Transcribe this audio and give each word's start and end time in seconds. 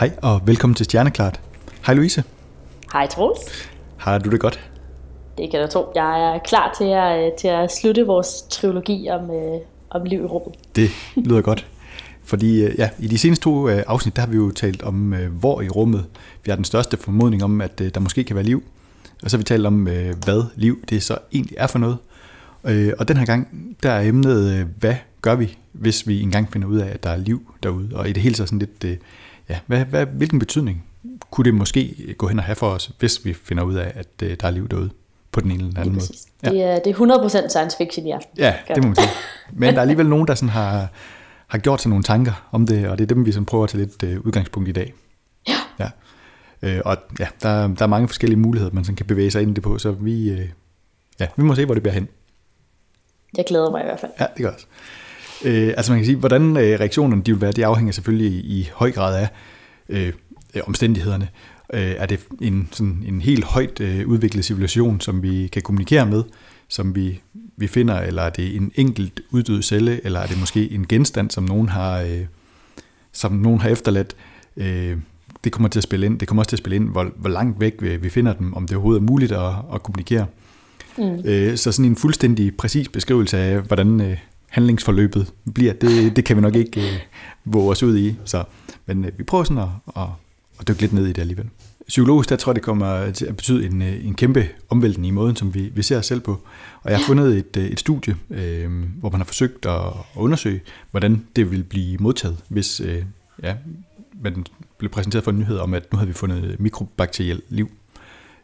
Hej 0.00 0.12
og 0.22 0.40
velkommen 0.46 0.74
til 0.74 0.84
Stjerneklart. 0.84 1.40
Hej 1.86 1.94
Louise. 1.94 2.24
Hej 2.92 3.06
Troels. 3.06 3.40
Har 3.96 4.18
du 4.18 4.30
det 4.30 4.40
godt? 4.40 4.70
Det 5.38 5.50
kan 5.50 5.60
du 5.60 5.66
tro. 5.66 5.92
Jeg 5.94 6.34
er 6.34 6.38
klar 6.38 6.74
til 6.78 6.84
at, 6.84 7.32
til 7.40 7.48
at 7.48 7.72
slutte 7.72 8.06
vores 8.06 8.42
trilogi 8.50 9.08
om, 9.10 9.30
øh, 9.30 9.60
om 9.90 10.04
liv 10.04 10.20
i 10.20 10.24
rummet. 10.24 10.54
Det 10.76 10.90
lyder 11.16 11.40
godt. 11.40 11.66
Fordi 12.24 12.64
øh, 12.64 12.74
ja, 12.78 12.90
i 12.98 13.06
de 13.06 13.18
seneste 13.18 13.44
to 13.44 13.68
øh, 13.68 13.82
afsnit, 13.86 14.16
der 14.16 14.22
har 14.22 14.28
vi 14.28 14.36
jo 14.36 14.50
talt 14.50 14.82
om, 14.82 15.14
øh, 15.14 15.32
hvor 15.32 15.60
i 15.60 15.68
rummet 15.68 16.06
vi 16.44 16.50
har 16.50 16.56
den 16.56 16.64
største 16.64 16.96
formodning 16.96 17.44
om, 17.44 17.60
at 17.60 17.78
der 17.78 18.00
måske 18.00 18.24
kan 18.24 18.36
være 18.36 18.44
liv. 18.44 18.62
Og 19.22 19.30
så 19.30 19.36
har 19.36 19.38
vi 19.38 19.44
talt 19.44 19.66
om, 19.66 19.82
hvad 20.24 20.44
liv 20.56 20.84
det 20.88 21.02
så 21.02 21.18
egentlig 21.32 21.56
er 21.58 21.66
for 21.66 21.78
noget. 21.78 21.96
Og 22.98 23.08
den 23.08 23.16
her 23.16 23.26
gang, 23.26 23.48
der 23.82 23.90
er 23.90 24.08
emnet, 24.08 24.66
hvad 24.78 24.94
gør 25.22 25.34
vi, 25.34 25.58
hvis 25.72 26.08
vi 26.08 26.20
engang 26.20 26.52
finder 26.52 26.68
ud 26.68 26.78
af, 26.78 26.88
at 26.88 27.02
der 27.02 27.10
er 27.10 27.16
liv 27.16 27.54
derude? 27.62 27.90
Og 27.94 28.08
i 28.08 28.12
det 28.12 28.22
hele 28.22 28.34
så 28.34 28.46
sådan 28.46 28.58
lidt, 28.58 29.00
ja, 29.50 29.58
hvad, 29.66 29.84
hvad, 29.84 30.06
hvilken 30.06 30.38
betydning 30.38 30.84
kunne 31.30 31.44
det 31.44 31.54
måske 31.54 32.14
gå 32.18 32.28
hen 32.28 32.38
og 32.38 32.44
have 32.44 32.56
for 32.56 32.70
os, 32.70 32.90
hvis 32.98 33.24
vi 33.24 33.32
finder 33.32 33.62
ud 33.62 33.74
af, 33.74 33.92
at 33.94 34.20
der 34.20 34.46
er 34.46 34.50
liv 34.50 34.68
derude? 34.68 34.90
på 35.32 35.40
den 35.40 35.50
ene 35.50 35.68
eller 35.68 35.80
anden 35.80 35.94
måde. 35.94 36.06
Ja. 36.42 36.50
Det, 36.50 36.62
er, 36.62 36.78
det 36.78 36.90
er 36.90 37.44
100% 37.44 37.48
science 37.48 37.76
fiction 37.76 38.06
i 38.06 38.10
aften. 38.10 38.38
Ja, 38.38 38.54
det 38.68 38.82
må 38.82 38.86
man 38.86 38.96
sige. 38.96 39.08
Men 39.60 39.68
der 39.68 39.76
er 39.76 39.80
alligevel 39.80 40.08
nogen, 40.08 40.28
der 40.28 40.34
sådan 40.34 40.48
har, 40.48 40.88
har 41.46 41.58
gjort 41.58 41.80
sig 41.80 41.88
nogle 41.88 42.04
tanker 42.04 42.48
om 42.52 42.66
det, 42.66 42.88
og 42.88 42.98
det 42.98 43.04
er 43.04 43.14
dem, 43.14 43.26
vi 43.26 43.32
sådan 43.32 43.46
prøver 43.46 43.64
at 43.64 43.70
tage 43.70 43.84
lidt 43.84 44.02
øh, 44.02 44.20
udgangspunkt 44.20 44.68
i 44.68 44.72
dag. 44.72 44.94
Ja. 45.48 45.56
ja. 45.78 45.90
Øh, 46.62 46.82
og 46.84 46.96
ja, 47.20 47.26
der, 47.42 47.68
der 47.68 47.82
er 47.82 47.86
mange 47.86 48.08
forskellige 48.08 48.38
muligheder, 48.38 48.72
man 48.74 48.84
sådan 48.84 48.96
kan 48.96 49.06
bevæge 49.06 49.30
sig 49.30 49.42
ind 49.42 49.50
i 49.50 49.54
det 49.54 49.62
på, 49.62 49.78
så 49.78 49.90
vi, 49.90 50.30
øh, 50.30 50.48
ja, 51.20 51.26
vi 51.36 51.42
må 51.42 51.54
se, 51.54 51.64
hvor 51.64 51.74
det 51.74 51.82
bliver 51.82 51.94
hen. 51.94 52.08
Jeg 53.36 53.44
glæder 53.48 53.70
mig 53.70 53.80
i 53.80 53.84
hvert 53.84 54.00
fald. 54.00 54.12
Ja, 54.20 54.26
det 54.36 54.44
gør 54.44 54.50
også. 54.50 54.66
Øh, 55.44 55.68
altså 55.76 55.92
man 55.92 55.98
kan 55.98 56.06
sige, 56.06 56.16
hvordan 56.16 56.56
øh, 56.56 56.80
reaktionerne 56.80 57.22
de 57.22 57.32
vil 57.32 57.40
være, 57.40 57.52
det 57.52 57.62
afhænger 57.62 57.92
selvfølgelig 57.92 58.32
i, 58.32 58.60
i 58.60 58.70
høj 58.74 58.92
grad 58.92 59.16
af 59.16 59.28
øh, 59.88 60.12
omstændighederne. 60.66 61.28
Øh, 61.74 61.94
er 61.96 62.06
det 62.06 62.20
en, 62.40 62.68
sådan 62.72 63.04
en 63.08 63.20
helt 63.20 63.44
højt 63.44 63.80
øh, 63.80 64.08
udviklet 64.08 64.44
civilisation, 64.44 65.00
som 65.00 65.22
vi 65.22 65.46
kan 65.52 65.62
kommunikere 65.62 66.06
med, 66.06 66.22
som 66.68 66.94
vi, 66.94 67.20
vi 67.56 67.66
finder, 67.66 68.00
eller 68.00 68.22
er 68.22 68.30
det 68.30 68.56
en 68.56 68.72
enkelt 68.74 69.20
uddød 69.30 69.62
celle, 69.62 70.04
eller 70.04 70.20
er 70.20 70.26
det 70.26 70.40
måske 70.40 70.72
en 70.72 70.86
genstand, 70.86 71.30
som 71.30 71.44
nogen 71.44 71.68
har, 71.68 72.00
øh, 72.00 72.24
som 73.12 73.32
nogen 73.32 73.60
har 73.60 73.68
efterladt. 73.68 74.16
Øh, 74.56 74.96
det 75.44 75.52
kommer 75.52 75.68
til 75.68 75.80
at 75.80 75.84
spille 75.84 76.06
ind. 76.06 76.18
Det 76.18 76.28
kommer 76.28 76.40
også 76.40 76.48
til 76.48 76.56
at 76.56 76.58
spille 76.58 76.76
ind, 76.76 76.88
hvor, 76.88 77.10
hvor 77.16 77.30
langt 77.30 77.60
væk 77.60 77.74
vi, 77.80 77.96
vi 77.96 78.08
finder 78.08 78.32
dem, 78.32 78.54
om 78.54 78.66
det 78.66 78.76
overhovedet 78.76 79.00
er 79.00 79.06
muligt 79.06 79.32
at, 79.32 79.52
at 79.74 79.82
kommunikere. 79.82 80.26
Mm. 80.98 81.20
Øh, 81.24 81.56
så 81.56 81.72
sådan 81.72 81.90
en 81.90 81.96
fuldstændig 81.96 82.56
præcis 82.56 82.88
beskrivelse 82.88 83.38
af, 83.38 83.60
hvordan 83.60 84.00
øh, 84.00 84.16
handlingsforløbet 84.50 85.32
bliver, 85.54 85.72
det, 85.72 86.16
det 86.16 86.24
kan 86.24 86.36
vi 86.36 86.40
nok 86.40 86.54
ikke 86.54 86.80
øh, 86.80 86.98
våge 87.44 87.70
os 87.70 87.82
ud 87.82 87.98
i. 87.98 88.16
Så, 88.24 88.44
men 88.86 89.04
øh, 89.04 89.18
vi 89.18 89.22
prøver 89.22 89.44
sådan 89.44 89.62
at, 89.62 89.68
at, 89.96 90.08
at 90.60 90.68
dykke 90.68 90.80
lidt 90.80 90.92
ned 90.92 91.06
i 91.06 91.12
det 91.12 91.20
alligevel 91.20 91.48
psykologisk, 91.90 92.28
der 92.28 92.36
tror 92.36 92.52
jeg, 92.52 92.54
det 92.54 92.62
kommer 92.62 93.10
til 93.10 93.26
at 93.26 93.36
betyde 93.36 93.66
en, 93.66 93.82
øh, 93.82 94.06
en 94.06 94.14
kæmpe 94.14 94.48
omvæltning 94.68 95.06
i 95.06 95.10
måden, 95.10 95.36
som 95.36 95.54
vi, 95.54 95.72
vi 95.74 95.82
ser 95.82 95.98
os 95.98 96.06
selv 96.06 96.20
på. 96.20 96.40
Og 96.82 96.90
jeg 96.90 96.98
har 96.98 97.06
fundet 97.06 97.36
et, 97.36 97.56
øh, 97.56 97.64
et 97.64 97.80
studie, 97.80 98.16
øh, 98.30 98.70
hvor 99.00 99.10
man 99.10 99.20
har 99.20 99.24
forsøgt 99.24 99.66
at, 99.66 99.86
at 99.86 100.16
undersøge, 100.16 100.60
hvordan 100.90 101.26
det 101.36 101.50
vil 101.50 101.64
blive 101.64 101.98
modtaget, 101.98 102.36
hvis 102.48 102.80
øh, 102.80 103.04
ja, 103.42 103.54
man 104.22 104.46
blev 104.78 104.90
præsenteret 104.90 105.24
for 105.24 105.30
en 105.30 105.38
nyhed 105.38 105.58
om, 105.58 105.74
at 105.74 105.92
nu 105.92 105.96
havde 105.96 106.08
vi 106.08 106.14
fundet 106.14 106.60
mikrobakteriel 106.60 107.42
liv. 107.48 107.70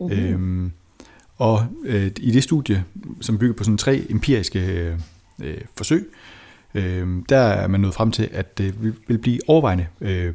Mm-hmm. 0.01 0.19
Øhm, 0.19 0.73
og 1.37 1.67
øh, 1.85 2.11
i 2.20 2.31
det 2.31 2.43
studie, 2.43 2.85
som 3.20 3.39
bygger 3.39 3.55
på 3.55 3.64
sådan 3.64 3.79
tre 3.79 4.07
empiriske 4.11 4.67
øh, 4.67 4.98
Øh, 5.42 5.61
forsøg, 5.77 6.11
øh, 6.74 7.08
der 7.29 7.39
er 7.39 7.67
man 7.67 7.80
nået 7.80 7.95
frem 7.95 8.11
til, 8.11 8.29
at 8.33 8.58
det 8.58 8.74
vil 9.08 9.19
blive 9.19 9.41
overvejende 9.47 9.86
øh, 10.01 10.35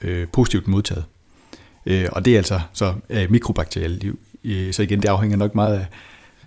øh, 0.00 0.28
positivt 0.32 0.68
modtaget. 0.68 1.04
Øh, 1.86 2.06
og 2.12 2.24
det 2.24 2.32
er 2.32 2.36
altså 2.36 2.60
så 2.72 2.94
øh, 3.10 3.30
mikrobakterielle 3.30 3.98
liv. 3.98 4.18
Øh, 4.44 4.72
så 4.72 4.82
igen, 4.82 5.02
det 5.02 5.08
afhænger 5.08 5.36
nok 5.36 5.54
meget 5.54 5.78
af, 5.78 5.86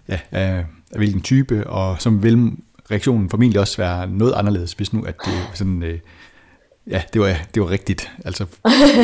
ja, 0.08 0.20
af, 0.31 0.66
af 0.92 0.98
hvilken 0.98 1.22
type, 1.22 1.68
og 1.68 2.02
som 2.02 2.24
vil 2.24 2.52
reaktionen 2.92 3.30
formentlig 3.30 3.62
også 3.62 3.78
være 3.78 4.08
noget 4.08 4.34
anderledes, 4.34 4.74
hvis 4.74 4.94
nu 4.94 5.04
at 5.04 5.16
det 5.25 5.34
sådan, 5.54 5.84
øh, 5.84 6.00
ja, 6.88 7.02
det 7.14 7.22
var, 7.22 7.36
det 7.54 7.62
var 7.62 7.69
rigtigt. 7.69 8.12
Altså, 8.25 8.46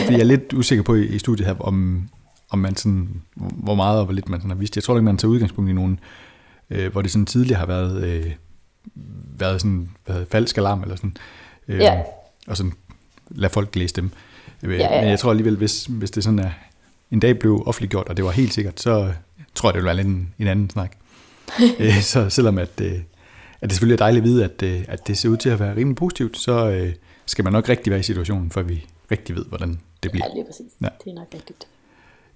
fordi 0.03 0.13
jeg 0.13 0.19
er 0.19 0.23
lidt 0.23 0.53
usikker 0.53 0.83
på 0.83 0.95
i, 0.95 1.05
i 1.05 1.19
studiet 1.19 1.47
her, 1.47 1.55
om, 1.59 2.09
om 2.49 2.59
man 2.59 2.75
sådan, 2.75 3.21
hvor 3.35 3.75
meget 3.75 3.99
og 3.99 4.05
hvor 4.05 4.13
lidt 4.13 4.29
man 4.29 4.39
sådan 4.39 4.51
har 4.51 4.57
vist. 4.57 4.75
Jeg 4.75 4.83
tror 4.83 4.95
ikke, 4.95 5.05
man 5.05 5.17
tager 5.17 5.31
udgangspunkt 5.31 5.69
i 5.69 5.73
nogen, 5.73 5.99
øh, 6.69 6.91
hvor 6.91 7.01
det 7.01 7.11
sådan 7.11 7.25
tidligere 7.25 7.59
har 7.59 7.65
været, 7.65 8.03
øh, 8.03 8.31
været 9.37 9.61
sådan, 9.61 9.89
været 10.07 10.27
falsk 10.31 10.57
alarm 10.57 10.81
eller 10.81 10.95
sådan. 10.95 11.15
Øh, 11.67 11.79
ja. 11.79 12.01
Og 12.47 12.57
sådan 12.57 12.73
lad 13.29 13.49
folk 13.49 13.75
læse 13.75 13.95
dem. 13.95 14.11
Ja, 14.63 14.67
ja, 14.67 14.75
ja. 14.75 15.01
Men 15.01 15.09
jeg 15.09 15.19
tror 15.19 15.29
alligevel, 15.29 15.57
hvis, 15.57 15.85
hvis 15.85 16.11
det 16.11 16.23
sådan 16.23 16.39
er, 16.39 16.51
en 17.11 17.19
dag 17.19 17.39
blev 17.39 17.63
offentliggjort, 17.65 18.09
og 18.09 18.17
det 18.17 18.25
var 18.25 18.31
helt 18.31 18.53
sikkert, 18.53 18.79
så 18.79 19.13
tror 19.55 19.69
jeg, 19.69 19.73
det 19.73 19.83
ville 19.83 19.97
være 19.97 20.05
en, 20.05 20.33
en 20.39 20.47
anden 20.47 20.69
snak. 20.69 20.91
Øh, 21.79 22.01
så 22.01 22.29
selvom 22.29 22.57
at, 22.57 22.81
øh, 22.81 22.93
at 23.61 23.69
det 23.69 23.71
selvfølgelig 23.71 23.93
er 23.93 24.05
dejligt 24.05 24.23
at 24.23 24.29
vide, 24.29 24.43
at, 24.43 24.63
øh, 24.63 24.85
at 24.87 25.07
det 25.07 25.17
ser 25.17 25.29
ud 25.29 25.37
til 25.37 25.49
at 25.49 25.59
være 25.59 25.75
rimelig 25.75 25.95
positivt, 25.95 26.37
så 26.37 26.91
skal 27.25 27.43
man 27.43 27.53
nok 27.53 27.69
rigtig 27.69 27.91
være 27.91 27.99
i 27.99 28.03
situationen, 28.03 28.51
før 28.51 28.61
vi 28.61 28.85
rigtig 29.11 29.35
ved, 29.35 29.45
hvordan 29.45 29.79
det 30.03 30.11
bliver. 30.11 30.25
Ja, 30.29 30.33
lige 30.33 30.45
præcis. 30.45 30.71
Ja. 30.81 30.87
Det 31.03 31.11
er 31.11 31.15
nok 31.15 31.27
rigtigt. 31.33 31.67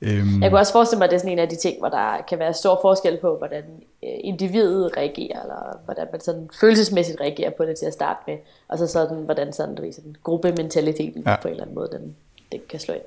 Øhm, 0.01 0.41
jeg 0.41 0.49
kunne 0.49 0.59
også 0.59 0.71
forestille 0.71 0.99
mig, 0.99 1.05
at 1.05 1.11
det 1.11 1.15
er 1.15 1.19
sådan 1.19 1.31
en 1.31 1.39
af 1.39 1.49
de 1.49 1.55
ting, 1.55 1.79
hvor 1.79 1.89
der 1.89 2.21
kan 2.29 2.39
være 2.39 2.53
stor 2.53 2.79
forskel 2.81 3.17
på, 3.17 3.37
hvordan 3.37 3.63
individet 4.01 4.97
reagerer, 4.97 5.41
eller 5.41 5.79
hvordan 5.85 6.07
man 6.11 6.21
sådan 6.21 6.49
følelsesmæssigt 6.59 7.21
reagerer 7.21 7.49
på 7.49 7.65
det 7.65 7.77
til 7.77 7.85
at 7.85 7.93
starte 7.93 8.19
med, 8.27 8.37
og 8.67 8.77
så 8.77 8.87
sådan, 8.87 9.17
hvordan 9.17 9.53
sådan, 9.53 9.75
du 9.75 9.81
ved, 9.81 9.93
sådan 9.93 10.15
gruppementaliteten 10.23 11.23
ja. 11.25 11.35
på 11.41 11.47
en 11.47 11.51
eller 11.51 11.63
anden 11.63 11.75
måde, 11.75 11.89
den, 11.91 12.15
den 12.51 12.61
kan 12.69 12.79
slå 12.79 12.93
ind. 12.93 13.03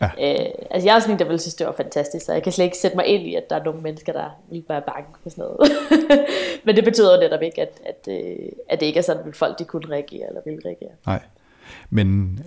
Ja. 0.00 0.06
Øh, 0.06 0.52
altså 0.70 0.88
jeg 0.88 0.96
er 0.96 1.00
sådan 1.00 1.14
en, 1.14 1.18
der 1.18 1.24
vil 1.24 1.40
synes, 1.40 1.54
det 1.54 1.66
var 1.66 1.72
fantastisk, 1.72 2.26
så 2.26 2.32
jeg 2.32 2.42
kan 2.42 2.52
slet 2.52 2.64
ikke 2.64 2.78
sætte 2.78 2.96
mig 2.96 3.06
ind 3.06 3.22
i, 3.22 3.34
at 3.34 3.50
der 3.50 3.56
er 3.56 3.64
nogle 3.64 3.80
mennesker, 3.80 4.12
der 4.12 4.40
vil 4.50 4.64
være 4.68 4.82
bange 4.82 5.08
for 5.22 5.30
sådan 5.30 5.44
noget. 5.44 5.72
Men 6.64 6.76
det 6.76 6.84
betyder 6.84 7.20
netop 7.20 7.42
ikke, 7.42 7.62
at, 7.62 7.80
at, 7.86 8.08
øh, 8.08 8.48
at 8.68 8.80
det 8.80 8.86
ikke 8.86 8.98
er 8.98 9.02
sådan, 9.02 9.28
at 9.28 9.36
folk 9.36 9.58
de 9.58 9.64
kunne 9.64 9.88
reagere 9.90 10.28
eller 10.28 10.40
vil 10.44 10.60
reagere. 10.64 10.90
Nej. 11.06 11.20
Men 11.90 12.40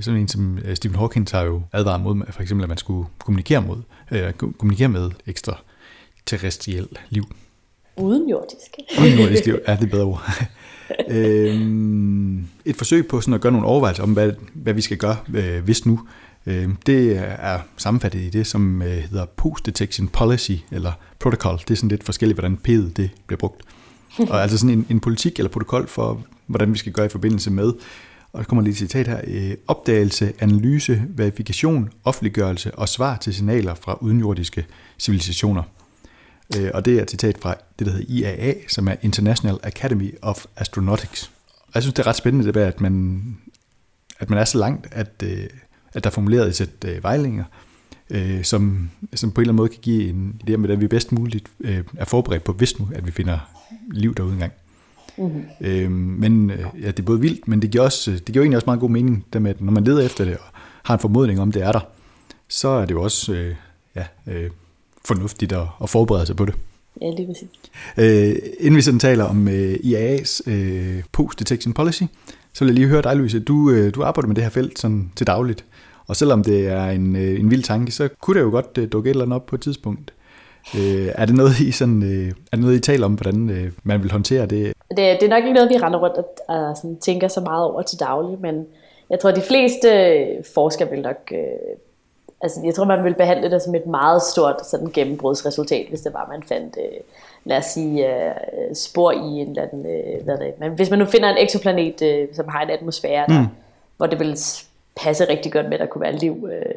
sådan 0.00 0.20
en 0.20 0.28
som 0.28 0.58
øh, 0.58 0.76
Stephen 0.76 0.98
Hawking 0.98 1.28
har 1.32 1.42
jo 1.42 1.62
advaret 1.72 2.00
mod, 2.00 2.22
for 2.30 2.42
eksempel, 2.42 2.62
at 2.64 2.68
man 2.68 2.78
skulle 2.78 3.08
kommunikere, 3.18 3.62
mod, 3.62 3.82
øh, 4.10 4.32
kommunikere 4.32 4.88
med 4.88 5.10
ekstra 5.26 5.60
terrestriel 6.26 6.88
liv. 7.10 7.24
Uden 7.96 8.28
jordisk. 8.28 8.76
Uden 9.00 9.18
jordisk 9.18 9.46
liv, 9.46 9.58
ja, 9.68 9.76
det 9.76 9.82
er 9.82 9.90
bedre 9.90 10.04
ord. 10.04 10.22
øhm, 11.08 12.46
et 12.64 12.76
forsøg 12.76 13.06
på 13.06 13.20
sådan 13.20 13.34
at 13.34 13.40
gøre 13.40 13.52
nogle 13.52 13.66
overvejelser 13.66 14.02
om, 14.02 14.12
hvad, 14.12 14.32
hvad 14.54 14.72
vi 14.72 14.80
skal 14.80 14.96
gøre, 14.96 15.16
øh, 15.34 15.64
hvis 15.64 15.86
nu. 15.86 16.00
Øh, 16.46 16.68
det 16.86 17.16
er 17.18 17.58
sammenfattet 17.76 18.20
i 18.20 18.30
det, 18.30 18.46
som 18.46 18.82
øh, 18.82 18.88
hedder 18.88 19.26
Post 19.36 19.66
Detection 19.66 20.08
Policy, 20.08 20.52
eller 20.70 20.92
Protocol. 21.18 21.58
Det 21.58 21.70
er 21.70 21.74
sådan 21.74 21.88
lidt 21.88 22.04
forskelligt, 22.04 22.38
hvordan 22.38 22.58
P'et 22.68 22.92
det 22.96 23.10
bliver 23.26 23.38
brugt. 23.38 23.62
Og 24.18 24.42
altså 24.42 24.58
sådan 24.58 24.78
en, 24.78 24.86
en 24.90 25.00
politik 25.00 25.38
eller 25.38 25.50
protokol 25.50 25.88
for, 25.88 26.22
hvordan 26.46 26.72
vi 26.72 26.78
skal 26.78 26.92
gøre 26.92 27.06
i 27.06 27.08
forbindelse 27.08 27.50
med 27.50 27.72
og 28.34 28.38
der 28.38 28.44
kommer 28.44 28.62
lige 28.62 28.72
et 28.72 28.78
citat 28.78 29.08
her, 29.08 29.20
øh, 29.26 29.54
opdagelse, 29.68 30.32
analyse, 30.38 31.02
verifikation, 31.08 31.90
offentliggørelse 32.04 32.74
og 32.74 32.88
svar 32.88 33.16
til 33.16 33.34
signaler 33.34 33.74
fra 33.74 33.98
udenjordiske 34.00 34.66
civilisationer. 34.98 35.62
Øh, 36.58 36.70
og 36.74 36.84
det 36.84 36.98
er 36.98 37.02
et 37.02 37.10
citat 37.10 37.38
fra 37.38 37.54
det, 37.78 37.86
der 37.86 37.92
hedder 37.92 38.06
IAA, 38.08 38.54
som 38.68 38.88
er 38.88 38.94
International 39.02 39.58
Academy 39.62 40.14
of 40.22 40.44
Astronautics. 40.56 41.30
Og 41.60 41.70
jeg 41.74 41.82
synes, 41.82 41.94
det 41.94 42.02
er 42.02 42.06
ret 42.06 42.16
spændende, 42.16 42.46
det 42.46 42.54
der, 42.54 42.66
at 42.66 42.80
man, 42.80 43.22
at 44.18 44.30
man 44.30 44.38
er 44.38 44.44
så 44.44 44.58
langt, 44.58 44.88
at, 44.92 45.22
øh, 45.22 45.46
at 45.92 46.04
der 46.04 46.10
er 46.10 46.14
formuleret 46.14 46.48
et 46.48 46.56
sæt 46.56 46.84
øh, 46.84 47.02
vejlinger, 47.02 47.44
øh, 48.10 48.44
som, 48.44 48.90
som 49.14 49.32
på 49.32 49.40
en 49.40 49.42
eller 49.42 49.52
anden 49.52 49.56
måde 49.56 49.68
kan 49.68 49.80
give 49.82 50.08
en 50.08 50.40
idé 50.48 50.54
om, 50.54 50.60
hvordan 50.60 50.80
vi 50.80 50.86
bedst 50.86 51.12
muligt 51.12 51.48
øh, 51.60 51.84
er 51.96 52.04
forberedt 52.04 52.44
på, 52.44 52.52
hvis 52.52 52.78
nu, 52.78 52.88
at 52.94 53.06
vi 53.06 53.10
finder 53.10 53.38
liv 53.90 54.14
derude 54.14 54.32
engang. 54.32 54.52
Mm-hmm. 55.18 55.42
Øh, 55.60 55.90
men 55.90 56.50
øh, 56.50 56.66
ja, 56.82 56.86
det 56.86 56.98
er 56.98 57.02
både 57.02 57.20
vildt, 57.20 57.48
men 57.48 57.62
det 57.62 57.70
giver, 57.70 57.84
også, 57.84 58.10
det 58.10 58.24
giver 58.24 58.42
egentlig 58.42 58.56
også 58.56 58.66
meget 58.66 58.80
god 58.80 58.90
mening, 58.90 59.24
det 59.32 59.42
med, 59.42 59.50
at 59.50 59.60
når 59.60 59.72
man 59.72 59.84
leder 59.84 60.02
efter 60.02 60.24
det, 60.24 60.36
og 60.36 60.44
har 60.82 60.94
en 60.94 61.00
formodning 61.00 61.40
om, 61.40 61.52
det 61.52 61.62
er 61.62 61.72
der, 61.72 61.80
så 62.48 62.68
er 62.68 62.86
det 62.86 62.94
jo 62.94 63.02
også 63.02 63.32
øh, 63.32 63.54
ja, 63.96 64.04
øh, 64.26 64.50
fornuftigt 65.04 65.52
at, 65.52 65.66
at 65.82 65.90
forberede 65.90 66.26
sig 66.26 66.36
på 66.36 66.44
det. 66.44 66.54
Ja, 67.02 67.10
lige 67.16 67.26
præcis. 67.26 67.48
Øh, 67.96 68.36
inden 68.60 68.76
vi 68.76 68.82
sådan 68.82 69.00
taler 69.00 69.24
om 69.24 69.48
øh, 69.48 69.74
IAA's 69.74 70.50
øh, 70.50 71.02
Post-Detection 71.12 71.72
Policy, 71.72 72.02
så 72.52 72.64
vil 72.64 72.66
jeg 72.66 72.74
lige 72.74 72.88
høre 72.88 73.02
dig, 73.02 73.16
Louise. 73.16 73.40
Du, 73.40 73.70
øh, 73.70 73.94
du 73.94 74.02
arbejder 74.02 74.26
med 74.26 74.36
det 74.36 74.44
her 74.44 74.50
felt 74.50 74.78
sådan 74.78 75.12
til 75.16 75.26
dagligt, 75.26 75.64
og 76.06 76.16
selvom 76.16 76.44
det 76.44 76.66
er 76.66 76.86
en, 76.86 77.16
øh, 77.16 77.40
en 77.40 77.50
vild 77.50 77.62
tanke, 77.62 77.92
så 77.92 78.08
kunne 78.20 78.38
det 78.38 78.44
jo 78.44 78.50
godt 78.50 78.78
øh, 78.78 78.88
dukke 78.92 79.10
et 79.10 79.14
eller 79.14 79.24
andet 79.24 79.36
op 79.36 79.46
på 79.46 79.56
et 79.56 79.60
tidspunkt. 79.60 80.12
Øh, 80.76 81.08
er, 81.14 81.26
det 81.26 81.34
noget, 81.34 81.60
I 81.60 81.70
sådan, 81.70 82.02
øh, 82.02 82.28
er 82.28 82.56
det 82.56 82.60
noget, 82.60 82.76
I 82.76 82.80
taler 82.80 83.06
om, 83.06 83.14
hvordan 83.14 83.50
øh, 83.50 83.72
man 83.82 84.02
vil 84.02 84.12
håndtere 84.12 84.46
det? 84.46 84.72
det? 84.90 84.96
Det 84.96 85.22
er 85.22 85.28
nok 85.28 85.44
ikke 85.44 85.54
noget, 85.54 85.70
vi 85.70 85.76
render 85.76 85.98
rundt 85.98 86.16
og, 86.16 86.34
og 86.48 86.76
sådan, 86.76 86.96
tænker 86.96 87.28
så 87.28 87.40
meget 87.40 87.64
over 87.64 87.82
til 87.82 88.00
daglig, 88.00 88.38
men 88.40 88.66
jeg 89.10 89.20
tror, 89.20 89.30
at 89.30 89.36
de 89.36 89.42
fleste 89.42 89.88
forskere 90.54 90.90
vil 90.90 91.02
nok... 91.02 91.32
Øh, 91.32 91.38
altså, 92.40 92.60
jeg 92.64 92.74
tror, 92.74 92.84
man 92.84 93.04
vil 93.04 93.14
behandle 93.14 93.50
det 93.50 93.62
som 93.62 93.74
et 93.74 93.86
meget 93.86 94.22
stort 94.22 94.66
sådan, 94.66 94.90
gennembrudsresultat, 94.92 95.86
hvis 95.88 96.00
det 96.00 96.14
var, 96.14 96.28
man 96.32 96.42
fandt... 96.42 96.76
Øh, 96.80 97.00
lad 97.44 97.58
os 97.58 97.64
sige, 97.64 98.14
øh, 98.14 98.34
spor 98.74 99.12
i 99.12 99.16
en 99.16 99.48
eller 99.48 99.62
anden, 99.62 99.86
øh, 99.86 100.24
hvad 100.24 100.38
det, 100.38 100.60
men 100.60 100.72
hvis 100.72 100.90
man 100.90 100.98
nu 100.98 101.04
finder 101.04 101.28
en 101.28 101.36
eksoplanet, 101.38 102.02
øh, 102.02 102.28
som 102.32 102.48
har 102.48 102.62
en 102.62 102.70
atmosfære, 102.70 103.26
der, 103.28 103.40
mm. 103.40 103.46
hvor 103.96 104.06
det 104.06 104.18
vil 104.18 104.38
passe 104.96 105.28
rigtig 105.28 105.52
godt 105.52 105.66
med, 105.66 105.74
at 105.74 105.80
der 105.80 105.86
kunne 105.86 106.02
være 106.02 106.16
liv 106.16 106.48
øh, 106.52 106.74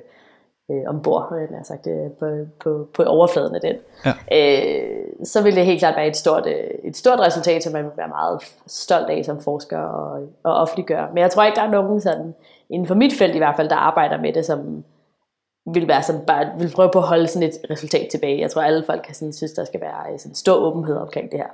øh, 0.72 0.84
ombord, 0.88 1.34
øh, 1.36 1.52
jeg 1.52 1.60
sagt, 1.64 1.88
øh, 1.88 2.12
på, 2.20 2.26
på, 2.60 2.88
på 2.94 3.04
overfladen 3.04 3.56
af 3.56 3.62
den. 3.62 3.76
Ja. 4.06 4.14
Øh, 4.32 5.00
så 5.24 5.44
ville 5.44 5.58
det 5.58 5.66
helt 5.66 5.80
klart 5.80 5.96
være 5.96 6.08
et 6.08 6.18
stort, 6.18 6.48
øh, 6.48 6.70
et 6.84 6.98
stort 6.98 7.20
resultat, 7.20 7.64
som 7.64 7.74
man 7.74 7.84
vil 7.84 7.92
være 7.98 8.08
meget 8.08 8.40
stolt 8.68 9.10
af 9.10 9.26
som 9.26 9.42
forsker 9.42 9.80
og, 9.80 10.30
og 10.44 10.56
offentliggøre. 10.56 11.08
Men 11.14 11.18
jeg 11.18 11.32
tror 11.32 11.44
ikke, 11.44 11.56
der 11.56 11.64
er 11.64 11.72
nogen 11.72 12.02
sådan, 12.02 12.36
inden 12.70 12.88
for 12.88 12.96
mit 12.96 13.14
felt 13.18 13.36
i 13.36 13.38
hvert 13.38 13.56
fald, 13.56 13.70
der 13.70 13.76
arbejder 13.76 14.22
med 14.22 14.34
det, 14.34 14.46
som 14.46 14.84
vil 15.74 15.88
være 15.88 16.04
sådan, 16.04 16.22
bare 16.26 16.46
vil 16.60 16.72
prøve 16.76 16.90
på 16.94 17.00
at 17.00 17.08
holde 17.08 17.28
sådan 17.28 17.48
et 17.48 17.58
resultat 17.70 18.08
tilbage. 18.12 18.42
Jeg 18.42 18.52
tror, 18.52 18.62
alle 18.62 18.84
folk 18.86 19.02
kan 19.06 19.16
sådan, 19.16 19.34
synes, 19.34 19.52
der 19.52 19.66
skal 19.66 19.82
være 19.82 20.14
øh, 20.14 20.20
sådan 20.20 20.36
stor 20.36 20.56
åbenhed 20.56 20.96
omkring 20.96 21.32
det 21.32 21.40
her. 21.40 21.50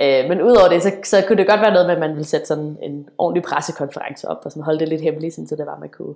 Øh, 0.00 0.28
men 0.28 0.42
udover 0.42 0.68
det, 0.68 0.82
så, 0.82 0.92
så 1.04 1.24
kunne 1.26 1.38
det 1.38 1.48
godt 1.48 1.60
være 1.60 1.72
noget 1.72 1.86
med, 1.86 1.94
at 1.94 2.00
man 2.00 2.10
ville 2.10 2.24
sætte 2.24 2.46
sådan 2.46 2.78
en 2.82 3.08
ordentlig 3.18 3.42
pressekonference 3.42 4.28
op, 4.28 4.40
og 4.44 4.50
sådan 4.52 4.62
holde 4.62 4.80
det 4.80 4.88
lidt 4.88 5.00
hemmeligt, 5.00 5.34
sådan, 5.34 5.48
så 5.48 5.56
det 5.56 5.66
var, 5.66 5.78
man 5.78 5.88
kunne 5.88 6.14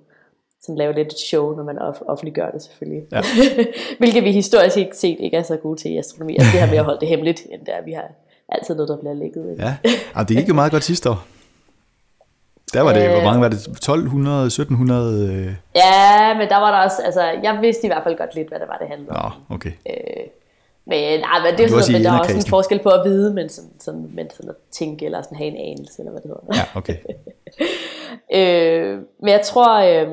sådan 0.67 0.79
lave 0.79 0.93
lidt 0.95 1.13
et 1.13 1.19
show, 1.19 1.57
når 1.57 1.65
man 1.65 1.79
off- 1.79 2.03
offentliggør 2.07 2.51
det 2.51 2.63
selvfølgelig. 2.63 3.03
Ja. 3.13 3.23
Hvilket 3.99 4.25
vi 4.25 4.33
historisk 4.33 4.77
ikke 4.77 4.97
set 4.97 5.17
ikke 5.21 5.37
er 5.37 5.43
så 5.43 5.57
gode 5.57 5.81
til 5.81 5.91
i 5.91 5.99
astronomi. 5.99 6.37
Altså 6.37 6.53
det 6.53 6.61
her 6.61 6.71
med 6.71 6.79
at 6.79 6.85
holde 6.85 7.01
det 7.01 7.09
hemmeligt, 7.09 7.47
end 7.51 7.67
der 7.67 7.83
vi 7.85 7.93
har 7.93 8.11
altid 8.49 8.75
noget, 8.75 8.89
der 8.89 8.97
bliver 8.97 9.15
lægget. 9.15 9.57
Ja, 9.59 9.77
og 10.15 10.29
det 10.29 10.37
gik 10.37 10.49
jo 10.49 10.55
meget 10.55 10.73
godt 10.73 10.85
sidste 10.85 11.11
år. 11.11 11.25
Der 12.75 12.81
var 12.81 12.93
det, 12.93 13.11
hvor 13.11 13.23
mange 13.23 13.41
var 13.41 13.49
det? 13.49 13.59
1200, 13.59 14.47
1700? 14.47 15.29
Øh... 15.29 15.55
Ja, 15.77 16.39
men 16.39 16.49
der 16.49 16.57
var 16.57 16.71
der 16.71 16.79
også, 16.85 17.03
altså 17.05 17.23
jeg 17.23 17.59
vidste 17.63 17.85
i 17.85 17.89
hvert 17.89 18.03
fald 18.03 18.19
godt 18.19 18.35
lidt, 18.35 18.49
hvad 18.49 18.59
det 18.59 18.69
var, 18.69 18.77
det 18.77 18.89
handlede 18.89 19.11
om. 19.11 19.33
Nå, 19.49 19.55
okay. 19.55 19.73
Øh, 19.91 20.27
men, 20.87 21.21
nej, 21.21 21.43
men 21.45 21.59
det 21.59 21.65
er 21.65 21.69
sådan, 21.69 21.93
men 21.93 22.05
der 22.05 22.13
er 22.13 22.19
også 22.19 22.37
en 22.37 22.47
forskel 22.49 22.79
på 22.79 22.89
at 22.89 23.01
vide, 23.05 23.35
men 23.35 23.49
sådan, 23.49 23.71
sådan, 23.81 24.11
men 24.15 24.31
sådan 24.31 24.51
at 24.51 24.57
tænke, 24.71 25.05
eller 25.05 25.23
sådan 25.23 25.39
have 25.39 25.49
en 25.49 25.73
anelse, 25.73 25.95
eller 25.99 26.13
hvad 26.13 26.21
det 26.21 26.31
hedder. 26.31 26.43
Ja, 26.55 26.79
okay. 26.79 26.97
øh, 28.39 28.99
men 29.21 29.29
jeg 29.29 29.41
tror, 29.45 29.79
øh, 29.79 30.09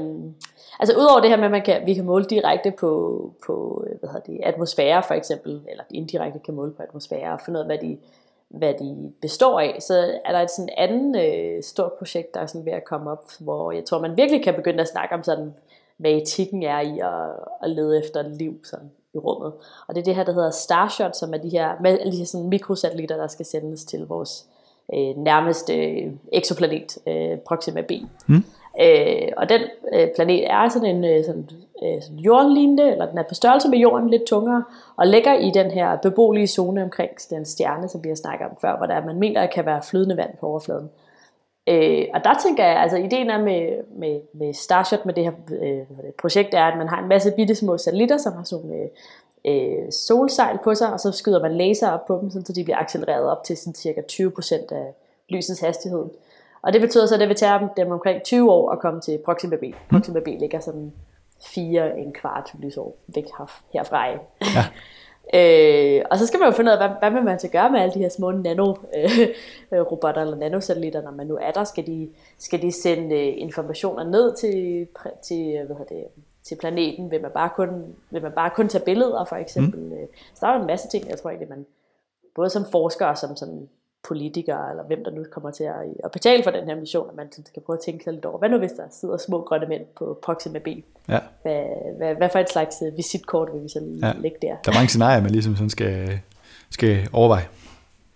altså 0.81 0.97
udover 0.97 1.19
det 1.19 1.29
her 1.29 1.37
med, 1.37 1.45
at 1.45 1.51
man 1.51 1.61
kan, 1.61 1.85
vi 1.85 1.93
kan 1.93 2.05
måle 2.05 2.25
direkte 2.25 2.71
på, 2.71 3.33
på 3.45 3.85
øh, 3.87 3.99
hvad 3.99 4.09
hedder 4.09 4.31
det, 4.31 4.39
atmosfære 4.43 5.03
for 5.03 5.13
eksempel, 5.13 5.61
eller 5.69 5.83
indirekte 5.89 6.39
kan 6.39 6.53
måle 6.53 6.71
på 6.71 6.83
atmosfære, 6.83 7.33
og 7.33 7.41
finde 7.45 7.59
ud 7.59 7.61
af, 7.61 7.67
hvad 7.67 7.77
de, 7.77 7.97
hvad 8.49 8.73
de 8.73 9.11
består 9.21 9.59
af, 9.59 9.77
så 9.79 10.19
er 10.25 10.31
der 10.31 10.39
et 10.39 10.51
sådan 10.51 10.69
andet 10.77 11.23
øh, 11.25 11.63
stort 11.63 11.93
projekt, 11.93 12.33
der 12.33 12.39
er 12.39 12.45
sådan 12.45 12.65
ved 12.65 12.73
at 12.73 12.85
komme 12.85 13.11
op, 13.11 13.25
hvor 13.39 13.71
jeg 13.71 13.85
tror, 13.85 13.99
man 14.01 14.17
virkelig 14.17 14.43
kan 14.43 14.53
begynde 14.53 14.81
at 14.81 14.87
snakke 14.87 15.15
om 15.15 15.23
sådan, 15.23 15.53
hvad 15.97 16.11
etikken 16.11 16.63
er 16.63 16.79
i 16.79 16.99
at, 16.99 17.45
at 17.63 17.69
lede 17.69 17.99
efter 17.99 18.21
liv 18.21 18.53
sådan, 18.63 18.91
i 19.13 19.17
rummet. 19.17 19.53
Og 19.87 19.95
det 19.95 20.01
er 20.01 20.05
det 20.05 20.15
her, 20.15 20.23
der 20.23 20.33
hedder 20.33 20.51
Starshot, 20.51 21.15
som 21.15 21.33
er 21.33 21.37
de 21.37 21.49
her, 21.49 21.77
de 22.11 22.17
her 22.17 22.25
sådan 22.25 22.49
mikrosatellitter, 22.49 23.17
der 23.17 23.27
skal 23.27 23.45
sendes 23.45 23.85
til 23.85 24.07
vores 24.07 24.45
øh, 24.93 25.17
nærmeste 25.17 25.75
øh, 25.75 26.11
eksoplanet, 26.31 26.97
øh, 27.07 27.37
Proxima 27.37 27.81
b. 27.81 27.91
Mm. 28.27 28.43
Øh, 28.79 29.27
og 29.37 29.49
den 29.49 29.61
øh, 29.93 30.07
planet 30.15 30.51
er 30.51 30.69
sådan 30.69 30.95
en 30.95 31.03
øh, 31.03 31.25
sådan, 31.25 31.49
øh, 31.83 32.01
sådan 32.01 32.17
jordlignende, 32.17 32.91
eller 32.91 33.05
den 33.05 33.17
er 33.17 33.23
på 33.23 33.33
størrelse 33.33 33.69
med 33.69 33.77
jorden, 33.77 34.09
lidt 34.09 34.23
tungere, 34.23 34.63
og 34.95 35.07
ligger 35.07 35.33
i 35.33 35.51
den 35.51 35.71
her 35.71 35.97
beboelige 35.97 36.47
zone 36.47 36.83
omkring 36.83 37.11
den 37.29 37.45
stjerne, 37.45 37.87
som 37.87 38.03
vi 38.03 38.09
har 38.09 38.15
snakket 38.15 38.47
om 38.47 38.57
før, 38.61 38.77
hvor 38.77 38.85
der 38.85 39.05
man 39.05 39.19
mener, 39.19 39.41
at 39.41 39.51
kan 39.51 39.65
være 39.65 39.81
flydende 39.83 40.17
vand 40.17 40.37
på 40.39 40.47
overfladen. 40.47 40.89
Øh, 41.69 42.07
og 42.13 42.23
der 42.23 42.33
tænker 42.43 42.65
jeg, 42.65 42.81
altså 42.81 42.97
ideen 42.97 43.29
er 43.29 43.43
med, 43.43 43.83
med, 43.97 44.21
med 44.33 44.53
Starshot, 44.53 45.05
med 45.05 45.13
det 45.13 45.23
her 45.23 45.31
øh, 45.61 46.11
projekt, 46.21 46.53
er, 46.53 46.63
at 46.63 46.77
man 46.77 46.87
har 46.87 47.01
en 47.01 47.09
masse 47.09 47.31
bitte 47.31 47.55
små 47.55 47.77
satellitter, 47.77 48.17
som 48.17 48.33
har 48.33 48.43
sådan 48.43 48.71
øh, 48.81 48.89
øh, 49.45 49.91
solsejl 49.91 50.57
på 50.63 50.75
sig, 50.75 50.93
og 50.93 50.99
så 50.99 51.11
skyder 51.11 51.41
man 51.41 51.57
laser 51.57 51.91
op 51.91 52.05
på 52.05 52.19
dem, 52.21 52.29
så 52.31 52.53
de 52.55 52.63
bliver 52.63 52.77
accelereret 52.77 53.29
op 53.29 53.43
til 53.43 53.57
sådan 53.57 53.75
cirka 53.75 54.01
20% 54.11 54.73
af 54.73 54.93
lysets 55.29 55.59
hastighed. 55.59 56.05
Og 56.61 56.73
det 56.73 56.81
betyder 56.81 57.05
så, 57.05 57.13
at 57.13 57.19
det 57.19 57.27
vil 57.27 57.37
tage 57.37 57.69
dem 57.77 57.91
omkring 57.91 58.23
20 58.23 58.51
år 58.51 58.71
at 58.71 58.79
komme 58.79 59.01
til 59.01 59.19
Proxima 59.25 59.55
b. 59.55 59.63
Proxima 59.91 60.19
b 60.19 60.27
ligger 60.27 60.59
sådan 60.59 60.93
4 61.45 61.99
en 61.99 62.13
kvart 62.13 62.53
lysår 62.59 62.97
væk 63.15 63.25
herfra. 63.73 64.07
Ja. 64.07 64.17
Øh, 65.33 66.01
og 66.11 66.17
så 66.17 66.27
skal 66.27 66.39
man 66.39 66.49
jo 66.49 66.55
finde 66.55 66.71
ud 66.71 66.77
af, 66.77 66.87
hvad, 66.87 66.97
hvad 66.99 67.11
vil 67.11 67.23
man 67.23 67.39
så 67.39 67.47
gøre 67.47 67.71
med 67.71 67.79
alle 67.79 67.93
de 67.93 67.99
her 67.99 68.09
små 68.09 68.31
nano-robotter 68.31 70.21
øh, 70.21 70.27
eller 70.27 70.37
nanosatellitter, 70.37 71.01
når 71.01 71.11
man 71.11 71.27
nu 71.27 71.37
er 71.41 71.51
der? 71.51 71.63
Skal 71.63 71.87
de, 71.87 72.09
skal 72.39 72.61
de 72.61 72.71
sende 72.71 73.15
øh, 73.15 73.33
informationer 73.37 74.03
ned 74.03 74.35
til, 74.35 74.87
til, 75.21 75.65
hvad 75.65 75.75
hedder 75.75 75.95
det, 75.95 76.03
til 76.43 76.55
planeten? 76.55 77.11
Vil 77.11 77.21
man, 77.21 77.31
bare 77.31 77.49
kun, 77.55 77.95
vil 78.09 78.21
man 78.21 78.31
bare 78.31 78.49
kun 78.49 78.67
tage 78.67 78.85
billeder, 78.85 79.25
for 79.25 79.35
eksempel? 79.35 79.79
Mm. 79.79 80.07
Så 80.33 80.45
der 80.45 80.47
er 80.47 80.55
jo 80.55 80.61
en 80.61 80.67
masse 80.67 80.87
ting, 80.87 81.09
jeg 81.09 81.17
tror 81.17 81.29
egentlig, 81.29 81.49
man 81.49 81.65
både 82.35 82.49
som 82.49 82.65
forsker 82.71 83.05
og 83.05 83.17
som 83.17 83.35
sådan 83.35 83.69
politikere, 84.03 84.69
eller 84.69 84.83
hvem 84.83 85.03
der 85.03 85.11
nu 85.11 85.23
kommer 85.31 85.51
til 85.51 85.63
at, 85.63 85.75
at 86.03 86.11
betale 86.11 86.43
for 86.43 86.51
den 86.51 86.67
her 86.67 86.75
mission, 86.75 87.09
at 87.09 87.15
man 87.15 87.31
skal 87.31 87.61
prøve 87.61 87.77
at 87.77 87.83
tænke 87.83 88.03
sig 88.03 88.13
lidt 88.13 88.25
over, 88.25 88.37
hvad 88.37 88.49
nu 88.49 88.57
hvis 88.57 88.71
der 88.71 88.83
sidder 88.91 89.17
små 89.17 89.41
grønne 89.41 89.67
mænd 89.67 89.85
på 89.97 90.19
Proxima 90.23 90.59
B? 90.59 90.67
Ja. 91.09 91.19
Hvad, 91.41 91.63
hvad, 91.97 92.15
hvad 92.15 92.29
for 92.29 92.39
et 92.39 92.49
slags 92.49 92.75
øh, 92.85 92.97
visitkort 92.97 93.49
vil 93.53 93.63
vi 93.63 93.69
så 93.69 93.79
lige 93.79 94.07
ja. 94.07 94.13
lægge 94.19 94.37
der? 94.41 94.55
Der 94.65 94.71
er 94.71 94.75
mange 94.75 94.87
scenarier, 94.87 95.21
man 95.21 95.31
ligesom 95.31 95.55
sådan 95.55 95.69
skal, 95.69 96.19
skal 96.69 97.09
overveje. 97.13 97.47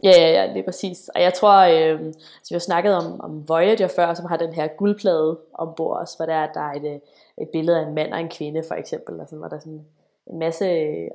Ja, 0.03 0.09
ja, 0.09 0.41
ja, 0.41 0.53
det 0.53 0.59
er 0.59 0.63
præcis. 0.63 1.09
Og 1.15 1.21
jeg 1.21 1.33
tror, 1.33 1.59
øh, 1.59 1.99
altså 2.05 2.49
vi 2.49 2.55
har 2.55 2.59
snakket 2.59 2.95
om, 2.95 3.21
om 3.21 3.49
Voyager 3.49 3.87
før, 3.87 4.13
som 4.13 4.25
har 4.25 4.37
den 4.37 4.53
her 4.53 4.67
guldplade 4.67 5.39
ombord 5.53 5.99
også, 5.99 6.17
hvor 6.17 6.25
der 6.25 6.33
er, 6.33 6.53
der 6.53 6.61
er 6.61 6.73
et, 6.73 6.85
øh, 6.85 6.99
et 7.41 7.49
billede 7.53 7.79
af 7.79 7.87
en 7.87 7.95
mand 7.95 8.13
og 8.13 8.19
en 8.19 8.29
kvinde 8.29 8.63
for 8.67 8.75
eksempel, 8.75 9.19
og 9.19 9.25
sådan, 9.27 9.39
hvor 9.39 9.47
der 9.47 9.55
er 9.55 9.59
sådan 9.59 9.85
en 10.27 10.39
masse, 10.39 10.65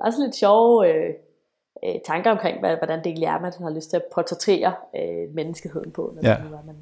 også 0.01 0.21
lidt 0.21 0.35
sjove 0.35 0.93
øh, 0.93 1.13
øh, 1.85 1.95
tanker 2.05 2.31
omkring, 2.31 2.59
hvordan 2.59 2.99
det 2.99 3.05
egentlig 3.05 3.25
er, 3.25 3.39
man 3.39 3.53
har 3.61 3.69
lyst 3.69 3.89
til 3.89 3.97
at 3.97 4.03
portrættere 4.13 4.73
øh, 4.95 5.35
menneskeheden 5.35 5.91
på. 5.91 6.13
Når 6.15 6.29
ja. 6.29 6.35
Det, 6.35 6.51
man, 6.65 6.75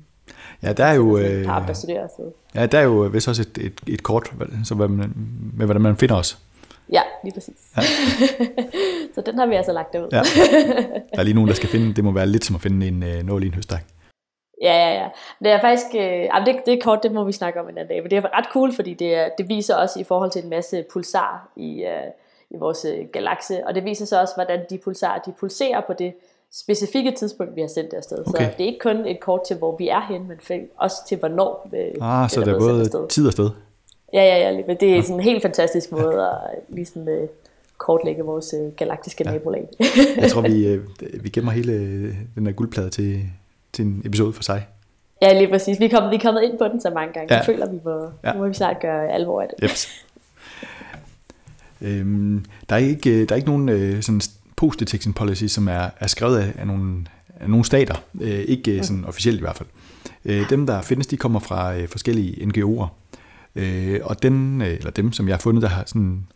Ja, 0.64 0.74
der 0.74 0.86
er 0.86 0.94
jo, 0.94 1.18
øh, 1.18 1.24
der 1.24 2.32
ja, 2.56 2.66
der 2.66 2.80
er 2.80 2.84
jo 2.84 2.92
vist 2.92 3.28
også 3.28 3.42
et, 3.42 3.58
et, 3.58 3.74
et 3.88 4.04
kort 4.04 4.34
så 4.66 4.76
hvad 4.76 4.88
man, 4.88 5.14
med, 5.58 5.66
hvordan 5.66 5.82
man 5.82 5.98
finder 5.98 6.16
os. 6.16 6.38
Ja, 6.92 7.02
lige 7.24 7.34
præcis. 7.34 7.56
Ja. 7.78 7.82
så 9.16 9.22
den 9.22 9.40
har 9.40 9.46
vi 9.46 9.56
altså 9.56 9.72
lagt 9.72 9.96
ud. 9.96 10.10
ja. 10.12 10.22
Der 11.14 11.20
er 11.20 11.24
lige 11.24 11.34
nogen, 11.34 11.48
der 11.48 11.56
skal 11.56 11.70
finde, 11.70 11.94
det 11.94 12.04
må 12.04 12.12
være 12.12 12.28
lidt 12.28 12.46
som 12.46 12.56
at 12.56 12.62
finde 12.62 12.88
en 12.88 13.04
øh, 13.04 13.24
nål 13.24 13.44
i 13.44 13.48
en 13.48 13.54
høstak. 13.54 13.84
Ja, 14.62 14.74
ja, 14.74 14.94
ja. 14.94 15.08
Det 15.44 15.52
er 15.52 15.62
faktisk, 15.62 15.88
øh, 15.96 16.46
det, 16.46 16.62
det 16.66 16.74
er 16.74 16.82
kort, 16.84 17.04
det 17.04 17.12
må 17.12 17.24
vi 17.24 17.32
snakke 17.32 17.60
om 17.60 17.70
en 17.70 17.78
anden 17.78 17.88
dag, 17.88 18.02
men 18.04 18.12
det 18.12 18.18
er 18.18 18.38
ret 18.38 18.46
cool, 18.52 18.74
fordi 18.74 18.94
det, 18.94 19.32
det 19.38 19.50
viser 19.50 19.76
også 19.76 20.00
i 20.00 20.04
forhold 20.04 20.32
til 20.32 20.44
en 20.44 20.50
masse 20.50 20.86
pulsar 20.94 21.52
i, 21.56 21.84
øh, 21.84 22.12
i 22.52 22.58
vores 22.58 22.86
øh, 22.86 23.06
galakse, 23.14 23.68
og 23.68 23.76
det 23.76 23.86
viser 23.86 24.06
så 24.06 24.22
også, 24.22 24.34
hvordan 24.36 24.60
de 24.70 24.78
pulsarer, 24.78 25.20
de 25.20 25.34
pulserer 25.40 25.82
på 25.88 25.94
det 25.94 26.14
specifikke 26.54 27.12
tidspunkt, 27.12 27.56
vi 27.56 27.62
har 27.62 27.68
sendt 27.68 27.92
det 27.92 27.98
afsted. 27.98 28.18
Okay. 28.28 28.46
Så 28.46 28.52
det 28.58 28.64
er 28.64 28.68
ikke 28.68 28.80
kun 28.80 29.06
et 29.06 29.20
kort 29.20 29.42
til, 29.48 29.56
hvor 29.56 29.78
vi 29.78 29.88
er 29.88 30.02
henne, 30.02 30.28
men 30.28 30.68
også 30.78 30.96
til, 31.08 31.18
hvornår 31.18 31.70
øh, 31.74 32.22
ah, 32.24 32.30
så 32.30 32.42
det 32.42 32.48
er 32.48 32.60
både 32.60 32.82
afsted. 32.82 33.08
tid 33.08 33.28
og 33.28 33.34
sted. 33.34 33.50
Ja, 34.14 34.24
ja, 34.24 34.50
ja. 34.50 34.64
Men 34.68 34.78
det 34.80 34.98
er 34.98 35.02
sådan 35.02 35.16
en 35.16 35.22
helt 35.22 35.42
fantastisk 35.42 35.92
måde 35.92 36.30
at 36.30 36.60
lige 36.70 36.86
sådan, 36.86 37.08
øh, 37.08 37.28
kortlægge 37.78 38.24
vores 38.24 38.56
øh, 38.62 38.72
galaktiske 38.76 39.24
ja. 39.28 39.32
nabolag. 39.32 39.68
Jeg 40.18 40.32
tror, 40.32 40.42
vi, 40.42 40.68
øh, 40.70 40.84
vi 41.24 41.30
gemmer 41.30 41.52
hele 41.52 41.74
den 42.36 42.46
der 42.46 42.52
guldplade 42.52 42.90
til, 42.90 43.22
til 43.74 43.86
en 43.86 44.02
episode 44.06 44.34
for 44.34 44.44
sig. 44.44 44.68
Ja, 45.22 45.40
lige 45.40 45.50
præcis. 45.50 45.80
Vi 45.80 45.86
er 45.86 45.90
kommet, 45.90 46.12
vi 46.12 46.16
er 46.16 46.20
kommet 46.20 46.44
ind 46.44 46.58
på 46.58 46.68
den 46.68 46.82
så 46.82 46.90
mange 46.90 47.14
gange. 47.14 47.34
Ja. 47.34 47.38
Jeg 47.38 47.46
føler, 47.46 47.70
vi 47.70 47.80
må, 47.86 48.10
ja. 48.24 48.34
nu 48.34 48.40
må 48.40 48.48
vi 48.48 48.54
snart 48.54 48.80
gøre 48.82 49.12
alvor 49.12 49.42
af 49.42 49.48
det. 49.50 49.70
Yep. 49.70 49.70
Øhm, 51.82 52.46
der, 52.70 52.76
er 52.76 52.80
ikke, 52.80 53.10
øh, 53.10 53.30
der 53.30 53.36
er 53.36 53.38
ikke 53.38 53.50
nogen 53.50 53.70
øh, 53.70 54.04
sådan 54.04 54.22
post 54.56 54.80
detection 54.80 55.14
policy, 55.14 55.46
som 55.46 55.68
er, 55.68 55.90
er 56.00 56.08
skrevet 56.08 56.38
af, 56.38 56.54
af, 56.58 56.68
nogle, 56.68 57.06
af 57.40 57.50
nogle 57.50 57.66
stater. 57.66 57.96
Øh, 58.22 58.40
ikke 58.40 58.72
okay. 58.72 58.84
sådan 58.84 59.06
officielt 59.06 59.38
i 59.38 59.42
hvert 59.42 59.58
fald. 59.58 59.70
Øh, 60.26 60.50
dem, 60.50 60.66
der 60.66 60.82
findes, 60.82 61.08
de 61.08 61.18
kommer 61.18 61.40
fra 61.40 61.76
øh, 61.76 61.88
forskellige 61.88 62.46
NGO'er. 62.46 62.88
Øh, 63.56 64.00
og 64.04 64.24
den, 64.24 64.62
øh, 64.62 64.68
eller 64.68 64.92
dem, 64.92 65.14
som 65.14 65.28
jeg 65.28 65.36
har 65.36 65.40
fundet, 65.40 65.62
der, 65.62 65.70
har 65.70 65.84
sådan, 65.88 66.28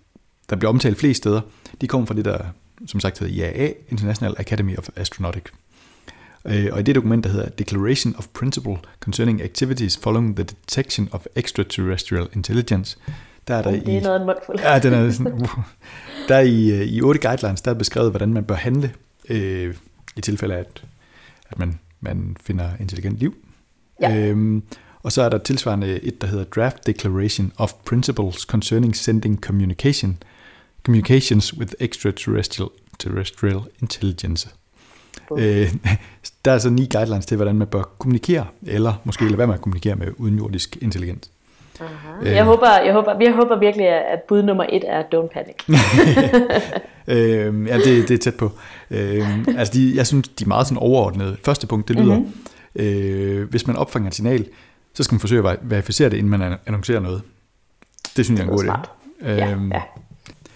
der 0.50 0.55
bliver 0.55 0.69
omtalt 0.69 0.97
flest 0.97 1.17
steder, 1.17 1.41
de 1.81 1.88
kommer 1.88 2.05
fra 2.07 2.15
det, 2.15 2.25
der 2.25 2.39
som 2.85 3.00
sagt 3.00 3.19
hedder 3.19 3.33
IAA, 3.33 3.73
International 3.89 4.35
Academy 4.38 4.77
of 4.77 4.89
Astronautics. 4.95 5.51
Øh, 6.45 6.67
og 6.71 6.79
i 6.79 6.83
det 6.83 6.95
dokument, 6.95 7.23
der 7.23 7.29
hedder 7.29 7.50
Declaration 7.50 8.15
of 8.17 8.27
Principle 8.27 8.77
Concerning 9.00 9.41
Activities 9.41 9.97
Following 9.97 10.35
the 10.35 10.43
Detection 10.43 11.09
of 11.12 11.25
Extraterrestrial 11.35 12.27
Intelligence, 12.33 12.97
der 13.47 13.55
er 13.55 13.62
der 13.62 13.71
det 13.71 13.88
er 13.88 14.00
i, 14.00 14.00
noget 14.00 14.19
en 14.19 14.25
mundfuld. 14.25 14.59
Ja, 14.59 14.79
den 14.79 14.93
er 14.93 15.12
sådan, 15.12 15.33
uh, 15.33 15.59
der 16.27 16.35
er 16.35 16.41
i, 16.41 16.71
øh, 16.71 16.81
i 16.81 17.01
otte 17.01 17.27
guidelines, 17.27 17.62
der 17.62 17.71
er 17.71 17.75
beskrevet, 17.75 18.12
hvordan 18.12 18.33
man 18.33 18.43
bør 18.43 18.55
handle 18.55 18.93
øh, 19.29 19.75
i 20.15 20.21
tilfælde 20.21 20.55
af, 20.55 20.59
at, 20.59 20.83
at 21.50 21.59
man, 21.59 21.79
man 22.01 22.38
finder 22.41 22.69
intelligent 22.79 23.17
liv. 23.17 23.35
Ja. 24.01 24.17
Øhm, 24.17 24.63
og 25.03 25.12
så 25.12 25.21
er 25.21 25.29
der 25.29 25.38
tilsvarende 25.38 26.00
et, 26.00 26.21
der 26.21 26.27
hedder 26.27 26.43
Draft 26.43 26.88
Declaration 26.88 27.51
of 27.57 27.73
Principles 27.85 28.35
Concerning 28.35 28.95
Sending 28.95 29.41
Communication, 29.41 30.17
Communications 30.85 31.57
with 31.57 31.73
Extraterrestrial 31.79 32.69
terrestrial 33.00 33.62
Intelligence. 33.81 34.50
Øh, 35.38 35.73
der 36.45 36.51
er 36.51 36.57
så 36.57 36.69
ni 36.69 36.89
guidelines 36.91 37.25
til, 37.25 37.35
hvordan 37.35 37.55
man 37.55 37.67
bør 37.67 37.81
kommunikere, 37.81 38.47
eller 38.62 38.93
måske 39.03 39.25
lade 39.25 39.38
være 39.38 39.47
med 39.47 39.55
at 39.55 39.62
kommunikere 39.62 39.95
med 39.95 40.07
udenjordisk 40.17 40.77
intelligens. 40.81 41.31
Uh-huh. 41.80 42.27
Øh. 42.27 42.34
Jeg, 42.34 42.44
håber, 42.44 42.80
jeg, 42.86 42.94
håber, 42.94 43.15
jeg 43.22 43.34
håber 43.34 43.60
virkelig, 43.60 43.88
at 43.88 44.22
bud 44.27 44.44
nummer 44.44 44.65
et 44.70 44.84
er 44.88 45.03
don't 45.03 45.27
panic. 45.34 45.56
øh, 47.08 47.68
ja, 47.68 47.77
det, 47.77 48.08
det 48.08 48.12
er 48.12 48.18
tæt 48.18 48.36
på. 48.36 48.51
Øh, 48.92 49.48
altså 49.58 49.74
de, 49.74 49.94
jeg 49.96 50.08
synes, 50.08 50.27
de 50.27 50.44
er 50.44 50.48
meget 50.48 50.68
sådan 50.68 50.77
overordnede. 50.77 51.38
Første 51.46 51.68
punkt, 51.68 51.88
det 51.88 51.96
lyder, 51.96 52.18
mm-hmm. 52.20 52.86
øh, 52.86 53.50
hvis 53.50 53.68
man 53.68 53.75
opfanger 53.75 54.08
et 54.08 54.15
signal, 54.15 54.46
så 54.94 55.03
skal 55.03 55.13
man 55.13 55.20
forsøge 55.20 55.50
at 55.50 55.60
verificere 55.62 56.10
det, 56.10 56.18
inden 56.18 56.30
man 56.30 56.58
annoncerer 56.65 57.00
noget. 57.00 57.22
Det 58.18 58.25
synes 58.25 58.39
jeg 58.39 58.48
er 58.48 58.51
en 58.51 58.58
god 58.58 58.65
idé. 58.65 58.89
Ja, 59.30 59.51
øhm, 59.51 59.72
ja. 59.72 59.82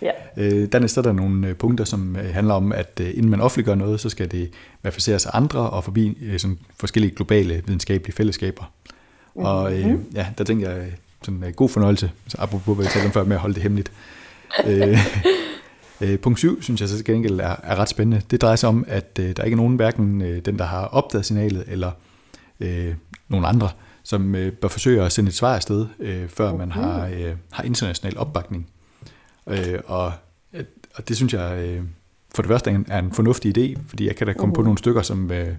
Ja. 0.02 0.12
Øh, 0.38 0.68
dernæst 0.72 0.98
er 0.98 1.02
der 1.02 1.12
nogle 1.12 1.48
øh, 1.48 1.56
punkter, 1.56 1.86
som 1.86 2.16
øh, 2.16 2.34
handler 2.34 2.54
om, 2.54 2.72
at 2.72 3.00
øh, 3.02 3.10
inden 3.10 3.30
man 3.30 3.42
offentliggør 3.42 3.76
noget, 3.76 4.00
så 4.00 4.10
skal 4.10 4.32
det 4.32 4.52
verificeres 4.84 5.26
af 5.26 5.30
andre 5.34 5.70
og 5.70 5.84
forbi 5.84 6.18
sådan 6.38 6.60
forskellige 6.80 7.16
globale 7.16 7.64
videnskabelige 7.66 8.16
fællesskaber. 8.16 8.64
Mm-hmm. 8.64 9.46
Og 9.46 9.80
øh, 9.80 9.86
mhm. 9.86 10.06
ja, 10.16 10.28
der 10.38 10.44
tænker 10.44 10.70
jeg, 10.70 10.86
sådan 11.24 11.44
en 11.44 11.54
god 11.54 11.70
fornøjelse, 11.70 12.12
så 12.28 12.38
apropos 12.40 12.76
hvad 12.76 12.86
vi 12.86 12.92
talte 12.92 13.06
om 13.06 13.12
før 13.12 13.24
med 13.24 13.36
at 13.36 13.42
holde 13.42 13.56
det 13.56 13.64
hemmeligt. 13.64 13.92
øh, 14.66 15.00
øh, 16.02 16.20
punkt 16.20 16.40
7 16.40 16.62
synes 16.62 16.82
jeg 16.82 16.90
så 16.90 16.96
til 16.96 17.06
gengæld 17.06 17.40
er, 17.40 17.56
er 17.64 17.76
ret 17.76 17.90
spændende. 17.90 18.22
Det 18.32 18.42
drejer 18.42 18.56
sig 18.56 18.70
om, 18.70 18.86
at 18.88 19.20
øh, 19.20 19.36
der 19.38 19.44
ikke 19.44 19.56
er 19.56 19.58
nogen, 19.58 19.76
hverken 19.76 20.22
øh, 20.22 20.46
den, 20.46 20.60
der 20.60 20.66
har 20.66 20.86
opdaget 20.86 21.26
signalet, 21.26 21.64
eller 21.68 21.92
øh, 22.60 22.96
nogen 23.28 23.46
andre, 23.46 23.70
som 24.04 24.36
øh, 24.36 24.52
bør 24.52 24.68
forsøge 24.68 25.04
at 25.04 25.12
sende 25.12 25.30
et 25.30 25.36
svar 25.36 25.56
afsted, 25.56 25.86
øh, 26.00 26.30
før 26.30 26.50
okay. 26.50 26.58
man 26.58 26.72
har, 26.72 27.08
øh, 27.08 27.34
har 27.52 27.64
international 27.64 28.18
opbakning. 28.18 28.68
Øh, 29.48 29.80
og, 29.86 30.12
og 30.96 31.08
det 31.08 31.16
synes 31.16 31.34
jeg 31.34 31.58
øh, 31.58 31.84
for 32.36 32.42
det 32.42 32.50
første 32.50 32.70
er 32.70 32.76
en, 32.76 32.86
er 32.90 33.00
en 33.00 33.12
fornuftig 33.12 33.58
idé, 33.58 33.80
fordi 33.88 34.08
jeg 34.08 34.16
kan 34.16 34.28
da 34.28 34.34
komme 34.34 34.54
uh. 34.54 34.56
på 34.56 34.62
nogle 34.62 34.78
stykker, 34.78 35.02
som, 35.02 35.32
øh, 35.32 35.56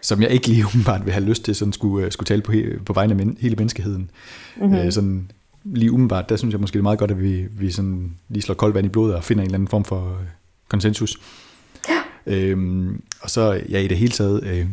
som 0.00 0.22
jeg 0.22 0.30
ikke 0.30 0.48
lige 0.48 0.64
umiddelbart 0.74 1.04
vil 1.04 1.12
have 1.12 1.24
lyst 1.24 1.44
til, 1.44 1.54
sådan 1.54 1.72
skulle, 1.72 2.06
øh, 2.06 2.12
skulle 2.12 2.26
tale 2.26 2.42
på, 2.42 2.52
på 2.86 2.92
vegne 2.92 3.12
af 3.12 3.16
men, 3.16 3.36
hele 3.40 3.56
menneskeheden. 3.56 4.10
Mm-hmm. 4.56 4.74
Øh, 4.74 4.92
sådan, 4.92 5.30
lige 5.64 5.92
umiddelbart, 5.92 6.28
der 6.28 6.36
synes 6.36 6.52
jeg 6.52 6.60
måske 6.60 6.74
det 6.74 6.78
er 6.78 6.82
meget 6.82 6.98
godt, 6.98 7.10
at 7.10 7.22
vi, 7.22 7.46
vi 7.50 7.70
sådan 7.70 8.12
lige 8.28 8.42
slår 8.42 8.54
koldt 8.54 8.74
vand 8.74 8.86
i 8.86 8.88
blodet 8.88 9.14
og 9.14 9.24
finder 9.24 9.42
en 9.42 9.46
eller 9.46 9.58
anden 9.58 9.68
form 9.68 9.84
for 9.84 10.08
øh, 10.08 10.26
konsensus. 10.68 11.20
Ja. 11.88 12.02
Øhm, 12.26 13.02
og 13.20 13.30
så 13.30 13.62
ja, 13.68 13.78
i 13.78 13.88
det 13.88 13.96
hele 13.96 14.12
taget, 14.12 14.44
øh, 14.44 14.66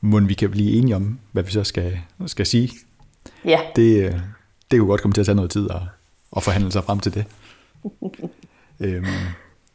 må 0.00 0.20
vi 0.20 0.34
kan 0.34 0.50
blive 0.50 0.72
enige 0.72 0.96
om, 0.96 1.18
hvad 1.32 1.42
vi 1.42 1.50
så 1.50 1.64
skal, 1.64 1.98
skal 2.26 2.46
sige. 2.46 2.70
Ja. 3.44 3.60
Det, 3.76 4.04
øh, 4.04 4.12
det 4.70 4.78
kunne 4.78 4.88
godt 4.88 5.02
komme 5.02 5.14
til 5.14 5.20
at 5.20 5.26
tage 5.26 5.36
noget 5.36 5.50
tid 5.50 5.68
at, 5.70 5.80
at 6.36 6.42
forhandle 6.42 6.72
sig 6.72 6.84
frem 6.84 7.00
til 7.00 7.14
det. 7.14 7.24
øhm, 8.80 9.06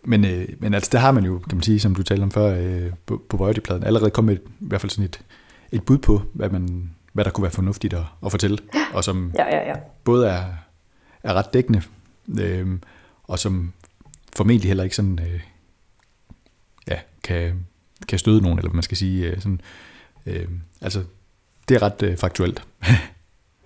men, 0.08 0.26
øh, 0.26 0.48
men 0.60 0.74
altså, 0.74 0.90
det 0.92 1.00
har 1.00 1.12
man 1.12 1.26
jo, 1.26 1.40
kan 1.40 1.58
man 1.58 1.64
sige, 1.64 1.80
som 1.80 1.96
du 1.96 2.04
talte 2.04 2.24
om 2.24 2.32
før, 2.32 2.60
øh, 2.60 2.92
på, 3.06 3.22
på 3.30 3.38
Voidy-pladen, 3.38 3.84
allerede 3.84 4.12
kommet 4.12 4.34
et, 4.34 4.42
i 4.60 4.68
hvert 4.68 4.82
fald 4.82 4.90
sådan 4.90 5.06
et, 5.06 5.20
et 5.72 5.84
bud 5.84 5.98
på, 5.98 6.22
hvad, 6.34 6.50
man, 6.50 6.92
hvad 7.14 7.26
der 7.26 7.32
kunne 7.32 7.42
være 7.42 7.52
fornuftigt 7.52 7.94
at, 7.94 8.04
at 8.26 8.32
fortælle, 8.32 8.58
og 8.94 9.04
som 9.04 9.34
ja, 9.38 9.46
ja, 9.46 9.68
ja. 9.68 9.74
både 10.04 10.28
er, 10.28 10.44
er 11.24 11.34
ret 11.34 11.54
dækkende, 11.54 11.82
øh, 12.40 12.80
og 13.24 13.40
som 13.40 13.74
formentlig 14.36 14.70
heller 14.70 14.84
ikke 14.84 14.96
sådan, 14.96 15.20
øh, 15.20 15.40
ja, 16.88 17.00
kan, 17.24 17.66
kan 18.08 18.20
støde 18.20 18.42
nogen, 18.42 18.58
eller 18.58 18.70
hvad 18.70 18.78
man 18.78 18.84
skal 18.84 18.98
sige, 18.98 19.28
øh, 19.28 19.42
sådan, 19.42 19.62
øh, 20.26 20.48
altså, 20.82 21.04
det 21.70 21.76
er 21.76 21.82
ret 21.82 22.04
øh, 22.04 22.18
faktuelt. 22.18 22.64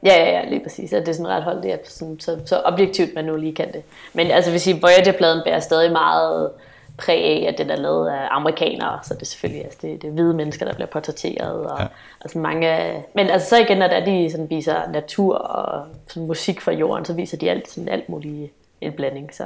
Ja, 0.03 0.23
ja, 0.23 0.31
ja, 0.31 0.49
lige 0.49 0.63
præcis. 0.63 0.93
At 0.93 1.01
det 1.01 1.09
er 1.09 1.13
sådan 1.13 1.27
ret 1.27 1.43
holdt, 1.43 1.63
det 1.63 1.73
er 1.73 1.77
sådan, 1.83 2.19
så, 2.19 2.39
så 2.45 2.61
objektivt, 2.65 3.15
man 3.15 3.25
nu 3.25 3.35
lige 3.35 3.55
kan 3.55 3.73
det. 3.73 3.81
Men 4.13 4.31
altså, 4.31 4.51
hvis 4.51 4.67
I 4.67 4.71
Voyager-pladen 4.71 5.41
bærer 5.45 5.59
stadig 5.59 5.91
meget 5.91 6.49
præg 6.97 7.23
af, 7.23 7.45
at 7.47 7.57
den 7.57 7.69
er 7.69 7.75
lavet 7.75 8.09
af 8.09 8.27
amerikanere, 8.31 8.99
så 9.03 9.13
det 9.13 9.21
er 9.21 9.25
selvfølgelig 9.25 9.63
altså, 9.63 9.79
det, 9.81 10.01
det 10.01 10.07
er 10.07 10.11
hvide 10.11 10.33
mennesker, 10.33 10.65
der 10.65 10.73
bliver 10.73 10.87
portrætteret. 10.87 11.65
Og, 11.65 11.79
ja. 11.79 11.85
og 12.23 12.29
sådan 12.29 12.41
mange, 12.41 12.91
men 13.15 13.29
altså 13.29 13.49
så 13.49 13.57
igen, 13.57 13.77
når 13.77 13.87
der 13.87 14.05
de 14.05 14.31
sådan 14.31 14.49
viser 14.49 14.91
natur 14.91 15.35
og 15.35 15.85
sådan 16.07 16.27
musik 16.27 16.61
fra 16.61 16.71
jorden, 16.71 17.05
så 17.05 17.13
viser 17.13 17.37
de 17.37 17.49
alt, 17.49 17.69
sådan 17.69 17.89
alt 17.89 18.09
muligt 18.09 18.51
en 18.81 18.91
blanding. 18.91 19.29
Så 19.33 19.43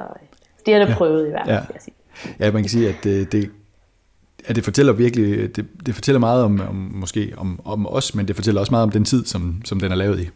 de 0.66 0.72
har 0.72 0.80
det 0.80 0.90
ja. 0.90 0.96
prøvet 0.96 1.28
i 1.28 1.30
hvert 1.30 1.46
fald, 1.46 1.58
ja. 1.58 1.74
jeg 1.74 1.82
sige. 1.82 1.96
Ja, 2.40 2.52
man 2.52 2.62
kan 2.64 2.70
sige, 2.70 2.90
at 2.90 2.96
det, 3.04 3.32
det, 3.32 3.52
at 4.46 4.56
det 4.56 4.64
fortæller 4.64 4.94
virkelig, 4.94 5.56
det, 5.56 5.66
det 5.86 5.96
fortæller 5.96 6.20
meget 6.20 6.44
om, 6.44 6.62
om 6.70 6.76
måske 6.76 7.34
om, 7.38 7.62
om 7.66 7.88
os, 7.88 8.16
men 8.16 8.28
det 8.28 8.36
fortæller 8.36 8.62
også 8.62 8.72
meget 8.72 8.84
om 8.84 8.92
den 8.92 9.06
tid, 9.06 9.26
som, 9.26 9.62
som 9.66 9.80
den 9.80 9.92
er 9.92 9.96
lavet 9.96 10.20
i 10.20 10.30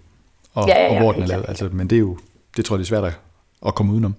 og, 0.53 0.67
ja, 0.67 0.81
ja, 0.81 0.85
ja, 0.85 0.93
og 0.93 1.01
hvor 1.03 1.11
den 1.11 1.23
er 1.23 1.27
lavet. 1.27 1.45
Altså, 1.47 1.69
men 1.71 1.89
det 1.89 1.95
er 1.95 1.99
jo, 1.99 2.17
det 2.57 2.65
tror 2.65 2.75
jeg, 2.75 2.79
det 2.79 2.85
er 2.85 2.87
svært 2.87 3.19
at 3.65 3.75
komme 3.75 3.91
udenom. 3.91 4.15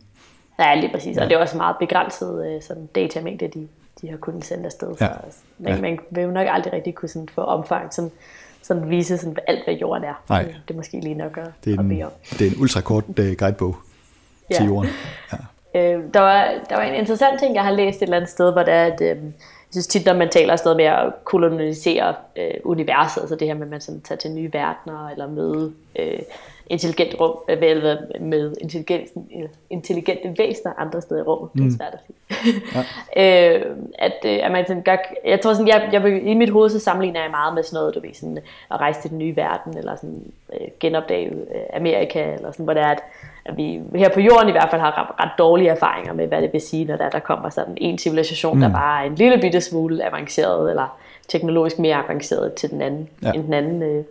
Ja, 0.59 0.75
lige 0.75 0.93
præcis. 0.93 1.19
Og 1.19 1.27
det 1.27 1.35
er 1.35 1.39
også 1.39 1.57
meget 1.57 1.77
begrænset 1.79 2.47
øh, 2.47 2.63
sådan 2.63 2.87
datamængde, 2.87 3.49
de, 3.49 3.69
de 4.01 4.11
har 4.11 4.17
kunnet 4.17 4.45
sende 4.45 4.65
afsted. 4.65 4.89
Ja. 4.89 4.95
Så 4.97 5.05
altså, 5.25 5.41
man, 5.59 5.75
ja. 5.75 5.81
man 5.81 5.99
vil 6.11 6.23
jo 6.23 6.31
nok 6.31 6.47
aldrig 6.51 6.73
rigtig 6.73 6.95
kunne 6.95 7.09
sådan 7.09 7.29
få 7.29 7.41
omfang, 7.41 7.95
sådan, 7.95 8.11
sådan 8.63 8.91
vise 8.91 9.19
sådan 9.19 9.37
alt, 9.47 9.65
hvad 9.65 9.75
jorden 9.75 10.05
er. 10.05 10.23
Nej. 10.29 10.43
Det, 10.43 10.57
det 10.69 10.75
er 10.75 10.79
måske 10.79 11.01
lige 11.01 11.15
nok 11.15 11.39
at, 11.39 11.49
det 11.65 11.75
er 11.75 11.79
en, 11.81 11.93
at 11.93 12.07
om. 12.07 12.13
Det 12.31 12.47
er 12.47 12.51
en 12.51 12.57
ultrakort 12.61 13.05
uh, 13.09 13.33
guidebog 13.39 13.77
ja. 14.51 14.57
til 14.57 14.67
jorden. 14.67 14.91
Ja. 15.33 15.39
Øh, 15.75 16.05
der, 16.15 16.21
var, 16.21 16.55
der 16.69 16.77
var 16.77 16.83
en 16.83 16.95
interessant 16.95 17.41
ting, 17.41 17.55
jeg 17.55 17.65
har 17.65 17.71
læst 17.71 17.97
et 17.97 18.03
eller 18.03 18.17
andet 18.17 18.31
sted, 18.31 18.53
hvor 18.53 18.63
det 18.63 18.75
er, 18.75 18.85
at 18.85 19.01
øh, 19.01 19.17
jeg 19.71 19.75
synes 19.75 19.87
tit, 19.87 20.07
når 20.07 20.15
man 20.15 20.29
taler 20.29 20.53
afsted 20.53 20.75
med 20.75 20.85
at 20.85 21.13
kolonisere 21.25 22.15
øh, 22.37 22.55
universet, 22.65 23.21
altså 23.21 23.37
det 23.37 23.49
her 23.49 23.55
med, 23.55 23.63
at 23.63 23.69
man 23.69 23.81
sådan 23.81 24.01
tager 24.01 24.19
til 24.19 24.31
nye 24.31 24.51
verdener, 24.53 25.09
eller 25.09 25.27
møde 25.27 25.73
øh, 25.99 26.19
intelligent 26.71 27.21
rum, 27.21 27.37
øh, 27.49 27.59
eller 27.61 27.97
med 28.21 28.57
intelligente 29.71 30.35
væsener 30.39 30.73
andre 30.79 31.01
steder 31.01 31.21
i 31.21 31.25
rummet. 31.25 31.51
Det 31.55 31.61
er 31.61 31.65
mm. 31.65 31.71
svært 31.71 31.95
at 31.95 32.01
sige. 32.07 32.17
Ja. 33.17 33.57
øh, 33.57 33.77
at, 33.99 34.17
øh, 34.25 34.39
at 34.43 34.53
man 34.53 34.67
sådan 34.67 34.83
gør, 34.83 34.97
jeg 35.25 35.41
tror 35.41 35.53
sådan, 35.53 35.69
jeg, 35.69 35.89
jeg, 35.93 36.23
i 36.23 36.35
mit 36.35 36.51
hoved 36.51 36.71
så 36.71 36.79
sammenligner 36.79 37.23
jeg 37.23 37.31
meget 37.31 37.55
med 37.55 37.63
sådan 37.63 37.77
noget, 37.77 37.95
du 37.95 38.01
ved, 38.01 38.15
sådan, 38.15 38.39
at 38.71 38.81
rejse 38.81 39.01
til 39.01 39.11
den 39.11 39.19
nye 39.19 39.37
verden, 39.37 39.77
eller 39.77 39.97
sådan, 39.97 40.33
øh, 40.53 40.69
genopdage 40.81 41.27
øh, 41.29 41.63
Amerika, 41.73 42.35
eller 42.35 42.51
sådan, 42.53 42.65
hvor 42.65 42.75
det 42.75 42.83
er, 42.83 42.89
at 42.89 43.03
at 43.45 43.57
vi 43.57 43.81
her 43.95 44.09
på 44.15 44.21
jorden 44.21 44.49
i 44.49 44.53
hvert 44.53 44.71
fald 44.71 44.81
har 44.81 45.15
ret 45.21 45.31
dårlige 45.39 45.69
erfaringer 45.69 46.13
med, 46.13 46.27
hvad 46.27 46.43
det 46.43 46.53
vil 46.53 46.61
sige, 46.61 46.85
når 46.85 46.97
der, 46.97 47.09
der 47.09 47.19
kommer 47.19 47.51
sådan 47.51 47.75
en 47.77 47.99
civilisation, 47.99 48.55
mm. 48.55 48.61
der 48.61 48.73
bare 48.73 49.03
er 49.03 49.07
en 49.07 49.15
lille 49.15 49.39
bitte 49.39 49.61
smule 49.61 50.05
avanceret, 50.07 50.71
eller 50.71 50.99
teknologisk 51.29 51.79
mere 51.79 51.97
avanceret 51.97 52.55
til 52.55 52.71
den 52.71 52.83
anden, 52.83 53.09
ja. 53.23 53.33
end 53.33 53.45
den 53.45 53.53
anden 53.53 53.83
øh, 53.83 54.05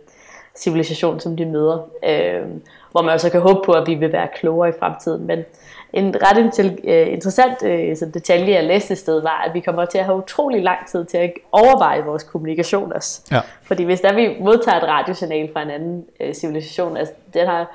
civilisation, 0.56 1.20
som 1.20 1.36
de 1.36 1.46
møder. 1.46 1.78
Øh, 2.04 2.46
hvor 2.90 3.02
man 3.02 3.14
også 3.14 3.30
kan 3.30 3.40
håbe 3.40 3.60
på, 3.66 3.72
at 3.72 3.86
vi 3.86 3.94
vil 3.94 4.12
være 4.12 4.28
klogere 4.34 4.68
i 4.68 4.72
fremtiden. 4.78 5.26
Men 5.26 5.44
en 5.92 6.14
ret 6.22 6.78
øh, 6.84 7.12
interessant 7.12 7.62
øh, 7.62 7.96
sådan 7.96 8.14
detalje, 8.14 8.54
jeg 8.54 8.64
læste 8.64 8.92
et 8.92 8.98
sted, 8.98 9.22
var, 9.22 9.44
at 9.46 9.54
vi 9.54 9.60
kommer 9.60 9.84
til 9.84 9.98
at 9.98 10.04
have 10.04 10.18
utrolig 10.18 10.62
lang 10.62 10.88
tid 10.88 11.04
til 11.04 11.18
at 11.18 11.32
overveje 11.52 12.04
vores 12.04 12.22
kommunikation 12.22 12.92
også. 12.92 13.22
Ja. 13.30 13.40
Fordi 13.62 13.84
hvis 13.84 14.00
der 14.00 14.12
vi 14.12 14.36
modtager 14.40 14.76
et 14.76 14.88
radiosignal 14.88 15.52
fra 15.52 15.62
en 15.62 15.70
anden 15.70 16.04
øh, 16.20 16.34
civilisation, 16.34 16.96
altså 16.96 17.14
den 17.34 17.46
har 17.46 17.66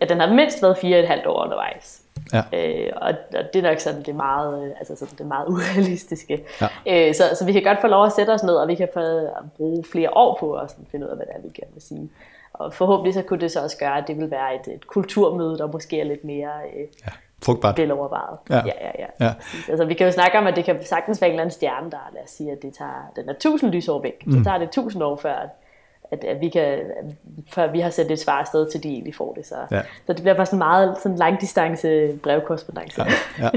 ja, 0.00 0.06
den 0.06 0.20
har 0.20 0.34
mindst 0.34 0.62
været 0.62 0.78
fire 0.78 1.00
et 1.00 1.08
halvt 1.08 1.26
år 1.26 1.44
undervejs. 1.44 2.02
Ja. 2.32 2.42
Øh, 2.52 2.92
og, 2.96 3.08
og 3.08 3.44
det 3.54 3.64
er 3.64 3.70
nok 3.70 3.78
sådan 3.78 4.02
det 4.02 4.14
meget, 4.14 4.64
øh, 4.64 4.70
altså 4.78 4.96
sådan 4.96 5.18
det 5.18 5.26
meget 5.26 5.48
urealistiske. 5.52 6.44
Ja. 6.60 7.08
Øh, 7.08 7.14
så, 7.14 7.22
så 7.38 7.44
vi 7.44 7.52
kan 7.52 7.62
godt 7.62 7.80
få 7.80 7.86
lov 7.86 8.06
at 8.06 8.12
sætte 8.12 8.30
os 8.30 8.42
ned, 8.42 8.54
og 8.54 8.68
vi 8.68 8.74
kan 8.74 8.88
få 8.94 9.00
at 9.00 9.52
bruge 9.56 9.84
flere 9.92 10.10
år 10.16 10.36
på 10.40 10.52
at 10.54 10.70
sådan 10.70 10.86
finde 10.90 11.06
ud 11.06 11.10
af, 11.10 11.16
hvad 11.16 11.26
det 11.26 11.34
er, 11.36 11.40
vi 11.42 11.48
gerne 11.48 11.72
vil 11.72 11.82
sige. 11.82 12.10
Og 12.52 12.74
forhåbentlig 12.74 13.14
så 13.14 13.22
kunne 13.22 13.40
det 13.40 13.52
så 13.52 13.62
også 13.62 13.78
gøre, 13.78 13.98
at 13.98 14.04
det 14.08 14.18
vil 14.18 14.30
være 14.30 14.54
et, 14.54 14.74
et 14.74 14.86
kulturmøde, 14.86 15.58
der 15.58 15.66
måske 15.66 16.00
er 16.00 16.04
lidt 16.04 16.24
mere 16.24 16.50
øh, 16.76 16.86
ja. 17.06 17.12
frugtbart. 17.44 17.78
velovervejet. 17.78 18.38
Ja. 18.50 18.56
Ja, 18.56 18.72
ja, 18.80 18.90
ja. 18.98 19.26
ja. 19.26 19.34
Altså, 19.68 19.84
vi 19.84 19.94
kan 19.94 20.06
jo 20.06 20.12
snakke 20.12 20.38
om, 20.38 20.46
at 20.46 20.56
det 20.56 20.64
kan 20.64 20.84
sagtens 20.84 21.20
være 21.20 21.28
en 21.28 21.32
eller 21.32 21.42
anden 21.42 21.54
stjerne, 21.54 21.90
der 21.90 22.10
lad 22.14 22.22
os 22.22 22.30
sige, 22.30 22.52
at 22.52 22.62
det 22.62 22.74
tager, 22.74 23.12
den 23.16 23.28
er 23.28 23.32
1000 23.32 23.70
lysår 23.70 24.02
væk. 24.02 24.26
Mm. 24.26 24.32
Så 24.32 24.44
tager 24.44 24.58
det 24.58 24.64
1000 24.66 25.02
år 25.02 25.16
før, 25.16 25.34
at, 25.34 25.48
at 26.12 26.40
vi 26.40 26.48
kan, 26.48 26.78
før 27.52 27.72
vi 27.72 27.80
har 27.80 27.90
sendt 27.90 28.10
et 28.10 28.20
svar 28.20 28.40
afsted 28.40 28.70
til 28.72 28.82
de 28.82 28.88
egentlig 28.88 29.14
får 29.14 29.34
det. 29.34 29.46
Så, 29.46 29.54
ja. 29.70 29.80
så 30.06 30.12
det 30.12 30.22
bliver 30.22 30.34
bare 30.34 30.46
sådan 30.46 30.58
meget 30.58 30.96
sådan 31.02 31.18
langdistance 31.18 32.12
brevkorrespondence. 32.22 33.04
Ja, 33.04 33.12
ja. 33.38 33.50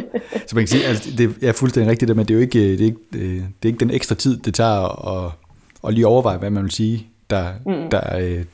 Så 0.48 0.56
man 0.56 0.62
kan 0.62 0.68
sige, 0.68 0.86
altså, 0.86 1.10
det 1.18 1.44
er 1.44 1.54
fuldstændig 1.54 1.92
rigtigt, 1.92 2.16
men 2.16 2.26
det 2.26 2.32
er 2.32 2.36
jo 2.36 2.42
ikke, 2.42 2.60
det 2.60 2.82
er 2.82 2.86
ikke, 2.86 3.00
det 3.12 3.44
er 3.64 3.68
ikke 3.68 3.80
den 3.80 3.92
ekstra 3.92 4.16
tid, 4.16 4.38
det 4.38 4.54
tager 4.54 5.08
at, 5.26 5.32
at 5.88 5.94
lige 5.94 6.08
overveje, 6.08 6.38
hvad 6.38 6.50
man 6.50 6.64
vil 6.64 6.72
sige, 6.72 7.08
der, 7.30 7.54
mm. 7.66 7.90
der, 7.90 8.00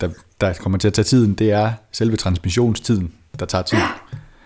der, 0.01 0.09
der 0.41 0.53
kommer 0.53 0.77
til 0.77 0.87
at 0.87 0.93
tage 0.93 1.03
tiden. 1.03 1.33
Det 1.33 1.51
er 1.51 1.71
selve 1.91 2.17
transmissionstiden, 2.17 3.13
der 3.39 3.45
tager 3.45 3.61
tid. 3.61 3.77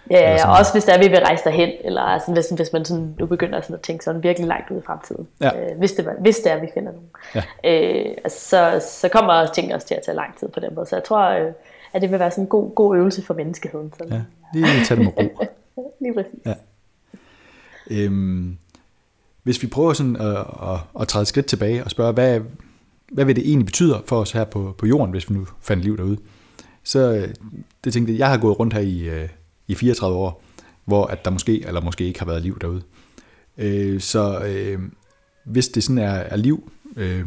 Ja, 0.09 0.47
og 0.47 0.57
også 0.57 0.71
hvis 0.71 0.83
der 0.83 0.93
er, 0.93 0.99
vi 0.99 1.07
vil 1.07 1.19
rejse 1.19 1.43
derhen, 1.43 1.69
eller 1.83 2.19
sådan, 2.19 2.33
hvis, 2.33 2.49
hvis 2.49 2.73
man 2.73 2.85
sådan, 2.85 3.15
nu 3.19 3.25
begynder 3.25 3.61
sådan 3.61 3.73
at 3.73 3.81
tænke 3.81 4.03
sådan 4.03 4.23
virkelig 4.23 4.47
langt 4.47 4.71
ud 4.71 4.77
i 4.77 4.81
fremtiden. 4.85 5.27
Ja. 5.41 5.71
Øh, 5.71 5.77
hvis, 5.77 5.91
det, 5.91 6.09
hvis 6.19 6.37
det 6.37 6.51
er, 6.51 6.59
vi 6.59 6.67
finder 6.73 6.91
nogen. 6.91 7.09
Ja. 7.35 7.43
Øh, 7.65 8.15
så, 8.27 8.87
så 9.01 9.09
kommer 9.09 9.45
tingene 9.45 9.75
også 9.75 9.87
til 9.87 9.95
at 9.95 10.01
tage 10.05 10.15
lang 10.15 10.37
tid 10.39 10.47
på 10.47 10.59
den 10.59 10.75
måde. 10.75 10.85
Så 10.85 10.95
jeg 10.95 11.03
tror, 11.03 11.29
øh, 11.29 11.51
at 11.93 12.01
det 12.01 12.11
vil 12.11 12.19
være 12.19 12.31
sådan 12.31 12.43
en 12.43 12.47
god, 12.47 12.75
god 12.75 12.97
øvelse 12.97 13.25
for 13.25 13.33
menneskeheden. 13.33 13.93
Sådan. 13.97 14.13
Ja, 14.13 14.21
lige 14.53 14.85
tage 14.85 14.97
det 14.97 15.05
med 15.05 15.13
ro. 15.17 15.45
lige 16.01 16.13
præcis. 16.13 16.39
Ja. 16.45 16.53
Øhm, 17.91 18.57
hvis 19.43 19.61
vi 19.61 19.67
prøver 19.67 19.93
sådan 19.93 20.15
at, 20.15 20.37
at, 20.37 21.01
at 21.01 21.07
træde 21.07 21.21
et 21.21 21.27
skridt 21.27 21.45
tilbage 21.45 21.83
og 21.83 21.91
spørge, 21.91 22.13
hvad, 22.13 22.39
hvad 23.11 23.25
vil 23.25 23.35
det 23.35 23.47
egentlig 23.47 23.65
betyde 23.65 24.01
for 24.05 24.19
os 24.19 24.31
her 24.31 24.43
på, 24.43 24.75
på 24.77 24.85
jorden, 24.85 25.11
hvis 25.11 25.29
vi 25.29 25.35
nu 25.35 25.47
fandt 25.61 25.83
liv 25.83 25.97
derude? 25.97 26.17
Så 26.83 26.99
øh, 26.99 27.33
det 27.83 27.93
tænkte 27.93 28.13
jeg, 28.13 28.19
jeg 28.19 28.29
har 28.29 28.37
gået 28.37 28.59
rundt 28.59 28.73
her 28.73 28.81
i, 28.81 28.99
øh, 28.99 29.29
i 29.69 29.75
34 29.75 30.17
år, 30.17 30.43
hvor 30.85 31.05
at 31.05 31.25
der 31.25 31.31
måske 31.31 31.67
eller 31.67 31.81
måske 31.81 32.03
ikke 32.03 32.19
har 32.19 32.25
været 32.25 32.41
liv 32.41 32.59
derude. 32.61 32.81
Øh, 33.57 33.99
så 33.99 34.39
øh, 34.39 34.79
hvis 35.43 35.67
det 35.67 35.83
sådan 35.83 35.97
er, 35.97 36.09
er 36.09 36.35
liv, 36.35 36.71
øh, 36.95 37.25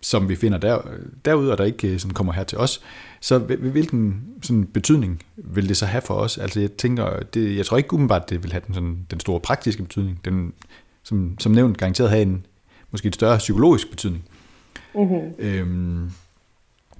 som 0.00 0.28
vi 0.28 0.36
finder 0.36 0.58
der, 0.58 0.78
derude, 1.24 1.52
og 1.52 1.58
der 1.58 1.64
ikke 1.64 1.98
sådan 1.98 2.14
kommer 2.14 2.32
her 2.32 2.44
til 2.44 2.58
os, 2.58 2.80
så 3.20 3.38
hvilken 3.38 4.24
sådan 4.42 4.64
betydning 4.64 5.22
vil 5.36 5.68
det 5.68 5.76
så 5.76 5.86
have 5.86 6.02
for 6.02 6.14
os? 6.14 6.38
Altså 6.38 6.60
jeg 6.60 6.72
tænker, 6.72 7.20
det, 7.34 7.56
jeg 7.56 7.66
tror 7.66 7.76
ikke 7.76 7.94
umiddelbart, 7.94 8.30
det 8.30 8.42
vil 8.42 8.52
have 8.52 8.62
den, 8.66 8.74
sådan, 8.74 9.06
den 9.10 9.20
store 9.20 9.40
praktiske 9.40 9.82
betydning. 9.82 10.20
Den, 10.24 10.52
som, 11.02 11.36
som 11.38 11.52
nævnt, 11.52 11.78
garanteret 11.78 12.10
have 12.10 12.22
en 12.22 12.46
måske 12.90 13.08
et 13.08 13.14
større 13.14 13.38
psykologisk 13.38 13.90
betydning. 13.90 14.24
Mm-hmm. 14.94 15.34
Øhm, 15.38 16.10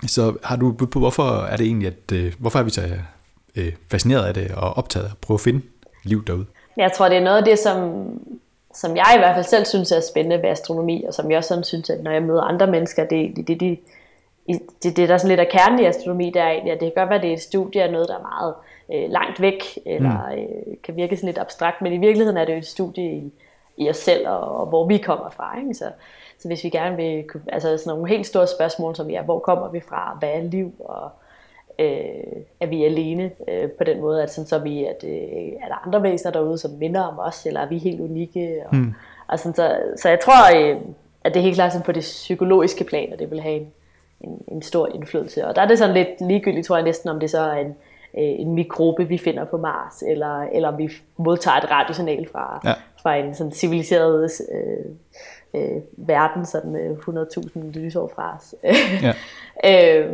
Så 0.07 0.37
har 0.45 0.57
du 0.57 0.73
på, 0.73 0.99
hvorfor 0.99 1.43
er 1.43 1.57
det 1.57 1.67
egentlig, 1.67 1.87
at, 1.87 2.13
øh, 2.13 2.33
hvorfor 2.39 2.59
er 2.59 2.63
vi 2.63 2.71
så 2.71 2.99
øh, 3.57 3.73
fascineret 3.91 4.27
af 4.27 4.35
det 4.35 4.51
og 4.51 4.77
optaget 4.77 5.07
af 5.07 5.11
at 5.11 5.19
prøve 5.19 5.37
at 5.37 5.41
finde 5.41 5.63
liv 6.05 6.25
derude? 6.25 6.47
Jeg 6.77 6.93
tror, 6.93 7.09
det 7.09 7.19
er 7.19 7.25
noget 7.25 7.39
af 7.39 7.45
det, 7.45 7.59
som, 7.59 8.05
som 8.75 8.97
jeg 8.97 9.13
i 9.17 9.19
hvert 9.19 9.35
fald 9.35 9.45
selv 9.45 9.67
synes 9.67 9.93
er 9.93 10.01
spændende 10.01 10.43
ved 10.43 10.51
astronomi, 10.51 11.05
og 11.05 11.15
som 11.15 11.31
jeg 11.31 11.39
også 11.39 11.49
sådan 11.49 11.65
synes, 11.65 11.91
at 11.91 12.03
når 12.03 12.11
jeg 12.11 12.23
møder 12.23 12.43
andre 12.43 12.67
mennesker, 12.67 13.05
det, 13.05 13.37
det, 13.37 13.49
det, 13.49 13.61
det, 13.61 13.79
det, 14.83 14.97
det 14.97 15.09
der 15.09 15.15
er 15.15 15.19
sådan 15.19 15.29
lidt 15.29 15.41
af 15.41 15.49
kernen 15.49 15.79
i 15.79 15.85
astronomi, 15.85 16.31
der 16.35 16.43
er 16.43 16.51
egentlig, 16.51 16.73
at 16.73 16.81
det 16.81 16.93
kan 16.93 17.03
godt 17.03 17.11
være, 17.11 17.19
at 17.19 17.23
det 17.23 17.31
er 17.31 17.35
et 17.35 17.43
studie 17.43 17.83
af 17.83 17.93
noget, 17.93 18.09
der 18.09 18.15
er 18.15 18.23
meget 18.23 18.55
øh, 18.95 19.11
langt 19.11 19.41
væk, 19.41 19.79
eller 19.87 20.27
mm. 20.33 20.39
øh, 20.39 20.77
kan 20.85 20.97
virke 20.97 21.17
sådan 21.17 21.27
lidt 21.27 21.39
abstrakt, 21.39 21.83
men 21.83 21.93
i 21.93 21.99
virkeligheden 21.99 22.37
er 22.37 22.45
det 22.45 22.53
jo 22.53 22.59
et 22.59 22.67
studie 22.67 23.13
i, 23.13 23.33
i 23.77 23.91
os 23.91 23.97
selv, 23.97 24.29
og, 24.29 24.57
og 24.61 24.67
hvor 24.67 24.87
vi 24.87 24.99
kommer 24.99 25.31
fra. 25.31 25.59
Ikke? 25.59 25.75
Så, 25.75 25.85
så 26.39 26.49
hvis 26.49 26.65
vi 26.65 26.69
gerne 26.69 26.97
vil, 26.97 27.25
altså 27.49 27.79
sådan 27.79 27.91
nogle 27.91 28.09
helt 28.09 28.27
store 28.27 28.47
spørgsmål, 28.47 28.97
som 28.97 29.11
ja, 29.11 29.23
hvor 29.23 29.39
kommer 29.39 29.69
vi 29.69 29.81
fra, 29.89 30.17
hvad 30.19 30.29
er 30.29 30.43
liv, 30.43 30.73
og 30.79 31.11
øh, 31.81 32.43
er 32.61 32.67
vi 32.67 32.85
alene 32.85 33.31
øh, 33.49 33.71
på 33.71 33.85
den 33.85 34.01
måde, 34.01 34.23
at, 34.23 34.33
sådan, 34.33 34.49
så 34.49 34.57
er, 34.57 34.63
vi, 34.63 34.85
at, 34.85 35.05
øh, 35.05 35.53
er 35.63 35.69
der 35.69 35.87
andre 35.87 36.03
væsener 36.03 36.33
derude, 36.33 36.59
som 36.59 36.71
minder 36.71 37.01
om 37.01 37.19
os, 37.19 37.47
eller 37.47 37.61
er 37.61 37.69
vi 37.69 37.79
helt 37.79 38.01
unikke? 38.01 38.63
Og, 38.67 38.77
mm. 38.77 38.95
og 39.27 39.39
sådan, 39.39 39.55
så, 39.55 39.77
så 39.97 40.09
jeg 40.09 40.21
tror, 40.21 40.57
øh, 40.57 40.77
at 41.25 41.35
det 41.35 41.41
er 41.41 41.45
helt 41.45 41.55
klart 41.55 41.73
sådan 41.73 41.85
på 41.85 41.93
det 41.93 42.01
psykologiske 42.01 42.85
plan, 42.85 43.13
at 43.13 43.19
det 43.19 43.31
vil 43.31 43.41
have 43.41 43.57
en, 43.57 43.73
en, 44.21 44.43
en 44.49 44.63
stor 44.63 44.89
indflydelse. 44.95 45.47
Og 45.47 45.57
der 45.57 45.63
er 45.63 45.69
det 45.69 45.79
sådan 45.79 45.95
lidt 45.95 46.21
ligegyldigt, 46.21 46.67
tror 46.67 46.77
jeg 46.77 46.85
næsten, 46.85 47.11
om 47.11 47.21
det 47.21 47.31
så 47.31 47.41
er 47.41 47.55
en, 47.55 47.77
øh, 48.19 48.41
en 48.41 48.55
mikrobe, 48.55 49.09
vi 49.09 49.19
finder 49.19 49.45
på 49.45 49.57
Mars, 49.57 50.03
eller, 50.09 50.43
eller 50.43 50.69
om 50.69 50.79
vi 50.79 50.91
modtager 51.17 51.57
et 51.57 51.71
radiosignal 51.71 52.29
fra, 52.33 52.61
ja. 52.65 52.75
fra 53.03 53.17
en 53.17 53.35
sådan 53.35 53.53
civiliseret 53.53 54.31
øh, 54.53 54.85
øh, 55.55 55.83
verden, 55.97 56.47
sådan 56.47 56.77
øh, 56.77 56.99
100.000 56.99 57.79
lysår 57.79 58.13
fra 58.15 58.37
os. 58.37 58.55
ja. 59.03 59.15
øh, 60.05 60.13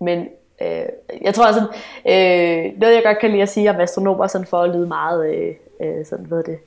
men 0.00 0.28
øh, 0.60 1.22
jeg 1.22 1.34
tror 1.34 1.52
sådan, 1.52 1.68
øh, 2.06 2.78
noget 2.80 2.94
jeg 2.94 3.02
godt 3.04 3.18
kan 3.18 3.30
lide 3.30 3.42
at 3.42 3.48
sige 3.48 3.70
om 3.70 3.80
astronomer, 3.80 4.26
sådan 4.26 4.46
for 4.46 4.58
at 4.58 4.70
lyde 4.70 4.86
meget, 4.86 5.34
øh, 5.34 5.54
øh, 5.80 6.04
sådan 6.06 6.24
hvad 6.24 6.42
det, 6.42 6.58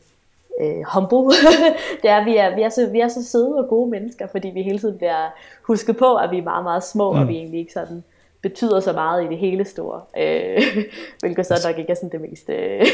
øh, 0.61 0.83
humble, 0.93 1.35
det 2.01 2.09
er, 2.09 2.17
at 2.17 2.25
vi 2.25 2.37
er, 2.37 2.55
vi, 2.55 2.61
er 2.61 2.69
så, 2.69 2.89
vi 2.91 2.99
er 2.99 3.07
så 3.07 3.25
søde 3.25 3.55
og 3.57 3.67
gode 3.69 3.89
mennesker, 3.89 4.27
fordi 4.27 4.47
vi 4.47 4.61
hele 4.61 4.79
tiden 4.79 4.97
bliver 4.97 5.29
husket 5.61 5.97
på, 5.97 6.15
at 6.15 6.31
vi 6.31 6.37
er 6.37 6.43
meget, 6.43 6.63
meget 6.63 6.83
små, 6.83 7.13
mm. 7.13 7.19
og 7.19 7.27
vi 7.27 7.35
egentlig 7.35 7.59
ikke 7.59 7.73
sådan 7.73 8.03
betyder 8.43 8.79
så 8.79 8.93
meget 8.93 9.23
i 9.23 9.27
det 9.27 9.37
hele 9.37 9.65
store. 9.65 10.01
Øh, 10.17 10.61
hvilket 11.21 11.45
så 11.45 11.67
nok 11.67 11.79
ikke 11.79 11.91
er 11.91 11.95
sådan 11.95 12.09
det 12.09 12.21
mest 12.21 12.49
øh, 12.49 12.85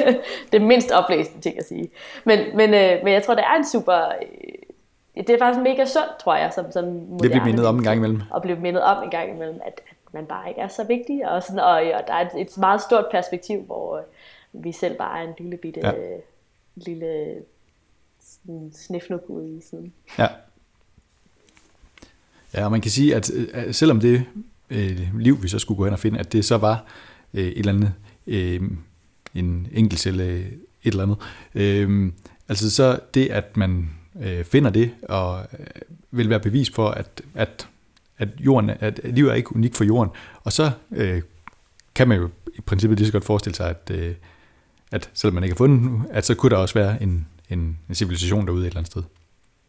det 0.52 0.62
mindst 0.62 0.90
oplæsende 0.92 1.40
ting 1.40 1.58
at 1.58 1.64
sige. 1.64 1.90
Men, 2.24 2.38
men, 2.54 2.74
øh, 2.74 2.98
men 3.04 3.12
jeg 3.12 3.22
tror, 3.22 3.34
det 3.34 3.44
er 3.44 3.56
en 3.58 3.64
super... 3.64 4.08
Øh, 4.08 5.24
det 5.26 5.30
er 5.30 5.38
faktisk 5.38 5.62
mega 5.62 5.84
sundt, 5.84 6.18
tror 6.20 6.34
jeg, 6.34 6.52
som 6.54 6.72
sådan 6.72 7.18
Det 7.22 7.30
bliver 7.30 7.44
mindet 7.44 7.66
om 7.66 7.76
en 7.76 7.84
gang 7.84 7.96
imellem. 7.96 8.22
Og 8.30 8.42
blive 8.42 8.56
mindet 8.56 8.82
om 8.82 9.02
en 9.02 9.10
gang 9.10 9.30
imellem, 9.30 9.60
at, 9.66 9.80
at 9.90 9.96
man 10.12 10.26
bare 10.26 10.48
ikke 10.48 10.60
er 10.60 10.68
så 10.68 10.84
vigtig. 10.84 11.28
Og, 11.28 11.42
sådan, 11.42 11.58
og, 11.58 11.70
og 11.70 12.02
der 12.06 12.14
er 12.14 12.30
et, 12.30 12.40
et 12.40 12.58
meget 12.58 12.82
stort 12.82 13.04
perspektiv, 13.10 13.62
hvor 13.62 13.96
øh, 13.98 14.04
vi 14.52 14.72
selv 14.72 14.98
bare 14.98 15.18
er 15.18 15.28
en 15.28 15.34
lille 15.38 15.56
bitte... 15.56 15.80
Ja. 15.80 15.92
Øh, 15.92 16.18
lille 16.76 17.34
snifnuk 18.72 19.24
ude 19.26 19.56
i 19.56 19.60
siden. 19.70 19.92
Ja. 20.18 20.26
Ja, 22.54 22.64
og 22.64 22.70
man 22.70 22.80
kan 22.80 22.90
sige, 22.90 23.14
at 23.14 23.30
selvom 23.72 24.00
det 24.00 24.24
øh, 24.70 25.18
liv, 25.18 25.42
vi 25.42 25.48
så 25.48 25.58
skulle 25.58 25.78
gå 25.78 25.86
ind 25.86 25.94
og 25.94 26.00
finde, 26.00 26.18
at 26.18 26.32
det 26.32 26.44
så 26.44 26.56
var 26.56 26.84
øh, 27.34 27.44
et 27.44 27.58
eller 27.58 27.72
andet, 27.72 27.94
øh, 28.26 28.70
en 29.34 29.68
enkeltcelle, 29.72 30.38
et 30.38 30.58
eller 30.84 31.02
andet. 31.02 31.18
Øh, 31.54 32.12
altså 32.48 32.70
så 32.70 33.00
det, 33.14 33.28
at 33.28 33.56
man 33.56 33.90
øh, 34.20 34.44
finder 34.44 34.70
det, 34.70 34.90
og 35.02 35.40
øh, 35.58 35.66
vil 36.10 36.30
være 36.30 36.40
bevis 36.40 36.70
for, 36.70 36.88
at, 36.88 37.22
at, 37.34 37.68
at, 38.18 38.28
jorden, 38.40 38.70
at 38.70 39.00
livet 39.04 39.30
er 39.30 39.34
ikke 39.34 39.56
unikt 39.56 39.76
for 39.76 39.84
jorden, 39.84 40.10
og 40.44 40.52
så 40.52 40.70
øh, 40.90 41.22
kan 41.94 42.08
man 42.08 42.18
jo 42.18 42.30
i 42.54 42.60
princippet 42.60 42.98
lige 42.98 43.06
så 43.06 43.12
godt 43.12 43.24
forestille 43.24 43.56
sig, 43.56 43.70
at, 43.70 43.90
øh, 43.90 44.14
at 44.92 45.10
selvom 45.14 45.34
man 45.34 45.44
ikke 45.44 45.54
har 45.54 45.58
fundet 45.58 46.06
at 46.10 46.24
så 46.24 46.34
kunne 46.34 46.50
der 46.50 46.56
også 46.56 46.74
være 46.74 47.02
en, 47.02 47.26
en, 47.50 47.78
en 47.88 47.94
civilisation 47.94 48.46
derude 48.46 48.62
et 48.62 48.66
eller 48.66 48.78
andet 48.78 48.92
sted. 48.92 49.02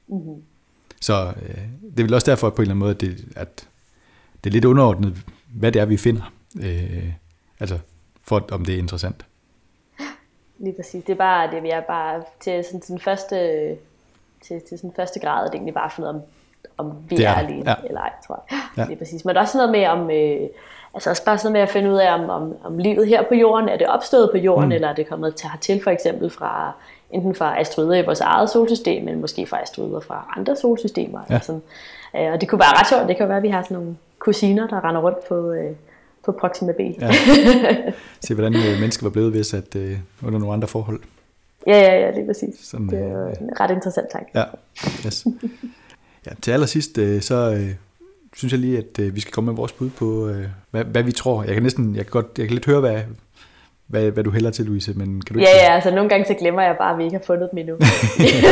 Mm-hmm. 0.07 0.43
Så 1.01 1.33
øh, 1.41 1.55
det 1.91 1.99
er 1.99 2.03
vel 2.03 2.13
også 2.13 2.31
derfor 2.31 2.49
på 2.49 2.61
en 2.61 2.61
eller 2.61 2.71
anden 2.71 2.79
måde, 2.79 2.91
at, 2.91 3.01
det, 3.01 3.25
at 3.35 3.67
det 4.43 4.49
er 4.49 4.53
lidt 4.53 4.65
underordnet, 4.65 5.23
hvad 5.47 5.71
det 5.71 5.81
er, 5.81 5.85
vi 5.85 5.97
finder. 5.97 6.33
Øh, 6.61 7.13
altså, 7.59 7.79
for 8.21 8.47
om 8.51 8.65
det 8.65 8.75
er 8.75 8.79
interessant. 8.79 9.25
Lige 10.59 10.75
præcis. 10.75 11.03
Det 11.03 11.13
er 11.13 11.17
bare, 11.17 11.51
det 11.51 11.63
vi 11.63 11.69
er 11.69 11.81
bare 11.81 12.23
til 12.39 12.63
sådan, 12.63 12.81
sådan 12.81 12.99
første, 12.99 13.35
til, 14.41 14.61
til 14.69 14.77
sådan 14.77 14.93
første 14.95 15.19
grad, 15.19 15.43
det 15.43 15.49
er 15.49 15.53
egentlig 15.53 15.73
bare 15.73 15.91
ud 15.99 16.05
af, 16.05 16.09
om, 16.09 16.21
om 16.77 16.93
vi 17.09 17.15
det 17.15 17.25
er, 17.25 17.29
er 17.29 17.35
alene 17.35 17.69
ja. 17.69 17.75
eller 17.87 18.01
ej, 18.01 18.11
tror 18.27 18.43
jeg. 18.51 18.59
Ja. 18.77 18.85
Lige 18.85 18.97
præcis. 18.97 19.25
Men 19.25 19.35
der 19.35 19.41
er 19.41 19.45
også 19.45 19.57
noget 19.57 19.71
med 19.71 19.87
om, 19.87 20.11
øh, 20.11 20.49
altså 20.93 21.09
også 21.09 21.25
bare 21.25 21.37
sådan 21.37 21.53
med 21.53 21.61
at 21.61 21.69
finde 21.69 21.91
ud 21.91 21.97
af, 21.97 22.13
om, 22.13 22.29
om, 22.29 22.55
om 22.63 22.77
livet 22.77 23.07
her 23.07 23.23
på 23.23 23.35
jorden, 23.35 23.69
er 23.69 23.77
det 23.77 23.87
opstået 23.87 24.29
på 24.31 24.37
jorden, 24.37 24.65
mm. 24.65 24.71
eller 24.71 24.87
er 24.87 24.95
det 24.95 25.07
kommet 25.07 25.35
til 25.35 25.49
hertil 25.49 25.83
for 25.83 25.91
eksempel 25.91 26.29
fra, 26.29 26.73
enten 27.11 27.35
fra 27.35 27.59
asteroider 27.59 27.95
i 27.95 28.05
vores 28.05 28.21
eget 28.21 28.49
solsystem, 28.49 29.05
men 29.05 29.21
måske 29.21 29.45
fra 29.45 29.61
asteroider 29.61 29.99
fra 29.99 30.33
andre 30.37 30.55
solsystemer. 30.55 31.19
Ja. 31.29 31.39
Sådan. 31.39 31.61
Øh, 32.15 32.33
og 32.33 32.41
det 32.41 32.49
kunne 32.49 32.59
være 32.59 32.79
ret 32.79 32.87
sjovt, 32.87 33.07
det 33.07 33.17
kan 33.17 33.27
være, 33.27 33.37
at 33.37 33.43
vi 33.43 33.49
har 33.49 33.61
sådan 33.61 33.77
nogle 33.77 33.95
kusiner, 34.19 34.67
der 34.67 34.83
render 34.83 35.01
rundt 35.01 35.27
på, 35.27 35.51
øh, 35.51 35.71
på 36.25 36.31
Proxima 36.31 36.71
B. 36.71 36.79
Ja. 36.79 37.11
Se, 38.27 38.33
hvordan 38.33 38.55
øh, 38.55 38.79
mennesker 38.79 39.05
var 39.05 39.11
blevet, 39.11 39.31
hvis 39.31 39.53
at, 39.53 39.75
øh, 39.75 39.97
under 40.25 40.39
nogle 40.39 40.53
andre 40.53 40.67
forhold. 40.67 40.99
Ja, 41.67 41.79
ja, 41.79 41.99
ja, 41.99 42.11
det 42.11 42.21
er 42.21 42.25
præcis. 42.25 42.55
Sådan, 42.63 42.87
det 42.87 42.99
er 42.99 43.27
øh, 43.27 43.33
en 43.41 43.59
ret 43.59 43.71
interessant 43.71 44.11
tanke. 44.11 44.31
Ja, 44.35 44.43
yes. 45.05 45.27
Ja, 46.25 46.31
til 46.41 46.51
allersidst, 46.51 46.97
øh, 46.97 47.21
så 47.21 47.35
øh, 47.35 47.75
synes 48.35 48.51
jeg 48.51 48.59
lige, 48.59 48.77
at 48.77 48.99
øh, 48.99 49.15
vi 49.15 49.19
skal 49.19 49.31
komme 49.31 49.51
med 49.51 49.57
vores 49.57 49.71
bud 49.71 49.89
på, 49.89 50.31
hvad, 50.71 50.83
hvad 50.83 51.03
vi 51.03 51.11
tror. 51.11 51.43
Jeg 51.43 51.53
kan 51.53 51.63
næsten, 51.63 51.95
jeg 51.95 52.05
kan 52.05 52.11
godt, 52.11 52.27
jeg 52.37 52.47
kan 52.47 52.53
lidt 52.53 52.65
høre, 52.65 52.79
hvad, 52.79 53.01
hvad, 53.87 54.11
hvad 54.11 54.23
du 54.23 54.31
hælder 54.31 54.51
til, 54.51 54.65
Louise, 54.65 54.93
men 54.93 55.21
kan 55.21 55.33
du 55.33 55.39
ikke... 55.39 55.51
Ja, 55.51 55.65
ja, 55.65 55.75
altså 55.75 55.91
nogle 55.91 56.09
gange 56.09 56.25
så 56.25 56.33
glemmer 56.33 56.61
jeg 56.61 56.75
bare, 56.77 56.91
at 56.91 56.97
vi 56.97 57.03
ikke 57.03 57.17
har 57.17 57.23
fundet 57.25 57.49
dem 57.51 57.59
endnu. 57.59 57.75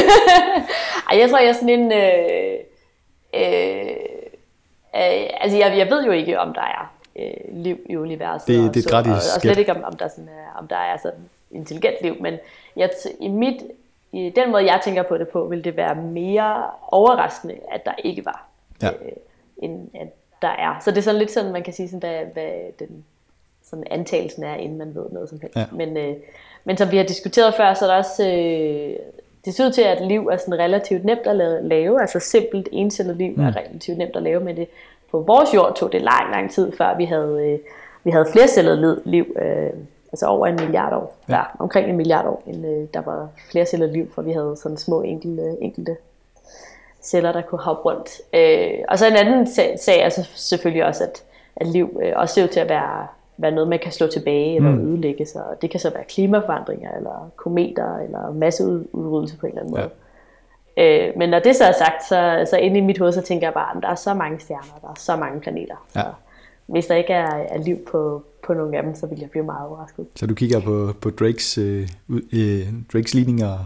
Ej, 1.09 1.19
jeg 1.19 1.29
tror, 1.29 1.39
jeg 1.39 1.49
er 1.49 1.53
sådan 1.53 1.69
en... 1.69 1.91
Øh, 1.91 2.57
øh, 3.33 4.07
Øh, 4.95 5.29
altså 5.41 5.57
jeg, 5.57 5.77
jeg 5.77 5.89
ved 5.89 6.05
jo 6.05 6.11
ikke, 6.11 6.39
om 6.39 6.53
der 6.53 6.61
er 6.61 6.93
øh, 7.19 7.63
liv 7.63 7.77
i 7.89 7.95
universet. 7.95 8.47
Det, 8.47 8.73
det 8.73 8.79
er 8.79 8.87
et 8.87 8.91
gratis 8.91 9.11
og, 9.11 9.35
og 9.35 9.41
slet 9.41 9.57
ikke, 9.57 9.71
om, 9.71 9.83
om, 9.83 9.97
der 9.97 10.07
sådan 10.07 10.29
er, 10.29 10.59
om 10.59 10.67
der 10.67 10.75
er 10.75 10.97
sådan 10.97 11.29
intelligent 11.51 11.95
liv. 12.01 12.15
Men 12.21 12.33
jeg, 12.75 12.89
i, 13.19 13.27
mit, 13.27 13.63
i 14.11 14.29
den 14.35 14.51
måde, 14.51 14.65
jeg 14.65 14.81
tænker 14.83 15.03
på 15.03 15.17
det 15.17 15.27
på, 15.27 15.45
vil 15.45 15.63
det 15.63 15.77
være 15.77 15.95
mere 15.95 16.63
overraskende, 16.87 17.55
at 17.71 17.85
der 17.85 17.93
ikke 18.03 18.25
var, 18.25 18.47
ja. 18.81 18.89
øh, 18.89 19.11
end 19.57 19.89
at 19.93 20.07
der 20.41 20.47
er. 20.47 20.79
Så 20.83 20.91
det 20.91 20.97
er 20.97 21.01
sådan 21.01 21.19
lidt 21.19 21.31
sådan, 21.31 21.51
man 21.51 21.63
kan 21.63 21.73
sige, 21.73 21.89
sådan, 21.89 21.99
hvad, 21.99 22.25
hvad 22.33 22.53
den 22.79 23.05
sådan 23.63 23.85
antagelsen 23.91 24.43
er, 24.43 24.55
inden 24.55 24.77
man 24.77 24.95
ved 24.95 25.05
noget 25.11 25.29
som 25.29 25.39
helst. 25.41 25.57
Ja. 25.57 25.65
Men, 25.71 25.97
øh, 25.97 26.15
men 26.63 26.77
som 26.77 26.91
vi 26.91 26.97
har 26.97 27.03
diskuteret 27.03 27.53
før, 27.53 27.73
så 27.73 27.85
er 27.85 27.89
der 27.89 27.97
også... 27.97 28.29
Øh, 28.29 28.95
det 29.45 29.55
ser 29.55 29.65
ud 29.65 29.71
til, 29.71 29.81
at 29.81 30.05
liv 30.05 30.27
er 30.27 30.37
sådan 30.37 30.59
relativt 30.59 31.05
nemt 31.05 31.27
at 31.27 31.63
lave, 31.63 32.01
altså 32.01 32.19
simpelt 32.19 32.69
encellet 32.71 33.17
liv 33.17 33.33
mm. 33.35 33.43
er 33.43 33.55
relativt 33.55 33.97
nemt 33.97 34.15
at 34.15 34.23
lave, 34.23 34.39
men 34.39 34.57
det, 34.57 34.67
på 35.11 35.19
vores 35.19 35.53
jord 35.53 35.75
tog 35.75 35.91
det 35.91 36.01
lang, 36.01 36.31
lang 36.31 36.51
tid, 36.51 36.71
før 36.71 36.97
vi 36.97 37.05
havde, 37.05 37.51
øh, 37.51 37.59
vi 38.03 38.11
havde 38.11 38.25
flercellet 38.31 39.01
liv, 39.05 39.37
øh, 39.41 39.69
altså 40.11 40.25
over 40.25 40.47
en 40.47 40.55
milliard 40.55 40.93
år, 40.93 41.15
ja. 41.29 41.33
der, 41.33 41.55
omkring 41.59 41.89
en 41.89 41.97
milliard 41.97 42.25
år, 42.25 42.43
end 42.45 42.65
øh, 42.65 42.87
der 42.93 43.01
var 43.01 43.27
flercellet 43.51 43.89
liv, 43.89 44.11
for 44.15 44.21
vi 44.21 44.31
havde 44.31 44.55
sådan 44.57 44.77
små 44.77 45.01
enkelte, 45.01 45.57
enkelte 45.61 45.97
celler, 47.01 47.31
der 47.31 47.41
kunne 47.41 47.61
hoppe 47.61 47.81
rundt. 47.81 48.09
Øh, 48.33 48.83
og 48.87 48.99
så 48.99 49.07
en 49.07 49.15
anden 49.15 49.47
sag, 49.47 49.79
sag 49.79 50.01
er 50.01 50.09
så 50.09 50.29
selvfølgelig 50.35 50.85
også, 50.85 51.03
at, 51.03 51.23
at 51.55 51.67
liv 51.67 51.99
øh, 52.03 52.13
også 52.15 52.35
ser 52.35 52.43
ud 52.43 52.47
til 52.47 52.59
at 52.59 52.69
være 52.69 53.07
være 53.37 53.51
noget, 53.51 53.69
man 53.69 53.79
kan 53.79 53.91
slå 53.91 54.07
tilbage 54.07 54.55
eller 54.55 54.69
mm. 54.69 54.87
ødelægge. 54.87 55.25
Så 55.25 55.39
det 55.61 55.69
kan 55.69 55.79
så 55.79 55.89
være 55.89 56.03
klimaforandringer, 56.03 56.91
eller 56.95 57.31
kometer, 57.35 57.97
eller 57.97 58.31
masseudryddelse 58.31 59.37
på 59.37 59.45
en 59.45 59.51
eller 59.51 59.61
anden 59.61 59.71
måde. 59.71 59.89
Ja. 60.77 61.07
Øh, 61.07 61.17
men 61.17 61.29
når 61.29 61.39
det 61.39 61.55
så 61.55 61.63
er 61.63 61.71
sagt, 61.71 62.03
så, 62.03 62.47
så 62.49 62.57
inde 62.57 62.77
i 62.77 62.81
mit 62.81 62.97
hoved, 62.97 63.11
så 63.11 63.21
tænker 63.21 63.47
jeg 63.47 63.53
bare, 63.53 63.77
at 63.77 63.83
der 63.83 63.89
er 63.89 63.95
så 63.95 64.13
mange 64.13 64.39
stjerner, 64.39 64.79
der 64.81 64.87
er 64.87 64.95
så 64.97 65.15
mange 65.15 65.39
planeter. 65.39 65.75
Ja. 65.95 66.03
Hvis 66.67 66.85
der 66.85 66.95
ikke 66.95 67.13
er, 67.13 67.45
er 67.49 67.57
liv 67.57 67.85
på, 67.85 68.23
på 68.47 68.53
nogle 68.53 68.77
af 68.77 68.83
dem, 68.83 68.95
så 68.95 69.07
vil 69.07 69.19
jeg 69.19 69.29
blive 69.29 69.45
meget 69.45 69.67
overrasket. 69.67 70.07
Så 70.15 70.27
du 70.27 70.35
kigger 70.35 70.59
på, 70.59 70.93
på 71.01 71.09
Drakes, 71.09 71.57
øh, 71.57 71.89
øh, 72.09 72.67
Drakes 72.93 73.13
ligninger? 73.13 73.57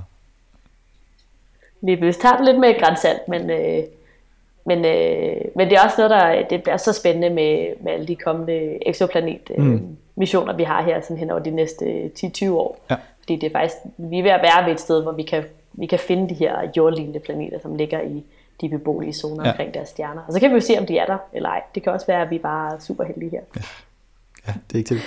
Vi 1.82 2.14
tager 2.22 2.38
det 2.38 2.46
lidt 2.46 2.60
med 2.60 2.80
grænsalt, 2.80 3.28
men... 3.28 3.50
Øh, 3.50 3.84
men, 4.66 4.86
øh, 4.86 5.42
men 5.56 5.70
det 5.70 5.78
er 5.78 5.84
også 5.84 5.96
noget, 5.98 6.10
der 6.10 6.58
det 6.58 6.68
er 6.68 6.78
så 6.78 6.94
spændende 6.94 7.30
med, 7.30 7.68
med 7.84 7.92
alle 7.92 8.08
de 8.08 8.16
kommende 8.16 8.88
exoplanet 8.90 9.52
øh, 9.58 9.66
mm. 9.66 9.98
missioner, 10.16 10.56
vi 10.56 10.64
har 10.64 10.84
her 10.84 11.02
sådan 11.02 11.18
hen 11.18 11.32
over 11.32 11.40
de 11.40 11.52
næste 11.52 12.12
10-20 12.20 12.50
år. 12.50 12.86
Ja. 12.90 12.96
Fordi 13.20 13.36
det 13.36 13.48
er 13.48 13.52
faktisk, 13.52 13.78
vi 13.98 14.20
er 14.20 14.24
ved 14.24 14.32
at 14.32 14.42
være 14.42 14.66
ved 14.66 14.74
et 14.74 14.80
sted, 14.80 15.04
hvor 15.04 15.12
vi 15.12 15.24
kan, 15.24 15.44
vi 15.74 15.86
kan 15.86 16.00
finde 16.00 16.30
de 16.30 16.34
her 16.34 16.72
jordlignende 16.78 17.20
planeter, 17.20 17.60
som 17.60 17.76
ligger 17.76 18.02
i 18.02 18.24
de 18.62 18.70
beboelige 18.70 19.14
zoner 19.14 19.44
ja. 19.46 19.52
omkring 19.52 19.74
deres 19.74 19.90
stjerner. 19.90 20.22
Og 20.28 20.34
så 20.34 20.40
kan 20.40 20.50
vi 20.50 20.56
jo 20.56 20.62
se, 20.62 20.80
om 20.80 20.86
de 20.86 20.98
er 20.98 21.06
der 21.06 21.18
eller 21.34 21.50
ej. 21.50 21.62
Det 21.76 21.84
kan 21.84 21.92
også 21.92 22.06
være, 22.08 22.22
at 22.22 22.30
vi 22.30 22.38
bare 22.38 22.76
er 22.76 22.80
super 22.80 23.04
heldige 23.04 23.30
her. 23.30 23.42
Ja, 23.56 23.62
ja 24.48 24.54
det 24.68 24.74
er 24.74 24.78
ikke 24.78 24.88
til. 24.88 25.02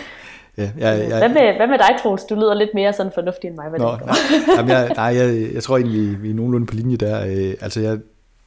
Ja, 0.57 0.71
jeg, 0.79 1.09
jeg, 1.09 1.19
hvad, 1.19 1.29
med, 1.29 1.57
hvad 1.57 1.67
med 1.67 1.79
dig, 1.79 1.97
Troels? 2.03 2.25
Du 2.25 2.35
lyder 2.35 2.55
lidt 2.55 2.71
mere 2.75 2.93
sådan 2.93 3.12
fornuftig 3.14 3.49
end 3.49 3.57
mig. 3.57 3.69
Hvad 3.69 3.79
Nå, 3.79 3.97
nej, 3.97 4.17
jamen, 4.57 4.71
jeg, 4.71 4.88
nej 4.97 5.05
jeg, 5.05 5.55
jeg 5.55 5.62
tror 5.62 5.77
egentlig, 5.77 6.11
vi, 6.11 6.14
vi 6.14 6.31
er 6.31 6.35
nogenlunde 6.35 6.67
på 6.67 6.75
linje 6.75 6.97
der. 6.97 7.27
Øh, 7.27 7.55
altså, 7.61 7.81
jeg 7.81 7.99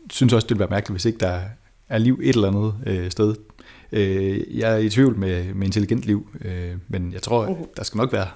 synes 0.10 0.34
også, 0.34 0.46
det 0.46 0.50
ville 0.50 0.60
være 0.60 0.70
mærkeligt, 0.70 0.94
hvis 0.94 1.06
ikke 1.06 1.20
der 1.20 1.40
er 1.90 1.98
liv 1.98 2.20
et 2.24 2.36
eller 2.36 2.48
andet 2.48 2.74
øh, 2.86 3.12
sted. 3.12 3.36
Øh, 3.92 4.58
jeg 4.58 4.74
er 4.74 4.78
i 4.78 4.90
tvivl 4.90 5.18
med, 5.18 5.54
med 5.54 5.68
intelligent 5.68 6.06
liv, 6.06 6.30
øh, 6.42 6.76
men 6.88 7.14
jeg 7.14 7.22
tror, 7.22 7.48
mm-hmm. 7.48 7.66
der 7.78 7.84
skal 7.84 7.98
nok 7.98 8.14
være, 8.14 8.28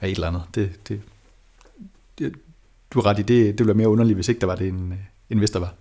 være 0.00 0.10
et 0.10 0.14
eller 0.14 0.28
andet. 0.28 0.42
Det, 0.54 0.70
det, 0.88 1.00
det, 2.18 2.32
du 2.90 2.98
er 2.98 3.06
ret 3.06 3.18
i, 3.18 3.22
det, 3.22 3.28
det 3.28 3.58
ville 3.58 3.66
være 3.66 3.74
mere 3.74 3.88
underligt, 3.88 4.16
hvis 4.16 4.28
ikke 4.28 4.40
der 4.40 4.46
var 4.46 4.56
det, 4.56 4.68
en, 4.68 4.94
en 5.30 5.38
hvis 5.38 5.50
der 5.50 5.58
var. 5.58 5.74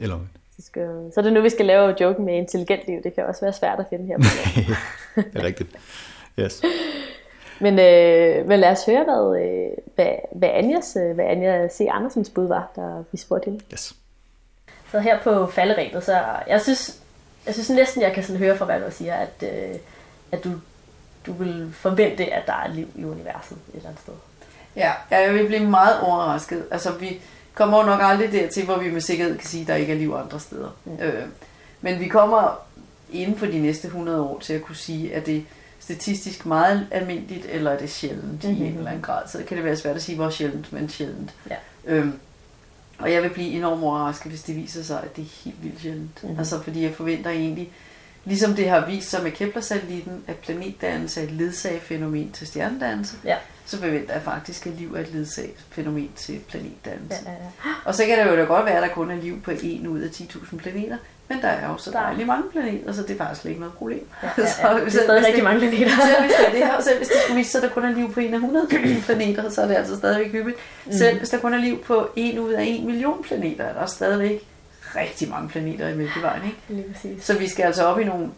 Eller 0.00 0.18
så, 0.60 1.12
er 1.16 1.22
det 1.22 1.32
nu, 1.32 1.40
vi 1.40 1.50
skal 1.50 1.66
lave 1.66 1.94
joken 2.00 2.24
med 2.24 2.34
intelligent 2.34 2.86
liv. 2.86 3.02
Det 3.02 3.14
kan 3.14 3.26
også 3.26 3.40
være 3.40 3.52
svært 3.52 3.80
at 3.80 3.86
finde 3.90 4.06
her. 4.06 4.16
det 5.32 5.36
er 5.36 5.42
rigtigt. 5.42 5.70
Yes. 6.38 6.62
Men, 7.60 7.78
øh, 7.78 8.48
men 8.48 8.60
lad 8.60 8.70
os 8.70 8.86
høre, 8.86 9.04
hvad, 9.04 9.42
øh, 9.42 9.70
hvad, 9.94 10.12
hvad, 10.32 10.48
Anjas, 10.52 10.96
øh, 10.96 11.14
hvad 11.14 11.24
Anja 11.24 11.68
C. 11.68 11.86
Andersens 11.90 12.30
bud 12.30 12.46
var, 12.46 12.72
der 12.76 13.04
vi 13.12 13.18
spurgte 13.18 13.44
hende. 13.44 13.64
Yes. 13.72 13.94
Så 14.90 15.00
her 15.00 15.22
på 15.22 15.46
falderæbet, 15.46 16.04
så 16.04 16.20
jeg 16.48 16.60
synes, 16.60 17.00
jeg 17.46 17.54
synes 17.54 17.70
næsten, 17.70 18.02
jeg 18.02 18.12
kan 18.12 18.22
sådan 18.22 18.38
høre 18.38 18.56
fra, 18.56 18.64
hvad 18.64 18.80
du 18.80 18.90
siger, 18.90 19.14
at, 19.14 19.42
øh, 19.42 19.74
at 20.32 20.44
du, 20.44 20.50
du 21.26 21.32
vil 21.32 21.72
forvente, 21.72 22.34
at 22.34 22.46
der 22.46 22.52
er 22.52 22.68
liv 22.68 22.88
i 22.94 23.04
universet 23.04 23.58
et 23.68 23.74
eller 23.74 23.88
andet 23.88 24.02
sted. 24.02 24.14
Ja, 24.76 24.92
jeg 25.10 25.34
vil 25.34 25.46
blive 25.46 25.66
meget 25.66 26.00
overrasket. 26.00 26.64
Altså, 26.70 26.92
vi 26.92 27.20
kommer 27.60 27.84
nok 27.84 28.00
aldrig 28.02 28.32
dertil, 28.32 28.64
hvor 28.64 28.78
vi 28.78 28.90
med 28.90 29.00
sikkerhed 29.00 29.38
kan 29.38 29.48
sige, 29.48 29.60
at 29.60 29.68
der 29.68 29.74
ikke 29.74 29.92
er 29.92 29.96
liv 29.96 30.14
andre 30.14 30.40
steder. 30.40 30.76
Mm. 30.84 30.98
Øh, 31.02 31.24
men 31.80 32.00
vi 32.00 32.08
kommer 32.08 32.60
inden 33.12 33.38
for 33.38 33.46
de 33.46 33.58
næste 33.58 33.86
100 33.86 34.20
år 34.20 34.38
til 34.38 34.52
at 34.52 34.62
kunne 34.62 34.76
sige, 34.76 35.14
at 35.14 35.26
det 35.26 35.44
statistisk 35.80 36.46
meget 36.46 36.86
almindeligt, 36.90 37.46
eller 37.46 37.70
er 37.70 37.78
det 37.78 37.90
sjældent 37.90 38.44
mm-hmm. 38.44 38.64
i 38.64 38.68
en 38.68 38.76
eller 38.76 38.90
anden 38.90 39.02
grad. 39.02 39.22
Så 39.28 39.42
kan 39.48 39.56
det 39.56 39.64
være 39.64 39.76
svært 39.76 39.96
at 39.96 40.02
sige, 40.02 40.16
hvor 40.16 40.30
sjældent, 40.30 40.72
men 40.72 40.88
sjældent. 40.88 41.34
Ja. 41.50 41.56
Øhm, 41.84 42.12
og 42.98 43.12
jeg 43.12 43.22
vil 43.22 43.28
blive 43.30 43.50
enormt 43.50 43.82
overrasket, 43.84 44.32
hvis 44.32 44.42
det 44.42 44.56
viser 44.56 44.82
sig, 44.82 45.02
at 45.02 45.16
det 45.16 45.22
er 45.22 45.44
helt 45.44 45.62
vildt 45.62 45.80
sjældent. 45.80 46.22
Mm-hmm. 46.22 46.38
Altså 46.38 46.62
fordi 46.62 46.82
jeg 46.82 46.94
forventer 46.94 47.30
egentlig, 47.30 47.72
ligesom 48.24 48.54
det 48.54 48.68
har 48.68 48.86
vist 48.86 49.10
sig 49.10 49.22
med 49.22 49.30
Kepler-satellitten, 49.30 50.24
at 50.26 50.36
planetdannelse 50.36 51.20
er 51.20 51.24
et 51.24 51.30
ledsagefænomen 51.30 52.32
til 52.32 52.46
stjernedannelse, 52.46 53.16
ja. 53.24 53.36
Så 53.70 53.78
forventer 53.78 54.14
jeg 54.14 54.22
faktisk, 54.22 54.66
at 54.66 54.72
liv 54.72 54.94
er 54.94 55.00
et 55.00 55.12
ledsagefænomen 55.12 56.10
til 56.16 56.40
planetdannelse. 56.48 57.20
Ja, 57.26 57.30
ja, 57.30 57.36
ja. 57.64 57.70
Og 57.84 57.94
så 57.94 58.06
kan 58.06 58.18
det 58.18 58.32
jo 58.32 58.36
da 58.36 58.42
godt 58.42 58.66
være, 58.66 58.76
at 58.76 58.82
der 58.82 58.88
kun 58.88 59.10
er 59.10 59.16
liv 59.16 59.42
på 59.42 59.50
en 59.62 59.86
ud 59.86 60.00
af 60.00 60.08
10.000 60.08 60.56
planeter, 60.56 60.96
men 61.28 61.42
der 61.42 61.48
er 61.48 61.68
jo 61.68 61.78
så 61.78 61.90
dejligt 61.90 62.26
mange 62.26 62.44
planeter, 62.50 62.92
så 62.92 63.02
det 63.02 63.10
er 63.10 63.16
faktisk 63.16 63.46
ikke 63.46 63.60
noget 63.60 63.74
problem. 63.74 64.06
Ja, 64.22 64.28
ja, 64.38 64.42
ja. 64.42 64.48
så, 64.48 64.84
det 64.84 64.86
er 64.86 64.90
stadig 64.90 65.16
rigtig 65.16 65.34
det, 65.34 65.44
mange 65.44 65.60
planeter. 65.60 65.90
selv 66.06 66.20
hvis, 66.20 66.32
det 66.32 66.52
det 66.52 66.66
her, 66.66 66.80
selv 66.80 66.96
hvis 66.96 67.08
det 67.08 67.16
skulle 67.22 67.36
vise 67.36 67.50
sig, 67.50 67.62
at 67.62 67.68
der 67.68 67.74
kun 67.74 67.84
er 67.84 67.92
liv 67.92 68.12
på 68.12 68.20
en 68.20 68.34
af 68.34 68.38
100 68.38 68.66
planeter, 69.06 69.50
så 69.50 69.62
er 69.62 69.66
det 69.66 69.74
altså 69.74 69.96
stadigvæk 69.96 70.32
hyppigt. 70.32 70.56
Mm. 70.86 70.92
Selv 70.92 71.18
hvis 71.18 71.28
der 71.28 71.38
kun 71.38 71.54
er 71.54 71.58
liv 71.58 71.82
på 71.82 72.08
en 72.16 72.38
ud 72.38 72.52
af 72.52 72.62
en 72.62 72.86
million 72.86 73.22
planeter, 73.22 73.64
er 73.64 73.72
der 73.72 73.86
stadigvæk 73.86 74.46
rigtig 74.96 75.28
mange 75.28 75.48
planeter 75.48 75.88
i 75.88 75.96
Mælkevejen. 75.96 76.42
Ikke? 76.44 77.22
Så 77.22 77.38
vi 77.38 77.48
skal 77.48 77.62
altså 77.62 77.84
op 77.84 78.00
i 78.00 78.04
nogle, 78.04 78.30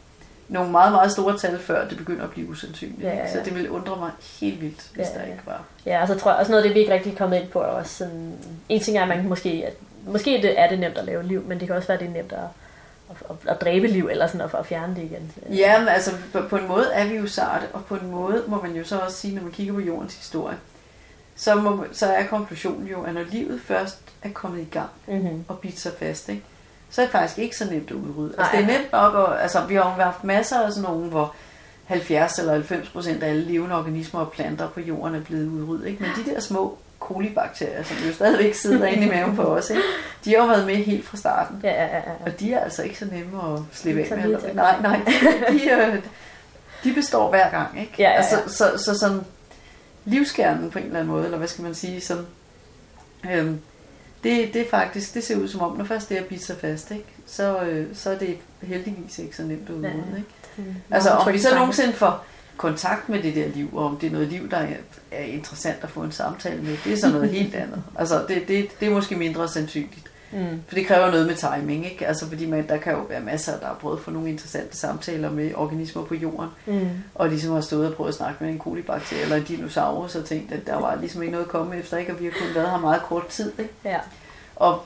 nogle 0.48 0.70
meget, 0.70 0.92
meget 0.92 1.12
store 1.12 1.38
tal, 1.38 1.58
før 1.58 1.88
det 1.88 1.98
begynder 1.98 2.24
at 2.24 2.30
blive 2.30 2.48
usandsynligt. 2.48 3.02
Ja, 3.02 3.16
ja. 3.16 3.32
Så 3.32 3.40
det 3.44 3.54
vil 3.54 3.70
undre 3.70 3.96
mig 3.96 4.10
helt 4.40 4.60
vildt, 4.60 4.90
hvis 4.94 5.06
ja, 5.06 5.12
ja. 5.12 5.18
der 5.18 5.32
ikke 5.32 5.46
var. 5.46 5.64
Ja, 5.86 6.02
og 6.02 6.08
så 6.08 6.14
tror 6.14 6.30
jeg 6.30 6.40
også 6.40 6.52
noget 6.52 6.62
af 6.62 6.68
det, 6.68 6.74
vi 6.74 6.80
ikke 6.80 6.92
rigtig 6.92 7.12
er 7.12 7.16
kommet 7.16 7.40
ind 7.40 7.48
på, 7.48 7.60
er 7.60 7.66
også 7.66 7.96
sådan, 7.96 8.32
en 8.68 8.80
ting 8.80 8.98
er, 8.98 9.02
at 9.02 9.08
man 9.08 9.28
måske, 9.28 9.64
at, 9.66 9.74
måske 10.06 10.30
det 10.30 10.60
er 10.60 10.68
det 10.68 10.78
nemt 10.78 10.98
at 10.98 11.04
lave 11.04 11.22
liv, 11.22 11.44
men 11.46 11.60
det 11.60 11.66
kan 11.66 11.76
også 11.76 11.88
være, 11.88 11.98
at 11.98 12.00
det 12.00 12.08
er 12.08 12.12
nemt 12.12 12.32
at 12.32 12.38
at, 13.30 13.36
at 13.48 13.60
dræbe 13.60 13.86
liv, 13.86 14.08
eller 14.10 14.26
sådan 14.26 14.40
at, 14.40 14.54
at 14.54 14.66
fjerne 14.66 14.94
det 14.94 15.02
igen. 15.02 15.32
Ja, 15.56 15.78
men 15.78 15.88
altså 15.88 16.10
på, 16.32 16.40
på 16.50 16.56
en 16.56 16.68
måde 16.68 16.86
er 16.92 17.08
vi 17.08 17.14
jo 17.14 17.26
sarte, 17.26 17.64
og 17.72 17.84
på 17.84 17.94
en 17.94 18.10
måde 18.10 18.44
må 18.46 18.62
man 18.62 18.76
jo 18.76 18.84
så 18.84 18.98
også 18.98 19.16
sige, 19.16 19.34
når 19.34 19.42
man 19.42 19.52
kigger 19.52 19.74
på 19.74 19.80
jordens 19.80 20.14
historie, 20.14 20.56
så, 21.36 21.54
må, 21.54 21.84
så 21.92 22.06
er 22.06 22.26
konklusionen 22.26 22.86
jo, 22.86 23.02
at 23.02 23.14
når 23.14 23.22
livet 23.30 23.60
først 23.60 23.98
er 24.22 24.28
kommet 24.32 24.60
i 24.60 24.68
gang 24.70 24.90
mm-hmm. 25.06 25.44
og 25.48 25.58
bidt 25.58 25.78
sig 25.78 25.92
fast, 25.98 26.28
ikke, 26.28 26.42
så 26.92 27.00
er 27.00 27.04
det 27.04 27.12
faktisk 27.12 27.38
ikke 27.38 27.56
så 27.56 27.64
nemt 27.64 27.90
at 27.90 27.96
udrydde. 27.96 28.34
Altså, 28.38 28.56
det 28.56 28.62
er 28.62 28.66
nemt 28.66 28.92
nok, 28.92 29.14
og, 29.14 29.42
altså, 29.42 29.64
vi 29.64 29.74
har 29.74 29.82
jo 29.82 30.02
haft 30.02 30.24
masser 30.24 30.60
af 30.60 30.72
sådan 30.72 30.90
nogle, 30.90 31.08
hvor 31.08 31.34
70 31.84 32.38
eller 32.38 32.52
90 32.52 32.88
procent 32.88 33.22
af 33.22 33.28
alle 33.28 33.44
levende 33.44 33.76
organismer 33.76 34.20
og 34.20 34.32
planter 34.32 34.68
på 34.68 34.80
jorden 34.80 35.14
er 35.14 35.20
blevet 35.20 35.48
udryddet. 35.48 35.86
Ikke? 35.86 36.02
Men 36.02 36.10
de 36.16 36.30
der 36.30 36.40
små 36.40 36.78
kolibakterier, 36.98 37.82
som 37.82 37.96
jo 38.06 38.12
stadigvæk 38.12 38.54
sidder 38.54 38.86
inde 38.86 39.06
i 39.06 39.10
maven 39.10 39.36
på 39.36 39.42
os, 39.42 39.70
ikke? 39.70 39.82
de 40.24 40.30
har 40.30 40.36
jo 40.36 40.46
været 40.46 40.66
med 40.66 40.76
helt 40.76 41.06
fra 41.06 41.16
starten. 41.16 41.60
Ja, 41.62 41.84
ja, 41.84 41.96
ja. 41.96 42.02
Og 42.26 42.40
de 42.40 42.54
er 42.54 42.60
altså 42.60 42.82
ikke 42.82 42.98
så 42.98 43.04
nemme 43.04 43.54
at 43.54 43.60
slippe 43.72 44.02
af 44.02 44.28
med. 44.28 44.54
Nej, 44.54 44.80
nej, 44.82 45.00
de, 45.48 45.70
øh, 45.70 46.02
de 46.84 46.94
består 46.94 47.30
hver 47.30 47.50
gang. 47.50 47.80
Ikke? 47.80 47.92
Ja, 47.98 48.04
ja, 48.04 48.10
ja. 48.10 48.16
Altså, 48.16 48.36
så, 48.46 48.78
så, 48.78 48.84
så 48.84 48.98
sådan 48.98 49.20
livskernen 50.04 50.70
på 50.70 50.78
en 50.78 50.84
eller 50.84 50.98
anden 50.98 51.12
måde, 51.12 51.24
eller 51.24 51.38
hvad 51.38 51.48
skal 51.48 51.64
man 51.64 51.74
sige, 51.74 52.00
sådan, 52.00 52.26
øhm, 53.30 53.60
det, 54.22 54.54
det 54.54 54.62
er 54.62 54.70
faktisk, 54.70 55.14
det 55.14 55.24
ser 55.24 55.36
ud 55.36 55.48
som 55.48 55.60
om, 55.60 55.76
når 55.76 55.84
først 55.84 56.08
det 56.08 56.18
er 56.18 56.22
bidt 56.22 56.42
sig 56.42 56.56
fast, 56.56 56.90
ikke? 56.90 57.04
Så, 57.26 57.62
øh, 57.62 57.86
så 57.94 58.10
er 58.10 58.18
det 58.18 58.36
heldigvis 58.62 59.18
ikke 59.18 59.36
så 59.36 59.42
nemt 59.42 59.70
at. 59.70 59.82
Ja, 59.82 60.16
ikke? 60.16 60.74
Altså 60.90 61.10
om 61.10 61.32
vi 61.32 61.38
så 61.38 61.54
nogensinde 61.54 61.92
får 61.92 62.24
kontakt 62.56 63.08
med 63.08 63.22
det 63.22 63.34
der 63.34 63.48
liv, 63.48 63.70
og 63.72 63.84
om 63.84 63.96
det 63.96 64.06
er 64.06 64.10
noget 64.10 64.28
liv, 64.28 64.50
der 64.50 64.56
er, 64.56 64.76
er 65.10 65.24
interessant 65.24 65.78
at 65.82 65.90
få 65.90 66.00
en 66.00 66.12
samtale 66.12 66.62
med, 66.62 66.76
det 66.84 66.92
er 66.92 66.96
så 66.96 67.10
noget 67.10 67.30
helt 67.38 67.54
andet. 67.54 67.82
Altså 67.96 68.24
det, 68.28 68.48
det, 68.48 68.68
det 68.80 68.88
er 68.88 68.92
måske 68.92 69.16
mindre 69.16 69.48
sandsynligt. 69.48 70.11
Mm. 70.32 70.62
For 70.66 70.74
det 70.74 70.86
kræver 70.86 71.10
noget 71.10 71.26
med 71.26 71.34
timing, 71.34 71.84
ikke? 71.84 72.06
Altså 72.06 72.28
fordi 72.28 72.46
man, 72.46 72.68
der 72.68 72.76
kan 72.76 72.92
jo 72.92 73.00
være 73.08 73.20
masser, 73.20 73.58
der 73.58 73.66
har 73.66 73.74
prøvet 73.74 73.96
at 73.96 74.02
få 74.02 74.10
nogle 74.10 74.28
interessante 74.28 74.76
samtaler 74.76 75.30
med 75.30 75.54
organismer 75.54 76.04
på 76.04 76.14
jorden, 76.14 76.50
mm. 76.66 76.88
og 77.14 77.28
ligesom 77.28 77.52
har 77.52 77.60
stået 77.60 77.86
og 77.86 77.94
prøvet 77.94 78.08
at 78.08 78.14
snakke 78.14 78.44
med 78.44 78.52
en 78.52 78.58
kolibakterie 78.58 79.22
eller 79.22 79.36
en 79.36 79.42
dinosaurus, 79.42 80.14
og 80.14 80.24
tænkt, 80.24 80.52
at 80.52 80.66
der 80.66 80.76
var 80.76 80.96
ligesom 80.96 81.22
ikke 81.22 81.32
noget 81.32 81.44
at 81.44 81.50
komme 81.50 81.76
efter, 81.76 81.96
ikke? 81.96 82.12
Og 82.12 82.20
vi 82.20 82.24
har 82.24 82.32
kun 82.32 82.54
været 82.54 82.70
her 82.70 82.78
meget 82.78 83.02
kort 83.02 83.26
tid, 83.26 83.52
ikke? 83.58 83.72
Ja. 83.84 83.98
Og 84.56 84.82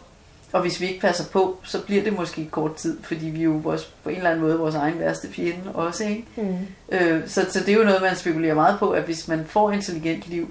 og 0.53 0.63
hvis 0.63 0.81
vi 0.81 0.87
ikke 0.87 1.01
passer 1.01 1.25
på, 1.33 1.59
så 1.63 1.83
bliver 1.83 2.03
det 2.03 2.13
måske 2.13 2.49
kort 2.51 2.75
tid, 2.75 2.99
fordi 3.03 3.27
vi 3.27 3.41
er 3.41 3.45
jo 3.45 3.61
vores, 3.63 3.93
på 4.03 4.09
en 4.09 4.17
eller 4.17 4.31
anden 4.31 4.45
måde 4.45 4.59
vores 4.59 4.75
egen 4.75 4.99
værste 4.99 5.29
fjende 5.29 5.73
også. 5.75 6.05
Ikke? 6.05 6.25
Mm. 6.37 6.57
Øh, 6.93 7.29
så, 7.29 7.47
så 7.51 7.61
det 7.61 7.69
er 7.69 7.79
jo 7.79 7.85
noget, 7.85 8.03
man 8.03 8.17
spekulerer 8.17 8.55
meget 8.55 8.79
på, 8.79 8.91
at 8.91 9.03
hvis 9.03 9.29
man 9.29 9.45
får 9.47 9.71
intelligent 9.71 10.29
liv, 10.29 10.51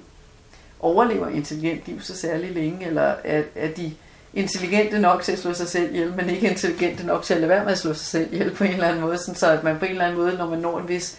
overlever 0.80 1.28
intelligent 1.28 1.80
liv 1.86 2.00
så 2.00 2.16
særlig 2.16 2.52
længe, 2.54 2.86
eller 2.86 3.14
er, 3.24 3.42
er 3.54 3.68
de 3.68 3.92
intelligente 4.34 4.98
nok 4.98 5.22
til 5.22 5.32
at 5.32 5.38
slå 5.38 5.54
sig 5.54 5.68
selv 5.68 5.94
ihjel, 5.94 6.12
men 6.12 6.30
ikke 6.30 6.50
intelligente 6.50 7.06
nok 7.06 7.22
til 7.22 7.34
at 7.34 7.40
lade 7.40 7.48
være 7.48 7.64
med 7.64 7.72
at 7.72 7.78
slå 7.78 7.94
sig 7.94 8.06
selv 8.06 8.32
ihjel 8.32 8.54
på 8.54 8.64
en 8.64 8.70
eller 8.70 8.88
anden 8.88 9.00
måde, 9.00 9.18
sådan 9.18 9.34
så 9.34 9.50
at 9.50 9.64
man 9.64 9.78
på 9.78 9.84
en 9.84 9.90
eller 9.90 10.04
anden 10.04 10.18
måde, 10.18 10.36
når 10.36 10.50
man 10.50 10.58
når 10.58 10.78
en 10.78 10.88
vis 10.88 11.18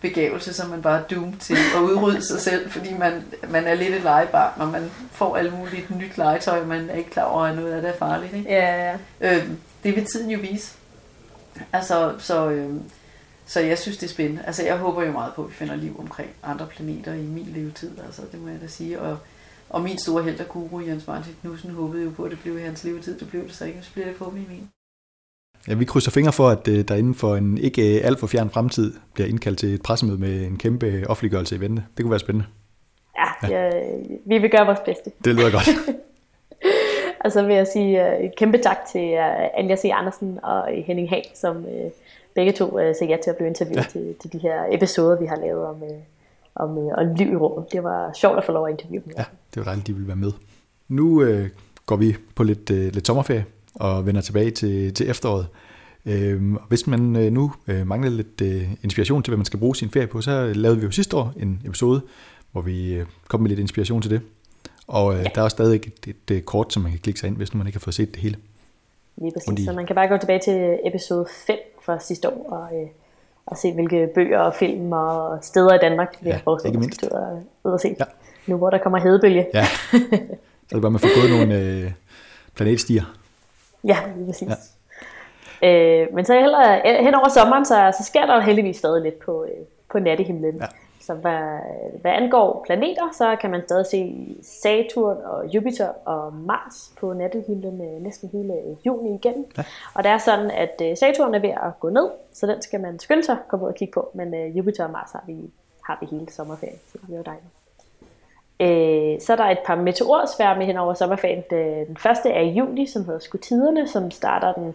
begævelse, 0.00 0.52
så 0.52 0.66
man 0.66 0.82
bare 0.82 1.02
doomed 1.10 1.36
til 1.40 1.56
at 1.76 1.80
udrydde 1.80 2.26
sig 2.26 2.40
selv, 2.40 2.70
fordi 2.70 2.94
man, 2.94 3.24
man 3.48 3.64
er 3.64 3.74
lidt 3.74 3.94
et 3.94 4.02
legebarn, 4.02 4.60
og 4.60 4.68
man 4.68 4.90
får 5.12 5.36
alt 5.36 5.58
muligt 5.58 5.90
nyt 5.90 6.18
legetøj, 6.18 6.64
man 6.64 6.90
er 6.90 6.94
ikke 6.94 7.10
klar 7.10 7.24
over, 7.24 7.42
at 7.44 7.56
noget 7.56 7.72
af 7.72 7.82
det 7.82 7.90
er 7.90 7.98
farligt. 7.98 8.34
Ikke? 8.34 8.50
Ja, 8.50 8.96
ja. 9.20 9.36
Øh, 9.36 9.48
det 9.84 9.96
vil 9.96 10.04
tiden 10.04 10.30
jo 10.30 10.38
vise. 10.38 10.74
Altså, 11.72 12.14
så, 12.18 12.50
øh, 12.50 12.70
så 13.46 13.60
jeg 13.60 13.78
synes, 13.78 13.96
det 13.96 14.06
er 14.06 14.10
spændende. 14.10 14.42
Altså, 14.46 14.64
jeg 14.64 14.76
håber 14.76 15.04
jo 15.04 15.12
meget 15.12 15.34
på, 15.34 15.42
at 15.42 15.48
vi 15.48 15.54
finder 15.54 15.76
liv 15.76 15.96
omkring 16.00 16.30
andre 16.42 16.66
planeter 16.66 17.12
i 17.12 17.22
min 17.22 17.48
levetid, 17.54 17.90
altså, 18.06 18.22
det 18.32 18.40
må 18.40 18.48
jeg 18.48 18.60
da 18.62 18.66
sige. 18.66 19.00
Og, 19.00 19.18
og 19.68 19.82
min 19.82 19.98
store 19.98 20.22
held 20.22 20.40
og 20.40 20.48
guru, 20.48 20.80
Jens 20.80 21.06
Martin 21.06 21.34
Knudsen, 21.40 21.70
håbede 21.70 22.04
jo 22.04 22.10
på, 22.10 22.22
at 22.22 22.30
det 22.30 22.38
blev 22.42 22.58
i 22.58 22.62
hans 22.62 22.84
levetid. 22.84 23.18
Det 23.18 23.28
blev 23.28 23.42
det 23.42 23.54
så 23.54 23.64
ikke, 23.64 23.82
så 23.82 23.92
bliver 23.92 24.06
det 24.06 24.16
forhåbentlig 24.16 24.48
i 24.48 24.54
min. 24.54 24.68
Ja, 25.68 25.74
vi 25.74 25.84
krydser 25.84 26.10
fingre 26.10 26.32
for, 26.32 26.48
at 26.48 26.68
øh, 26.68 26.88
der 26.88 26.94
inden 26.94 27.14
for 27.14 27.36
en 27.36 27.58
ikke 27.58 27.82
alt 27.82 28.20
for 28.20 28.26
fjern 28.26 28.50
fremtid 28.50 28.94
bliver 29.14 29.28
indkaldt 29.28 29.58
til 29.58 29.74
et 29.74 29.82
pressemøde 29.82 30.18
med 30.18 30.46
en 30.46 30.58
kæmpe 30.58 31.04
offentliggørelse 31.08 31.56
i 31.56 31.60
vente. 31.60 31.84
Det 31.96 32.02
kunne 32.02 32.10
være 32.10 32.20
spændende. 32.20 32.46
Ja, 33.18 33.48
ja. 33.48 33.66
ja 33.66 33.82
vi 34.26 34.38
vil 34.38 34.50
gøre 34.50 34.66
vores 34.66 34.80
bedste. 34.84 35.10
Det 35.24 35.34
lyder 35.34 35.50
godt. 35.50 35.68
og 37.24 37.32
så 37.32 37.42
vil 37.42 37.56
jeg 37.56 37.66
sige 37.72 38.18
uh, 38.24 38.30
kæmpe 38.36 38.58
tak 38.58 38.78
til 38.92 39.16
Anja 39.54 39.76
C. 39.76 39.84
Andersen 39.92 40.38
og 40.42 40.66
Henning 40.86 41.08
Hag, 41.08 41.32
som 41.34 41.66
begge 42.34 42.52
to 42.52 42.78
sagde 42.78 43.12
ja 43.12 43.16
til 43.22 43.30
at 43.30 43.36
blive 43.36 43.48
interviewet 43.48 43.76
ja. 43.76 43.90
til, 43.90 44.14
til 44.20 44.32
de 44.32 44.38
her 44.38 44.64
episoder, 44.70 45.20
vi 45.20 45.26
har 45.26 45.36
lavet 45.36 45.66
om, 45.66 45.82
om, 46.56 46.78
uh, 46.78 46.92
om 46.96 47.14
liv 47.14 47.32
i 47.32 47.36
rummet. 47.36 47.72
Det 47.72 47.82
var 47.82 48.12
sjovt 48.12 48.38
at 48.38 48.44
få 48.44 48.52
lov 48.52 48.66
at 48.66 48.70
interviewe 48.70 49.04
dem. 49.04 49.12
Ja, 49.18 49.24
det 49.54 49.56
var 49.56 49.64
dejligt, 49.64 49.86
de 49.86 49.92
ville 49.92 50.08
være 50.08 50.16
med. 50.16 50.32
Nu 50.88 51.22
uh, 51.22 51.46
går 51.86 51.96
vi 51.96 52.16
på 52.34 52.42
lidt, 52.42 52.70
uh, 52.70 52.76
lidt 52.76 53.06
sommerferie 53.06 53.44
og 53.74 54.06
vender 54.06 54.20
tilbage 54.20 54.50
til, 54.50 54.94
til 54.94 55.10
efteråret. 55.10 55.46
Øh, 56.06 56.54
hvis 56.68 56.86
man 56.86 57.16
øh, 57.16 57.32
nu 57.32 57.52
øh, 57.68 57.86
mangler 57.86 58.10
lidt 58.10 58.40
øh, 58.40 58.72
inspiration 58.82 59.22
til, 59.22 59.30
hvad 59.30 59.36
man 59.36 59.44
skal 59.44 59.58
bruge 59.58 59.76
sin 59.76 59.90
ferie 59.90 60.06
på, 60.06 60.20
så 60.20 60.52
lavede 60.54 60.78
vi 60.78 60.84
jo 60.84 60.90
sidste 60.90 61.16
år 61.16 61.32
en 61.36 61.62
episode, 61.64 62.00
hvor 62.52 62.60
vi 62.60 62.94
øh, 62.94 63.06
kom 63.28 63.40
med 63.40 63.48
lidt 63.48 63.60
inspiration 63.60 64.02
til 64.02 64.10
det. 64.10 64.20
Og 64.86 65.14
øh, 65.14 65.18
ja. 65.18 65.24
der 65.34 65.40
er 65.40 65.44
også 65.44 65.54
stadig 65.54 65.76
et, 65.76 66.06
et, 66.06 66.36
et 66.36 66.46
kort, 66.46 66.72
som 66.72 66.82
man 66.82 66.92
kan 66.92 67.00
klikke 67.00 67.20
sig 67.20 67.26
ind, 67.26 67.36
hvis 67.36 67.54
nu 67.54 67.58
man 67.58 67.66
ikke 67.66 67.76
har 67.76 67.80
fået 67.80 67.94
set 67.94 68.14
det 68.14 68.22
hele. 68.22 68.36
Lige 69.16 69.32
præcis, 69.32 69.48
Fordi... 69.48 69.64
så 69.64 69.72
man 69.72 69.86
kan 69.86 69.94
bare 69.96 70.08
gå 70.08 70.16
tilbage 70.16 70.40
til 70.40 70.78
episode 70.84 71.26
5 71.46 71.56
fra 71.84 72.00
sidste 72.00 72.30
år, 72.30 72.50
og, 72.50 72.82
øh, 72.82 72.88
og 73.46 73.58
se 73.58 73.72
hvilke 73.72 74.08
bøger 74.14 74.38
og 74.38 74.54
film 74.54 74.92
og 74.92 75.38
steder 75.42 75.74
i 75.74 75.78
Danmark, 75.78 76.16
vi 76.20 76.28
ja, 76.28 76.38
har 76.44 76.66
ikke 76.66 76.78
mindst. 76.78 77.04
ud 77.64 77.74
at 77.74 77.80
se. 77.80 77.96
Ja. 77.98 78.04
Nu 78.46 78.56
hvor 78.56 78.70
der 78.70 78.78
kommer 78.78 78.98
hedebølge. 78.98 79.46
Ja, 79.54 79.64
så 79.64 79.96
er 80.70 80.74
det 80.74 80.82
bare 80.82 80.90
med 80.90 81.00
at 81.04 81.10
få 81.10 81.20
gået 81.20 81.30
nogle 81.30 81.60
øh, 81.60 81.92
planetstier. 82.54 83.02
Ja, 83.84 83.96
lige 84.16 84.26
præcis. 84.26 84.48
Ja. 85.62 86.02
Øh, 86.02 86.14
men 86.14 86.24
så 86.24 86.34
heller, 86.34 87.02
hen 87.02 87.14
over 87.14 87.28
sommeren, 87.28 87.64
så, 87.64 87.94
så 87.98 88.04
sker 88.04 88.26
der 88.26 88.40
heldigvis 88.40 88.76
stadig 88.76 89.02
lidt 89.02 89.18
på, 89.18 89.44
øh, 89.44 89.64
på 89.92 89.98
nattehimlen. 89.98 90.56
Ja. 90.56 90.66
Så 91.06 91.14
hvad, 91.14 91.58
hvad 92.00 92.12
angår 92.12 92.62
planeter, 92.66 93.08
så 93.12 93.36
kan 93.40 93.50
man 93.50 93.62
stadig 93.64 93.86
se 93.86 94.36
Saturn 94.42 95.16
og 95.24 95.46
Jupiter 95.46 95.88
og 96.04 96.34
Mars 96.34 96.92
på 97.00 97.12
nattehimlen 97.12 98.02
næsten 98.02 98.28
hele 98.32 98.54
juni 98.86 99.14
igen. 99.14 99.46
Ja. 99.58 99.64
Og 99.94 100.04
det 100.04 100.10
er 100.10 100.18
sådan, 100.18 100.50
at 100.50 100.82
øh, 100.82 100.96
Saturn 100.96 101.34
er 101.34 101.38
ved 101.38 101.50
at 101.50 101.80
gå 101.80 101.90
ned, 101.90 102.10
så 102.32 102.46
den 102.46 102.62
skal 102.62 102.80
man 102.80 102.98
skynde 102.98 103.24
sig 103.24 103.36
komme 103.48 103.64
ud 103.64 103.70
og 103.70 103.76
kigge 103.76 103.92
på. 103.92 104.10
Men 104.14 104.34
øh, 104.34 104.56
Jupiter 104.56 104.84
og 104.84 104.90
Mars 104.90 105.10
har 105.12 105.24
vi, 105.26 105.36
har 105.86 105.98
vi 106.00 106.06
hele 106.06 106.32
sommerferien, 106.32 106.78
så 106.92 106.98
det 107.06 107.12
er 107.12 107.16
jo 107.16 107.22
dejligt. 107.22 107.52
Øh, 108.60 109.20
så 109.20 109.32
er 109.32 109.36
der 109.36 109.44
et 109.44 109.58
par 109.66 109.74
meteorsværme 109.74 110.64
hen 110.64 110.76
over 110.76 110.94
sommerferien. 110.94 111.42
Den 111.50 111.96
første 111.96 112.30
er 112.30 112.40
i 112.40 112.50
juli, 112.50 112.86
som 112.86 113.04
hedder 113.04 113.20
Skutiderne, 113.20 113.88
som 113.88 114.10
starter 114.10 114.52
den 114.52 114.74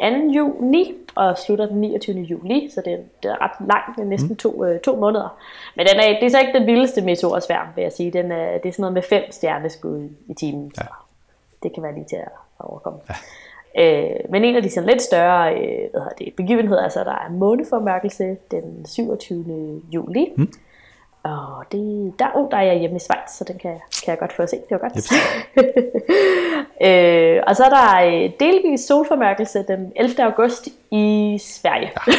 2. 0.00 0.06
juni 0.32 0.94
og 1.14 1.38
slutter 1.38 1.66
den 1.66 1.80
29. 1.80 2.20
juli, 2.20 2.70
så 2.74 2.82
det 2.84 2.92
er, 2.92 2.98
det 3.22 3.30
er 3.30 3.42
ret 3.42 3.68
langt, 3.68 3.96
det 3.96 4.02
er 4.02 4.08
næsten 4.08 4.28
mm. 4.28 4.36
to, 4.36 4.64
øh, 4.64 4.80
to 4.80 4.96
måneder. 4.96 5.38
Men 5.76 5.86
den 5.86 5.96
er, 5.96 6.18
det 6.20 6.26
er 6.26 6.30
så 6.30 6.40
ikke 6.40 6.58
den 6.58 6.66
vildeste 6.66 7.02
meteorsværm, 7.02 7.66
vil 7.76 7.82
jeg 7.82 7.92
sige. 7.92 8.10
Den 8.10 8.32
er, 8.32 8.58
det 8.58 8.68
er 8.68 8.72
sådan 8.72 8.82
noget 8.82 8.94
med 8.94 9.02
fem 9.02 9.22
stjerneskud 9.30 10.08
i 10.28 10.34
timen. 10.34 10.72
Ja. 10.78 10.86
Det 11.62 11.74
kan 11.74 11.82
være 11.82 11.94
lige 11.94 12.04
til 12.04 12.16
at 12.16 12.28
overkomme. 12.58 13.00
Ja. 13.08 13.14
Øh, 13.78 14.16
men 14.28 14.44
en 14.44 14.56
af 14.56 14.62
de 14.62 14.70
sådan 14.70 14.88
lidt 14.88 15.02
større 15.02 15.54
øh, 15.54 15.90
hvad 15.90 16.02
det, 16.18 16.34
begivenheder, 16.36 16.82
altså 16.82 17.04
der 17.04 17.12
er 17.12 17.30
måneformørkelse 17.30 18.36
den 18.50 18.86
27. 18.86 19.82
juli. 19.92 20.32
Mm. 20.36 20.52
Og 21.22 21.64
det, 21.72 22.12
der, 22.18 22.26
oh, 22.34 22.50
der 22.50 22.56
er 22.56 22.62
jeg 22.62 22.78
hjemme 22.78 22.96
i 22.96 22.98
Schweiz, 22.98 23.30
så 23.30 23.44
den 23.44 23.58
kan, 23.58 23.70
kan 24.04 24.10
jeg 24.10 24.18
godt 24.18 24.32
få 24.32 24.42
at 24.42 24.50
se. 24.50 24.56
Det 24.56 24.70
var 24.70 24.78
godt. 24.78 24.92
Yep. 24.96 25.64
øh, 26.88 27.42
og 27.46 27.56
så 27.56 27.64
er 27.64 27.68
der 27.68 28.06
øh, 28.06 28.30
delvis 28.40 28.80
solformærkelse 28.80 29.64
den 29.68 29.92
11. 29.96 30.24
august 30.24 30.68
i 30.90 31.38
Sverige. 31.40 31.90
Ja, 32.06 32.12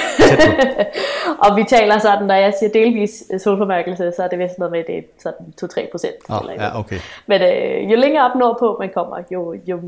og 1.49 1.57
vi 1.57 1.63
taler 1.63 1.97
sådan, 1.97 2.27
når 2.27 2.35
jeg 2.35 2.53
siger 2.59 2.71
delvis 2.71 3.23
øh, 3.33 3.39
solformærkelse, 3.39 4.11
så 4.15 4.23
er 4.23 4.27
det 4.27 4.39
vist 4.39 4.57
noget 4.57 4.71
med, 4.71 4.83
det 4.87 4.97
er 4.97 5.01
sådan 5.19 5.53
2-3 5.63 5.91
procent. 5.91 6.15
Oh, 6.29 6.49
ja, 6.55 6.79
okay. 6.79 6.99
Men 7.27 7.41
øh, 7.41 7.91
jo 7.91 7.97
længere 7.97 8.31
op 8.31 8.35
nordpå 8.35 8.77
man 8.79 8.89
kommer, 8.93 9.23
jo, 9.31 9.53
jo, 9.67 9.79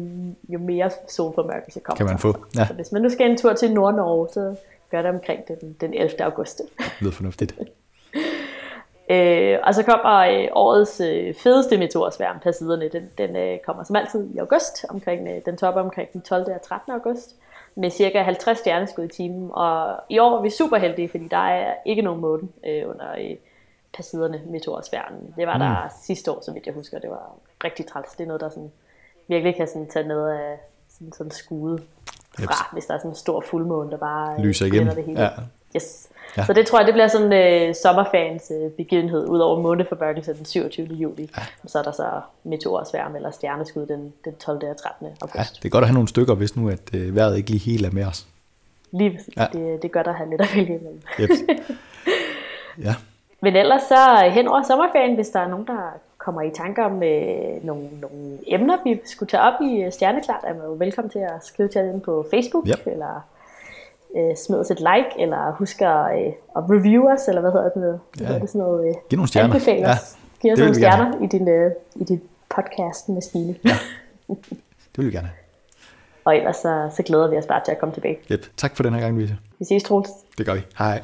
jo 0.50 0.60
mere 0.60 0.90
solformærkelse 1.10 1.80
kommer. 1.80 1.98
Kan 1.98 2.06
man 2.06 2.20
få. 2.20 2.36
Ja. 2.56 2.68
Så 2.68 2.74
hvis 2.74 2.92
man 2.92 3.02
nu 3.02 3.10
skal 3.10 3.32
en 3.32 3.38
tur 3.38 3.54
til 3.54 3.74
Nord-Norge, 3.74 4.28
så 4.34 4.56
gør 4.92 5.02
det 5.02 5.12
omkring 5.12 5.48
den, 5.48 5.76
den 5.82 5.94
11. 5.94 6.24
august. 6.24 6.62
Det 6.78 6.96
lyder 7.00 7.12
fornuftigt. 7.12 7.56
Øh, 9.10 9.60
og 9.64 9.76
så 9.76 9.84
kommer 9.84 10.16
øh, 10.16 10.48
årets 10.52 11.00
øh, 11.00 11.34
fedeste 11.34 11.78
meteorsværm 11.78 12.40
på 12.44 12.52
siderne. 12.52 12.90
Den, 12.90 13.10
den 13.18 13.36
øh, 13.36 13.60
kommer 13.60 13.84
som 13.84 13.96
altid 13.96 14.30
i 14.36 14.38
august, 14.38 14.86
omkring, 14.90 15.28
øh, 15.28 15.42
den 15.46 15.58
topper 15.58 15.82
omkring 15.82 16.14
den 16.14 16.22
12. 16.22 16.52
og 16.52 16.62
13. 16.62 16.94
august, 16.94 17.36
med 17.76 17.92
cirka 17.92 18.22
50 18.22 18.58
stjerneskud 18.58 19.04
i 19.04 19.08
timen. 19.08 19.50
Og 19.54 19.96
i 20.10 20.20
år 20.20 20.38
er 20.38 20.42
vi 20.42 20.50
super 20.50 20.78
heldige, 20.78 21.10
fordi 21.10 21.28
der 21.28 21.38
er 21.38 21.74
ikke 21.86 22.02
nogen 22.02 22.22
måne 22.22 22.48
øh, 22.68 22.90
under 22.90 23.12
øh, 23.12 23.36
passiderne 23.94 24.42
meteorsværmen. 24.46 25.34
Det 25.38 25.48
var 25.48 25.58
der 25.58 25.84
mm. 25.84 25.90
sidste 26.04 26.32
år, 26.32 26.42
så 26.42 26.54
vidt 26.54 26.66
jeg 26.66 26.74
husker. 26.74 27.00
Det 27.00 27.10
var 27.10 27.36
rigtig 27.64 27.88
træls. 27.88 28.10
Det 28.12 28.24
er 28.24 28.28
noget, 28.28 28.42
der 28.42 28.50
sådan, 28.50 28.72
virkelig 29.28 29.56
kan 29.56 29.68
sådan, 29.68 29.88
tage 29.88 30.08
ned 30.08 30.28
af 30.28 30.60
sådan, 30.90 31.14
sådan 31.14 31.32
skude 31.32 31.84
fra, 32.40 32.70
hvis 32.74 32.86
der 32.86 32.94
er 32.94 32.98
sådan 32.98 33.12
en 33.12 33.16
stor 33.16 33.42
fuldmåne, 33.42 33.92
der 33.92 33.98
bare 33.98 34.34
øh, 34.34 34.40
lyser 34.40 34.66
igennem. 34.66 34.96
det 34.96 35.04
hele. 35.04 35.22
Ja. 35.22 35.30
Yes. 35.76 36.10
Ja. 36.38 36.46
Så 36.46 36.54
det 36.54 36.68
tror 36.68 36.80
jeg, 36.80 36.86
det 36.86 36.94
bliver 36.94 37.08
sådan 37.08 37.34
en 37.34 37.70
øh, 37.70 37.76
sommerfans 37.76 38.52
øh, 38.52 38.72
begivenhed, 38.72 39.28
ud 39.28 39.40
over 39.40 39.62
måneforbørkelse 39.62 40.34
den 40.34 40.46
27. 40.46 40.88
juli. 40.88 41.30
Ja. 41.38 41.44
Så 41.68 41.80
er 41.80 41.84
der 41.84 41.92
så 41.92 42.22
meteorsværm 42.44 43.16
eller 43.16 43.32
stjerneskud 43.32 43.86
den, 43.86 44.14
den 44.26 44.36
12. 44.36 44.70
og 44.70 44.78
13. 44.78 45.08
august. 45.22 45.36
Ja, 45.36 45.44
det 45.44 45.66
er 45.66 45.70
godt 45.70 45.84
at 45.84 45.88
have 45.88 45.94
nogle 45.94 46.08
stykker, 46.08 46.36
hvis 46.36 46.56
nu 46.56 46.70
at 46.70 46.96
øh, 46.96 47.16
vejret 47.16 47.38
ikke 47.38 47.50
lige 47.50 47.72
helt 47.72 47.86
er 47.86 47.92
med 47.92 48.06
os. 48.06 48.28
Lige 48.92 49.20
ja. 49.38 49.48
det, 49.54 49.82
det 49.82 49.92
gør 49.92 50.04
der 50.04 50.14
have 50.14 50.30
lidt 50.30 50.42
at 50.42 50.48
vælge 50.56 50.76
imellem. 50.76 51.02
Yep. 51.20 51.30
ja. 52.86 52.96
Men 53.42 53.56
ellers 53.56 53.82
så 53.82 54.30
hen 54.32 54.48
over 54.48 54.64
sommerferien, 54.64 55.16
hvis 55.16 55.30
der 55.30 55.40
er 55.40 55.48
nogen, 55.48 55.68
der 55.68 56.00
kommer 56.18 56.42
i 56.42 56.52
tanker 56.56 56.84
om 56.84 57.04
øh, 57.04 57.66
nogle, 57.66 57.88
nogle 58.02 58.38
emner, 58.48 58.78
vi 58.84 59.02
skulle 59.06 59.30
tage 59.30 59.44
op 59.44 59.62
i 59.62 59.88
Stjerneklart, 59.92 60.44
er 60.44 60.54
man 60.54 60.64
jo 60.64 60.74
velkommen 60.74 61.10
til 61.12 61.20
at 61.20 61.46
skrive 61.46 61.70
til 61.70 61.82
dem 61.82 62.00
på 62.00 62.26
Facebook, 62.32 62.68
yep. 62.68 62.88
eller 62.88 63.26
øh, 64.18 64.36
smid 64.36 64.60
os 64.60 64.72
et 64.72 64.80
like, 64.80 65.22
eller 65.24 65.56
husk 65.60 65.82
at, 65.82 66.06
øh, 66.20 66.34
at 66.58 66.64
review 66.70 67.08
os, 67.14 67.28
eller 67.28 67.42
hvad 67.42 67.52
hedder 67.52 67.70
det? 67.70 68.00
Ja. 68.20 68.40
Det 68.40 68.50
sådan 68.50 68.62
noget, 68.62 68.88
øh, 68.88 68.94
Giv 69.10 69.18
nogle 69.18 69.28
stjerner. 69.28 69.54
Anbefale 69.54 69.90
ja. 69.90 69.98
Giv 70.42 70.52
os 70.54 70.60
nogle 70.60 70.76
stjerner 70.76 71.24
i 71.24 71.28
din, 71.28 71.48
øh, 71.48 71.72
i 71.96 72.04
din 72.04 72.22
podcast 72.56 73.10
med 73.10 73.22
Stine. 73.22 73.56
Ja, 73.66 73.78
det 74.28 74.98
vil 74.98 75.06
vi 75.06 75.12
gerne 75.12 75.30
Og 76.26 76.38
ellers 76.38 76.56
så, 76.56 76.90
så 76.96 77.04
glæder 77.04 77.30
vi 77.30 77.38
os 77.38 77.46
bare 77.46 77.62
til 77.66 77.72
at 77.72 77.80
komme 77.80 77.94
tilbage. 77.94 78.18
Yep. 78.32 78.46
Tak 78.58 78.76
for 78.76 78.84
den 78.84 78.94
her 78.94 79.02
gang, 79.02 79.16
Louise. 79.16 79.38
Vi 79.60 79.66
ses, 79.66 79.84
Troels. 79.84 80.10
Det 80.38 80.46
gør 80.46 80.54
vi. 80.54 80.62
Hej. 80.78 81.02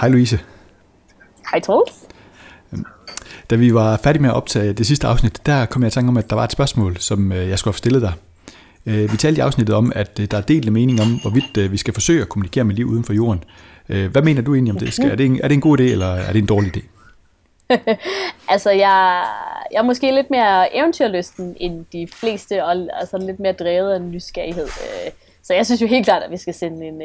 Hej 0.00 0.08
Louise. 0.08 0.38
Hej 1.50 1.60
Troels. 1.60 2.06
Da 3.50 3.56
vi 3.56 3.74
var 3.74 3.96
færdige 3.96 4.22
med 4.22 4.30
at 4.30 4.36
optage 4.36 4.72
det 4.72 4.86
sidste 4.86 5.06
afsnit, 5.06 5.46
der 5.46 5.66
kom 5.66 5.82
jeg 5.82 5.88
i 5.88 5.90
tanke 5.90 6.08
om, 6.08 6.16
at 6.16 6.30
der 6.30 6.36
var 6.36 6.44
et 6.44 6.52
spørgsmål, 6.52 6.96
som 6.96 7.32
øh, 7.32 7.48
jeg 7.48 7.58
skulle 7.58 7.72
have 7.72 7.78
stillet 7.78 8.02
dig. 8.02 8.12
Øh, 8.86 9.12
vi 9.12 9.16
talte 9.16 9.38
i 9.38 9.40
afsnittet 9.40 9.76
om, 9.76 9.92
at 9.94 10.20
øh, 10.20 10.26
der 10.30 10.36
er 10.36 10.40
delt 10.42 10.72
mening 10.72 11.00
om, 11.00 11.20
hvorvidt 11.20 11.72
vi 11.72 11.76
skal 11.76 11.94
forsøge 11.94 12.22
at 12.22 12.28
kommunikere 12.28 12.64
med 12.64 12.74
liv 12.74 12.86
uden 12.86 13.04
for 13.04 13.12
jorden. 13.12 13.44
Hvad 13.86 14.22
mener 14.22 14.42
du 14.42 14.54
egentlig 14.54 14.72
om 14.74 14.78
det? 14.78 14.98
Er 14.98 15.16
det 15.16 15.26
en, 15.26 15.40
er 15.42 15.48
det 15.48 15.54
en 15.54 15.60
god 15.60 15.80
idé, 15.80 15.82
eller 15.82 16.06
er 16.06 16.32
det 16.32 16.38
en 16.38 16.46
dårlig 16.46 16.76
idé? 16.76 16.82
altså, 18.52 18.70
jeg, 18.70 19.24
jeg 19.72 19.78
er 19.78 19.82
måske 19.82 20.14
lidt 20.14 20.30
mere 20.30 20.76
eventyrlysten 20.76 21.56
end 21.60 21.84
de 21.92 22.08
fleste, 22.12 22.64
og 22.64 22.88
altså 23.00 23.18
lidt 23.18 23.40
mere 23.40 23.52
drevet 23.52 23.92
af 23.92 24.02
nysgerrighed. 24.02 24.66
Så 25.42 25.54
jeg 25.54 25.66
synes 25.66 25.82
jo 25.82 25.86
helt 25.86 26.04
klart, 26.04 26.22
at 26.22 26.30
vi 26.30 26.36
skal 26.36 26.54
sende 26.54 26.86
en, 26.86 27.02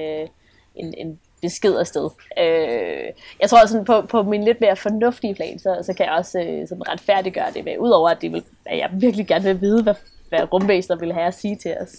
en, 0.76 0.94
en 0.98 1.20
besked 1.46 1.76
afsted. 1.80 2.10
Øh, 2.40 3.08
jeg 3.42 3.50
tror 3.50 3.66
sådan 3.66 3.86
på, 3.86 4.02
på 4.02 4.24
min 4.24 4.44
lidt 4.44 4.62
mere 4.62 4.76
fornuftige 4.76 5.36
plan, 5.36 5.60
så, 5.60 5.72
så 5.82 5.94
kan 5.94 6.06
jeg 6.06 6.14
også 6.14 6.40
øh, 6.40 6.68
sådan 6.68 6.90
retfærdiggøre 6.90 7.52
det 7.54 7.66
med, 7.66 7.78
udover 7.80 8.10
at, 8.10 8.22
det 8.22 8.32
vil, 8.32 8.44
at 8.66 8.78
jeg 8.78 8.90
virkelig 8.94 9.28
gerne 9.28 9.44
vil 9.44 9.62
vide, 9.62 9.84
hvad, 9.84 9.96
hvad 10.30 10.54
rumvæsener 10.54 10.98
vil 10.98 11.14
have 11.14 11.28
at 11.28 11.34
sige 11.34 11.56
til 11.56 11.76
os. 11.82 11.94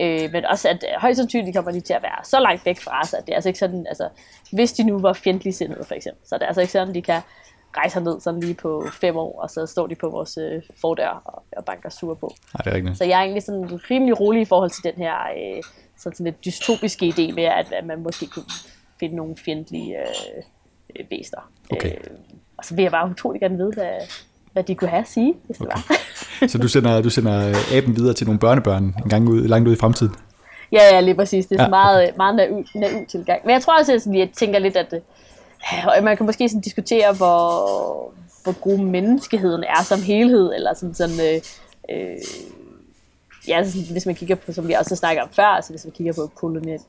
Øh, 0.00 0.32
men 0.32 0.44
også, 0.44 0.68
at 0.68 0.84
højst 0.98 1.16
sandsynligt 1.16 1.56
kommer 1.56 1.72
de 1.72 1.80
til 1.80 1.92
at 1.92 2.02
være 2.02 2.24
så 2.24 2.40
langt 2.40 2.66
væk 2.66 2.80
fra 2.80 3.00
os, 3.02 3.14
at 3.14 3.26
det 3.26 3.32
er 3.32 3.36
altså 3.36 3.48
ikke 3.48 3.58
sådan, 3.58 3.86
altså, 3.88 4.08
hvis 4.52 4.72
de 4.72 4.82
nu 4.82 4.98
var 4.98 5.12
fjendtlige 5.12 5.52
sindede 5.52 5.84
for 5.84 5.94
eksempel, 5.94 6.28
så 6.28 6.34
er 6.34 6.38
det 6.38 6.46
altså 6.46 6.60
ikke 6.60 6.72
sådan, 6.72 6.94
de 6.94 7.02
kan 7.02 7.20
rejse 7.76 8.00
ned 8.00 8.20
sådan 8.20 8.40
lige 8.40 8.54
på 8.54 8.86
fem 9.00 9.16
år, 9.16 9.40
og 9.42 9.50
så 9.50 9.66
står 9.66 9.86
de 9.86 9.94
på 9.94 10.08
vores 10.08 10.38
øh, 10.38 10.62
fordør 10.80 11.22
og, 11.24 11.42
og 11.56 11.64
banker 11.64 11.88
sur 11.88 12.14
på. 12.14 12.34
Nej, 12.54 12.62
det 12.64 12.70
er 12.70 12.74
rigtigt. 12.74 12.98
Så 12.98 13.04
jeg 13.04 13.18
er 13.18 13.22
egentlig 13.22 13.42
sådan 13.42 13.80
rimelig 13.90 14.20
rolig 14.20 14.42
i 14.42 14.44
forhold 14.44 14.70
til 14.70 14.84
den 14.84 15.02
her 15.02 15.16
øh, 15.36 15.62
sådan, 16.02 16.16
sådan 16.16 16.24
lidt 16.24 16.44
dystopiske 16.44 17.06
idé 17.06 17.34
med, 17.34 17.44
at, 17.44 17.72
at 17.72 17.86
man 17.86 18.02
måske 18.02 18.26
kunne 18.26 18.44
finde 19.00 19.16
nogle 19.16 19.36
fjendtlige 19.44 19.96
øh, 19.98 21.04
væster. 21.10 21.50
Okay. 21.72 21.90
Øh, 21.90 22.16
og 22.56 22.64
så 22.64 22.74
vil 22.74 22.82
jeg 22.82 22.90
bare 22.90 23.10
utrolig 23.10 23.40
gerne 23.40 23.56
vide, 23.56 23.72
hvad, 23.74 23.92
hvad 24.52 24.64
de 24.64 24.74
kunne 24.74 24.90
have 24.90 25.00
at 25.00 25.08
sige, 25.08 25.34
hvis 25.46 25.60
okay. 25.60 25.70
det 25.70 25.84
var. 26.40 26.46
så 26.52 26.58
du 26.58 26.68
sender, 26.68 27.02
du 27.02 27.10
sender 27.10 27.48
øh, 27.48 27.76
aben 27.76 27.96
videre 27.96 28.14
til 28.14 28.26
nogle 28.26 28.40
børnebørn 28.40 28.84
en 28.84 29.10
gang 29.10 29.28
ud, 29.28 29.48
langt 29.48 29.68
ud 29.68 29.72
i 29.72 29.76
fremtiden? 29.76 30.14
Ja, 30.72 30.82
ja, 30.92 31.00
lige 31.00 31.14
præcis. 31.14 31.46
Det 31.46 31.56
er 31.56 31.62
ja, 31.62 31.66
okay. 31.66 31.70
meget, 31.70 32.16
meget 32.16 32.34
naiv, 32.34 32.64
naiv 32.74 33.06
tilgang. 33.06 33.40
Men 33.44 33.52
jeg 33.52 33.62
tror 33.62 33.78
også, 33.78 33.92
at 33.92 34.06
jeg 34.14 34.28
tænker 34.36 34.58
lidt, 34.58 34.76
at 34.76 34.92
øh, 35.98 36.04
man 36.04 36.16
kan 36.16 36.26
måske 36.26 36.48
sådan 36.48 36.60
diskutere, 36.60 37.12
hvor, 37.12 38.12
hvor 38.42 38.60
god 38.60 38.78
menneskeheden 38.78 39.64
er 39.64 39.82
som 39.82 40.02
helhed, 40.02 40.52
eller 40.54 40.74
sådan, 40.74 40.94
sådan 40.94 41.20
øh, 41.20 41.40
øh, 41.90 42.16
ja, 43.48 43.56
altså, 43.56 43.92
hvis 43.92 44.06
man 44.06 44.14
kigger 44.14 44.34
på, 44.34 44.52
som 44.52 44.68
vi 44.68 44.72
også 44.72 44.96
snakker 44.96 45.22
om 45.22 45.28
før, 45.32 45.44
altså 45.44 45.72
hvis 45.72 45.84
man 45.84 45.92
kigger 45.92 46.12
på 46.12 46.30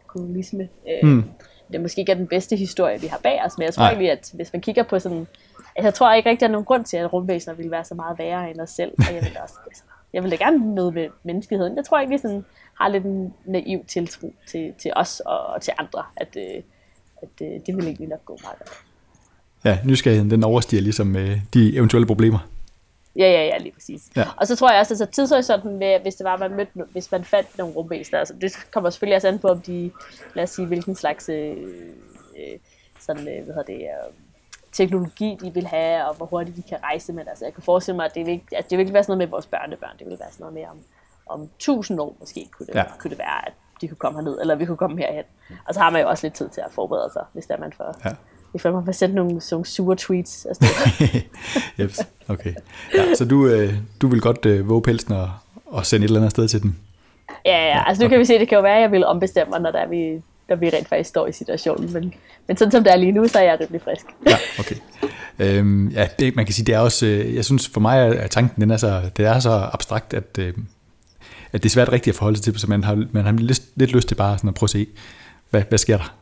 kolonisme, 0.08 0.70
øh, 0.90 1.10
mm. 1.10 1.24
det 1.68 1.76
er 1.76 1.80
måske 1.80 2.00
ikke 2.00 2.12
er 2.12 2.16
den 2.16 2.28
bedste 2.28 2.56
historie, 2.56 3.02
vi 3.02 3.08
har 3.08 3.20
bag 3.24 3.42
os, 3.46 3.58
men 3.58 3.66
jeg 3.66 3.74
tror 3.74 3.84
egentlig, 3.84 4.12
at 4.12 4.32
hvis 4.34 4.54
man 4.54 4.62
kigger 4.62 4.84
på 4.84 5.00
sådan, 5.00 5.28
altså, 5.76 5.88
jeg 5.88 5.94
tror 5.94 6.14
ikke 6.14 6.30
rigtig, 6.30 6.40
der 6.40 6.48
er 6.48 6.52
nogen 6.52 6.66
grund 6.66 6.86
til, 6.86 6.98
at 6.98 7.14
rumvæsener 7.14 7.56
ville 7.56 7.72
være 7.72 7.86
så 7.86 7.96
meget 7.96 8.20
værre 8.20 8.52
end 8.52 8.60
os 8.60 8.70
selv, 8.70 8.92
og 8.98 9.14
jeg 9.14 9.22
vil 9.24 9.38
også, 9.44 9.56
altså, 9.68 9.84
jeg 10.14 10.24
vil 10.24 10.32
da 10.32 10.36
gerne 10.36 10.76
møde 10.76 10.92
med 10.92 11.08
menneskeheden. 11.24 11.76
Jeg 11.76 11.86
tror 11.86 12.00
ikke, 12.00 12.12
vi 12.12 12.18
sådan 12.18 12.46
har 12.74 12.88
lidt 12.88 13.04
en 13.04 13.34
naiv 13.46 13.86
tiltro 13.88 14.34
til, 14.48 14.74
til 14.82 14.92
os 14.96 15.20
og, 15.20 15.46
og 15.46 15.62
til 15.62 15.74
andre, 15.78 16.04
at, 16.18 16.38
øh, 16.38 16.64
at 17.22 17.30
øh, 17.42 17.48
det 17.66 17.76
vil 17.76 17.86
egentlig 17.86 18.08
nok 18.08 18.26
gå 18.26 18.38
meget 18.44 18.58
godt. 18.58 18.70
Ja, 19.66 19.78
nysgerrigheden 19.86 20.32
den 20.32 20.44
overstiger 20.44 20.82
ligesom 20.82 21.16
øh, 21.16 21.38
de 21.54 21.76
eventuelle 21.76 22.08
problemer. 22.08 22.40
Ja, 23.15 23.32
ja, 23.32 23.45
ja, 23.45 23.58
lige 23.58 23.71
præcis. 23.71 24.02
Ja. 24.15 24.24
Og 24.38 24.47
så 24.47 24.56
tror 24.56 24.71
jeg 24.71 24.80
også, 24.80 24.93
at 24.93 25.02
altså, 25.02 25.15
tidshorisonten 25.15 25.80
med, 25.80 26.00
hvis 26.00 26.15
det 26.15 26.24
var, 26.24 26.38
man 26.38 26.56
mødte, 26.56 26.71
hvis 26.91 27.12
man 27.12 27.24
fandt 27.24 27.58
nogle 27.58 27.74
rumvæsener, 27.74 28.19
altså 28.19 28.34
det 28.41 28.54
kommer 28.71 28.89
selvfølgelig 28.89 29.15
også 29.15 29.28
an 29.28 29.39
på, 29.39 29.47
om 29.47 29.62
de, 29.62 29.91
lad 30.34 30.43
os 30.43 30.50
sige, 30.50 30.67
hvilken 30.67 30.95
slags 30.95 31.30
øh, 31.30 31.58
øh, 32.38 32.60
sådan, 33.00 33.28
øh, 33.28 33.43
hvad 33.43 33.56
hedder 33.56 33.74
det, 33.74 33.82
øh, 33.82 34.13
teknologi 34.71 35.38
de 35.41 35.54
vil 35.54 35.67
have, 35.67 36.06
og 36.06 36.15
hvor 36.15 36.26
hurtigt 36.26 36.58
de 36.58 36.62
kan 36.62 36.78
rejse, 36.84 37.13
men 37.13 37.28
altså 37.28 37.45
jeg 37.45 37.54
kan 37.54 37.63
forestille 37.63 37.95
mig, 37.95 38.06
at 38.06 38.15
det 38.15 38.26
vil, 38.26 38.41
at 38.52 38.69
det 38.69 38.78
vil 38.78 38.80
ikke 38.80 38.93
være 38.93 39.04
sådan 39.04 39.17
noget 39.17 39.30
med 39.30 39.32
vores 39.32 39.45
børnebørn, 39.45 39.97
det 40.00 40.08
vil 40.08 40.19
være 40.19 40.32
sådan 40.32 40.43
noget 40.43 40.54
mere 40.54 40.67
om, 40.67 40.80
om 41.26 41.50
tusind 41.60 42.00
år 42.00 42.15
måske, 42.19 42.47
kunne 42.52 42.67
det, 42.67 42.76
ja. 42.76 42.86
kunne 43.00 43.10
det 43.10 43.17
være, 43.19 43.47
at 43.47 43.54
de 43.82 43.88
kunne 43.88 43.97
komme 43.97 44.19
herned, 44.19 44.41
eller 44.41 44.56
vi 44.56 44.65
kunne 44.65 44.78
komme 44.78 44.97
herhen. 44.97 45.24
Og 45.67 45.74
så 45.74 45.80
har 45.80 45.89
man 45.89 46.02
jo 46.02 46.10
også 46.10 46.26
lidt 46.26 46.34
tid 46.34 46.50
til 46.50 46.62
at 46.62 46.71
forberede 46.71 47.10
sig, 47.13 47.26
hvis 47.34 47.45
der 47.45 47.58
man 47.58 47.74
får, 47.74 47.95
ja 48.06 48.15
i 48.54 48.60
fald 48.60 48.74
man 48.74 48.86
får 48.86 48.92
sendt 48.92 49.16
nogle, 49.16 49.42
nogle 49.52 49.66
sure 49.66 49.96
tweets 49.96 50.46
afsted. 50.50 50.68
yep, 51.80 51.92
okay. 52.28 52.54
Ja, 52.96 53.16
så 53.16 53.26
du, 53.26 53.48
øh, 53.48 53.74
du 54.02 54.08
vil 54.08 54.22
godt 54.22 54.46
øh, 54.46 54.70
våge 54.70 54.82
pelsen 54.82 55.14
og, 55.14 55.30
og 55.66 55.86
sende 55.86 56.06
et 56.06 56.08
eller 56.08 56.20
andet 56.20 56.32
sted 56.32 56.48
til 56.48 56.64
dem? 56.64 56.76
Ja, 57.46 57.66
ja, 57.68 57.84
altså 57.88 58.04
nu 58.04 58.10
kan 58.10 58.20
vi 58.20 58.26
se, 58.26 58.40
det 58.40 58.48
kan 58.48 58.56
jo 58.56 58.62
være, 58.62 58.76
at 58.76 58.82
jeg 58.82 58.92
vil 58.92 59.06
ombestemme 59.06 59.50
mig, 59.50 59.62
når, 59.62 59.72
der 59.72 59.88
vi, 59.88 60.22
når 60.50 60.56
vi 60.56 60.70
rent 60.70 60.88
faktisk 60.88 61.10
står 61.10 61.28
i 61.28 61.32
situationen, 61.32 61.94
men, 61.94 62.14
men 62.48 62.58
sådan 62.58 62.72
som 62.72 62.84
det 62.84 62.94
er 62.94 62.98
lige 62.98 63.12
nu, 63.12 63.28
så 63.28 63.40
er 63.40 63.44
jeg 63.44 63.58
rimelig 63.60 63.82
frisk. 63.82 64.06
Ja, 64.28 64.36
okay. 64.60 64.76
Øhm, 65.40 65.88
ja, 65.88 66.08
det, 66.20 66.36
man 66.36 66.46
kan 66.46 66.54
sige, 66.54 66.66
det 66.66 66.76
er 66.76 66.80
også, 66.80 67.06
øh, 67.06 67.36
jeg 67.36 67.46
synes 67.46 67.70
for 67.70 67.80
mig, 67.80 68.00
at 68.00 68.32
tanken 68.32 68.62
den 68.62 68.72
er 68.72 68.78
så, 68.78 69.02
det 69.18 69.26
er 69.26 69.40
så 69.40 69.70
abstrakt, 69.74 70.14
at, 70.14 70.38
øh, 70.40 70.54
at 71.54 71.64
det 71.64 71.70
er 71.70 71.74
svært 71.74 71.92
rigtigt 71.92 72.14
at 72.14 72.18
forholde 72.18 72.38
sig 72.38 72.44
til, 72.44 72.60
så 72.60 72.68
man 72.68 72.84
har, 72.84 73.06
man 73.12 73.26
har 73.26 73.32
lidt, 73.32 73.62
lidt 73.76 73.92
lyst 73.92 74.08
til 74.08 74.16
bare 74.16 74.38
sådan 74.38 74.48
at 74.48 74.54
prøve 74.54 74.66
at 74.66 74.70
se, 74.70 74.88
hvad, 75.50 75.64
hvad 75.70 75.78
sker 75.78 75.98
der? 75.98 76.16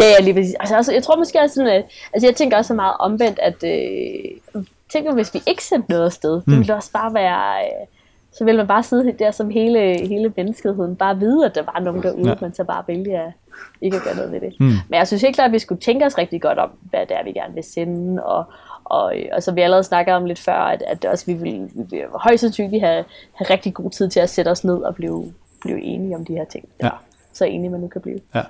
Ja, 0.00 0.04
ja, 0.04 0.24
lige 0.24 0.34
præcis. 0.34 0.54
Altså, 0.60 0.76
altså, 0.76 0.92
jeg 0.92 1.02
tror 1.02 1.16
måske 1.16 1.40
også 1.40 1.54
sådan, 1.54 1.70
at, 1.70 1.84
altså 2.12 2.26
jeg 2.26 2.36
tænker 2.36 2.56
også 2.56 2.68
så 2.68 2.74
meget 2.74 2.94
omvendt, 2.98 3.38
at 3.38 3.64
øh, 3.64 4.64
tænker, 4.92 5.14
hvis 5.14 5.34
vi 5.34 5.42
ikke 5.46 5.64
sendte 5.64 5.90
noget 5.90 6.04
afsted, 6.04 6.36
mm. 6.36 6.42
det 6.46 6.58
ville 6.58 6.74
også 6.74 6.92
bare 6.92 7.14
være, 7.14 7.64
øh, 7.64 7.86
så 8.32 8.44
ville 8.44 8.58
man 8.58 8.66
bare 8.66 8.82
sidde 8.82 9.12
der 9.18 9.30
som 9.30 9.50
hele, 9.50 10.06
hele 10.06 10.32
menneskeheden, 10.36 10.96
bare 10.96 11.18
vide, 11.18 11.46
at 11.46 11.54
der 11.54 11.62
var 11.62 11.80
nogen 11.80 12.02
derude, 12.02 12.28
ja. 12.28 12.34
men 12.40 12.54
så 12.54 12.64
bare 12.64 12.84
vælge 12.86 13.18
at 13.18 13.32
ikke 13.80 13.96
at 13.96 14.02
gøre 14.02 14.16
noget 14.16 14.32
ved 14.32 14.40
det. 14.40 14.60
Mm. 14.60 14.66
Men 14.66 14.98
jeg 14.98 15.06
synes 15.06 15.22
helt 15.22 15.34
klart, 15.34 15.46
at 15.46 15.52
vi 15.52 15.58
skulle 15.58 15.80
tænke 15.80 16.06
os 16.06 16.18
rigtig 16.18 16.42
godt 16.42 16.58
om, 16.58 16.70
hvad 16.82 17.06
det 17.06 17.16
er, 17.16 17.24
vi 17.24 17.32
gerne 17.32 17.54
vil 17.54 17.64
sende, 17.64 18.24
og, 18.24 18.44
og, 18.84 19.14
og 19.32 19.42
som 19.42 19.56
vi 19.56 19.60
allerede 19.60 19.84
snakkede 19.84 20.16
om 20.16 20.24
lidt 20.24 20.38
før, 20.38 20.54
at, 20.54 20.82
at 20.86 21.04
også 21.04 21.26
vi 21.26 21.34
vil, 21.34 21.70
vi 21.74 21.84
vil 21.90 22.04
højst 22.14 22.40
sandsynligt 22.40 22.84
have, 22.84 23.04
have 23.32 23.46
rigtig 23.50 23.74
god 23.74 23.90
tid 23.90 24.08
til 24.08 24.20
at 24.20 24.30
sætte 24.30 24.48
os 24.48 24.64
ned 24.64 24.76
og 24.76 24.94
blive, 24.94 25.32
blive 25.60 25.82
enige 25.82 26.16
om 26.16 26.24
de 26.24 26.32
her 26.32 26.44
ting. 26.44 26.68
Ja 26.82 26.90
så 27.34 27.44
enig 27.44 27.70
man 27.70 27.80
nu 27.80 27.88
kan 27.88 28.00
blive. 28.00 28.18
Ja, 28.34 28.42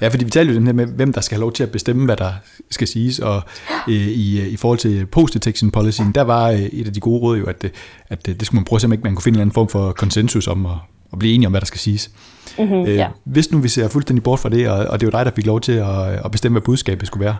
ja 0.00 0.08
fordi 0.08 0.24
vi 0.24 0.30
taler 0.30 0.52
jo 0.52 0.58
den 0.58 0.66
her 0.66 0.72
med, 0.72 0.86
hvem 0.86 1.12
der 1.12 1.20
skal 1.20 1.36
have 1.36 1.40
lov 1.40 1.52
til 1.52 1.62
at 1.62 1.70
bestemme, 1.70 2.04
hvad 2.04 2.16
der 2.16 2.32
skal 2.70 2.88
siges, 2.88 3.18
og 3.18 3.42
øh, 3.88 3.94
i, 3.94 4.48
i 4.48 4.56
forhold 4.56 4.78
til 4.78 5.06
post-detection 5.06 5.70
policy, 5.70 6.00
der 6.14 6.22
var 6.22 6.50
øh, 6.50 6.60
et 6.60 6.86
af 6.86 6.92
de 6.92 7.00
gode 7.00 7.20
råd 7.20 7.38
jo, 7.38 7.46
at, 7.46 7.64
at 8.08 8.26
det 8.26 8.46
skulle 8.46 8.58
man 8.58 8.64
prøve 8.64 8.76
at 8.76 8.80
se, 8.80 8.86
om 8.86 8.92
ikke 8.92 9.04
man 9.04 9.14
kunne 9.14 9.22
finde 9.22 9.36
en 9.36 9.40
anden 9.40 9.54
form 9.54 9.68
for 9.68 9.92
konsensus 9.92 10.46
om 10.46 10.66
at, 10.66 10.72
at 11.12 11.18
blive 11.18 11.34
enige 11.34 11.46
om, 11.46 11.52
hvad 11.52 11.60
der 11.60 11.66
skal 11.66 11.80
siges. 11.80 12.10
Mm-hmm, 12.58 12.82
øh, 12.82 12.94
ja. 12.94 13.08
Hvis 13.24 13.52
nu 13.52 13.58
vi 13.58 13.68
ser 13.68 13.88
fuldstændig 13.88 14.22
bort 14.22 14.38
fra 14.38 14.48
det, 14.48 14.68
og, 14.68 14.86
og 14.86 15.00
det 15.00 15.06
var 15.06 15.18
dig, 15.18 15.26
der 15.26 15.32
fik 15.36 15.46
lov 15.46 15.60
til 15.60 15.72
at, 15.72 16.24
at 16.24 16.30
bestemme, 16.30 16.54
hvad 16.54 16.62
budskabet 16.62 17.06
skulle 17.06 17.24
være, 17.24 17.36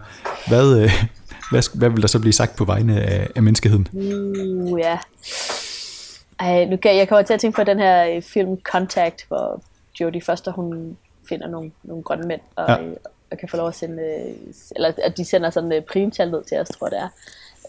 hvad, 0.48 0.82
øh, 0.82 0.90
hvad, 1.50 1.78
hvad 1.78 1.90
vil 1.90 2.02
der 2.02 2.08
så 2.08 2.18
blive 2.18 2.32
sagt 2.32 2.56
på 2.56 2.64
vegne 2.64 3.00
af, 3.00 3.28
af 3.36 3.42
menneskeheden? 3.42 3.88
Uh, 3.92 4.80
ja. 4.80 4.98
Ej, 6.40 6.64
nu 6.64 6.76
kan, 6.76 6.96
jeg 6.96 7.08
kommer 7.08 7.22
til 7.22 7.34
at 7.34 7.40
tænke 7.40 7.56
på 7.56 7.64
den 7.64 7.78
her 7.78 8.16
øh, 8.16 8.22
film 8.22 8.56
Contact, 8.62 9.24
hvor 9.28 9.62
Jodie 10.00 10.22
Foster, 10.22 10.52
hun 10.52 10.96
finder 11.28 11.48
nogle, 11.48 11.70
nogle 11.82 12.02
grønne 12.02 12.26
mænd, 12.26 12.40
og, 12.56 12.68
ja. 12.68 12.76
og 13.30 13.38
kan 13.38 13.48
få 13.48 13.56
lov 13.56 13.68
at 13.68 13.74
sende, 13.74 14.34
eller 14.76 14.92
at 15.02 15.16
de 15.16 15.24
sender 15.24 15.50
sådan 15.50 15.72
et 15.72 15.84
primtal 15.84 16.30
ned 16.30 16.44
til 16.44 16.58
os, 16.58 16.68
tror 16.68 16.86
jeg 16.86 16.92
det 16.92 17.00
er. 17.00 17.08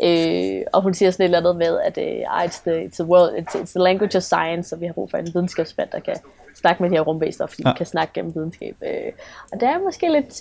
Øh, 0.04 0.62
og 0.74 0.82
hun 0.82 0.94
siger 0.94 1.12
sådan 1.12 1.24
et 1.24 1.26
eller 1.26 1.40
andet 1.40 1.56
med, 1.56 1.80
at 1.80 1.98
uh, 1.98 2.44
it's, 2.44 2.62
the, 2.64 2.86
it's, 2.86 3.04
the 3.04 3.06
world, 3.06 3.36
it's, 3.38 3.56
it's 3.56 3.72
the 3.72 3.84
language 3.84 4.18
of 4.18 4.24
science, 4.24 4.76
og 4.76 4.82
vi 4.82 4.86
har 4.86 4.94
brug 4.94 5.12
for 5.12 5.18
en 5.18 5.32
videnskabsmand, 5.34 5.90
der 5.92 6.00
kan 6.00 6.18
snakke 6.56 6.84
med 6.84 6.90
de 6.90 6.96
her 6.96 7.02
rumvæsener, 7.02 7.48
fordi 7.48 7.64
ja. 7.66 7.70
de 7.70 7.76
kan 7.76 7.86
snakke 7.86 8.14
gennem 8.14 8.36
videnskab. 8.36 8.76
Øh, 8.82 9.12
og 9.52 9.60
det 9.60 9.70
er 9.70 9.80
måske 9.80 10.12
lidt 10.12 10.34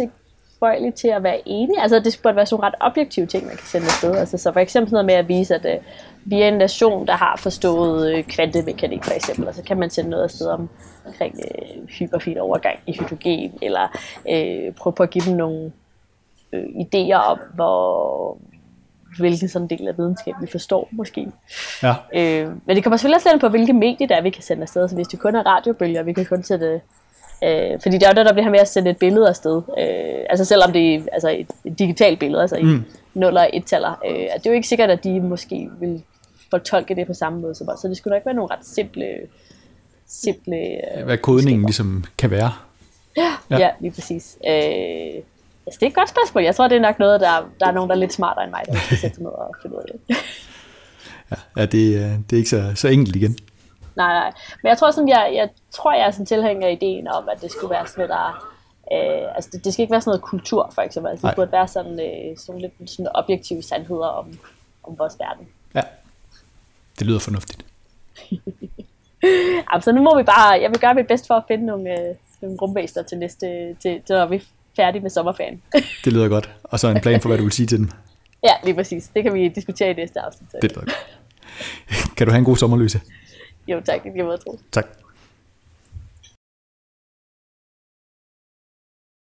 tilbøjelig 0.59 0.95
til 0.95 1.09
at 1.09 1.23
være 1.23 1.49
enig. 1.49 1.79
Altså 1.79 1.99
det 1.99 2.21
burde 2.23 2.37
være 2.37 2.47
sådan 2.47 2.63
ret 2.63 2.75
objektive 2.81 3.27
ting, 3.27 3.47
man 3.47 3.57
kan 3.57 3.67
sende 3.67 3.87
afsted. 3.87 4.17
Altså, 4.17 4.39
så 4.39 4.53
for 4.53 4.61
eksempel 4.61 4.93
noget 4.93 5.07
med 5.07 5.15
at 5.15 5.29
vise, 5.29 5.55
at 5.55 5.65
uh, 5.65 5.85
vi 6.25 6.43
er 6.43 6.49
en 6.49 6.59
nation, 6.59 7.07
der 7.07 7.17
har 7.17 7.37
forstået 7.37 8.15
uh, 8.15 8.25
kvantemekanik 8.25 9.05
for 9.05 9.15
eksempel, 9.15 9.49
og 9.49 9.55
så 9.55 9.63
kan 9.63 9.77
man 9.77 9.91
sende 9.91 10.11
noget 10.11 10.25
afsted 10.25 10.47
om, 10.47 10.69
omkring 11.07 11.35
uh, 11.35 11.89
hyperfin 11.89 12.39
overgang 12.39 12.79
i 12.87 12.93
hydrogen, 12.93 13.59
eller 13.63 13.89
uh, 14.25 14.75
prøve 14.75 14.95
på 14.95 15.03
at 15.03 15.11
give 15.11 15.25
dem 15.25 15.37
nogle 15.37 15.73
uh, 16.53 16.61
idéer 16.61 17.17
om, 17.17 17.39
hvor, 17.55 18.39
hvilken 19.19 19.49
sådan 19.49 19.69
del 19.69 19.89
af 19.89 19.99
videnskab 19.99 20.35
vi 20.41 20.47
forstår, 20.47 20.89
måske. 20.91 21.27
Ja. 21.83 21.95
Øh, 22.15 22.49
men 22.67 22.77
det 22.77 22.85
kommer 22.85 22.97
selvfølgelig 22.97 23.17
også 23.17 23.29
lidt 23.33 23.41
på, 23.41 23.49
hvilke 23.49 23.73
medier 23.73 24.09
der 24.09 24.17
er, 24.17 24.23
vi 24.23 24.31
kan 24.31 24.43
sende 24.43 24.63
afsted. 24.63 24.89
Så 24.89 24.95
hvis 24.95 25.09
det 25.09 25.19
kun 25.19 25.35
er 25.35 25.47
radiobølger, 25.47 26.03
vi 26.03 26.13
kan 26.13 26.27
kun 26.27 26.43
sætte 26.43 26.81
Øh, 27.45 27.81
fordi 27.83 27.95
det 27.99 28.03
er 28.03 28.09
jo 28.09 28.15
netop 28.15 28.37
det 28.37 28.45
her 28.45 28.51
med 28.51 28.61
at 28.61 28.69
sende 28.69 28.91
et 28.91 28.99
billede 28.99 29.29
afsted. 29.29 29.63
Øh, 29.79 30.08
altså 30.29 30.45
selvom 30.45 30.73
det 30.73 30.95
er 30.95 31.01
altså 31.13 31.31
et, 31.31 31.51
et 31.65 31.79
digitalt 31.79 32.19
billede, 32.19 32.43
altså 32.43 32.59
mm. 32.63 32.85
i 33.15 33.19
0 33.19 33.37
og 33.37 33.51
1 33.53 33.65
taller. 33.65 34.01
Øh, 34.07 34.13
det 34.13 34.47
er 34.47 34.51
jo 34.51 34.53
ikke 34.53 34.69
sikkert, 34.69 34.91
at 34.91 35.05
de 35.05 35.21
måske 35.21 35.71
vil 35.81 36.03
fortolke 36.51 36.95
det 36.95 37.07
på 37.07 37.15
samme 37.15 37.41
måde 37.41 37.55
som 37.55 37.69
os. 37.69 37.81
Så 37.81 37.89
det 37.89 37.97
skulle 37.97 38.15
nok 38.17 38.27
være 38.27 38.35
nogle 38.35 38.55
ret 38.55 38.67
simple... 38.67 39.07
simple 40.07 40.57
øh, 40.57 41.05
Hvad 41.05 41.19
kodningen 41.19 41.65
ligesom 41.65 42.05
kan 42.19 42.31
være. 42.31 42.53
Ja, 43.17 43.33
ja. 43.51 43.59
ja 43.59 43.71
lige 43.81 43.93
præcis. 43.93 44.39
Øh, 44.47 45.23
altså, 45.67 45.79
det 45.81 45.83
er 45.83 45.87
et 45.87 45.95
godt 45.95 46.09
spørgsmål. 46.09 46.45
Jeg 46.45 46.55
tror, 46.55 46.69
det 46.69 46.77
er 46.77 46.81
nok 46.81 46.99
noget, 46.99 47.21
der, 47.21 47.51
der 47.61 47.67
er 47.67 47.73
nogen, 47.73 47.91
der 47.91 47.97
er 47.97 48.01
lidt 48.01 48.13
smartere 48.13 48.45
end 48.45 48.53
mig, 48.53 48.63
der 48.67 48.79
skal 48.79 48.97
sætte 48.97 49.23
ned 49.23 49.31
og 49.31 49.55
finde 49.63 49.77
ud 49.77 49.81
af 49.81 49.87
det. 49.93 50.17
ja, 51.31 51.37
ja 51.57 51.63
det, 51.63 51.73
det 52.31 52.33
er 52.33 52.37
ikke 52.37 52.51
så, 52.51 52.73
så 52.75 52.89
enkelt 52.89 53.17
igen. 53.17 53.37
Nej, 53.97 54.13
nej. 54.13 54.33
Men 54.63 54.69
jeg 54.69 54.79
tror 54.79 54.91
sådan, 54.91 55.09
jeg, 55.09 55.33
jeg 55.35 55.49
tror, 55.71 55.93
jeg 55.93 56.07
er 56.07 56.11
sådan 56.11 56.27
tilhænger 56.27 56.69
af 56.69 56.73
ideen 56.73 57.09
om, 57.09 57.29
at 57.33 57.43
det 57.43 57.51
skulle 57.53 57.71
være 57.71 57.87
sådan 57.87 58.09
noget, 58.09 58.11
der... 58.11 58.55
Øh, 58.93 59.37
altså, 59.37 59.51
det, 59.53 59.65
det, 59.65 59.73
skal 59.73 59.83
ikke 59.83 59.93
være 59.93 60.01
sådan 60.01 60.11
noget 60.11 60.23
kultur, 60.23 60.71
for 60.75 60.83
eksempel. 60.83 61.11
Altså, 61.11 61.27
det 61.27 61.37
burde 61.37 61.53
være 61.53 61.69
sådan, 61.69 62.01
øh, 62.01 62.37
sådan 62.37 62.61
lidt 62.61 62.91
sådan 62.91 63.11
objektive 63.15 63.63
sandheder 63.63 64.07
om, 64.07 64.39
om 64.83 64.99
vores 64.99 65.15
verden. 65.19 65.47
Ja, 65.75 65.83
det 66.99 67.07
lyder 67.07 67.19
fornuftigt. 67.19 67.65
altså, 69.73 69.91
så 69.91 69.93
nu 69.93 70.03
må 70.03 70.17
vi 70.17 70.23
bare... 70.23 70.61
Jeg 70.63 70.71
vil 70.71 70.81
gøre 70.81 70.95
mit 70.95 71.07
bedste 71.07 71.27
for 71.27 71.35
at 71.35 71.45
finde 71.49 71.67
nogle, 71.67 71.91
øh, 71.91 72.15
nogle 72.41 72.57
rumvæster 72.63 73.03
til 73.03 73.19
næste... 73.19 73.47
Til, 73.83 74.03
til, 74.07 74.17
når 74.17 74.27
vi 74.27 74.37
er 74.37 74.41
færdige 74.77 75.03
med 75.03 75.11
sommerferien. 75.11 75.63
det 76.05 76.13
lyder 76.13 76.29
godt. 76.29 76.51
Og 76.65 76.81
så 76.81 76.89
en 76.89 77.01
plan 77.01 77.21
for, 77.21 77.29
hvad 77.29 77.39
du 77.39 77.45
vil 77.45 77.53
sige 77.53 77.67
til 77.67 77.79
dem. 77.79 77.91
Ja, 78.45 78.53
lige 78.65 78.75
præcis. 78.75 79.11
Det 79.15 79.23
kan 79.23 79.35
vi 79.35 79.49
diskutere 79.49 79.91
i 79.91 79.95
næste 79.95 80.21
afsnit. 80.21 80.53
Det 80.53 80.63
lyder 80.63 80.75
godt. 80.75 80.93
Kan 82.17 82.27
du 82.27 82.31
have 82.33 82.39
en 82.39 82.45
god 82.45 82.57
sommerløse? 82.57 83.01
Jo, 83.69 83.81
tak. 83.87 84.03
Det 84.05 84.13
giver 84.13 84.27
mig 84.27 84.41
tro. 84.41 84.59
Tak. 84.73 84.87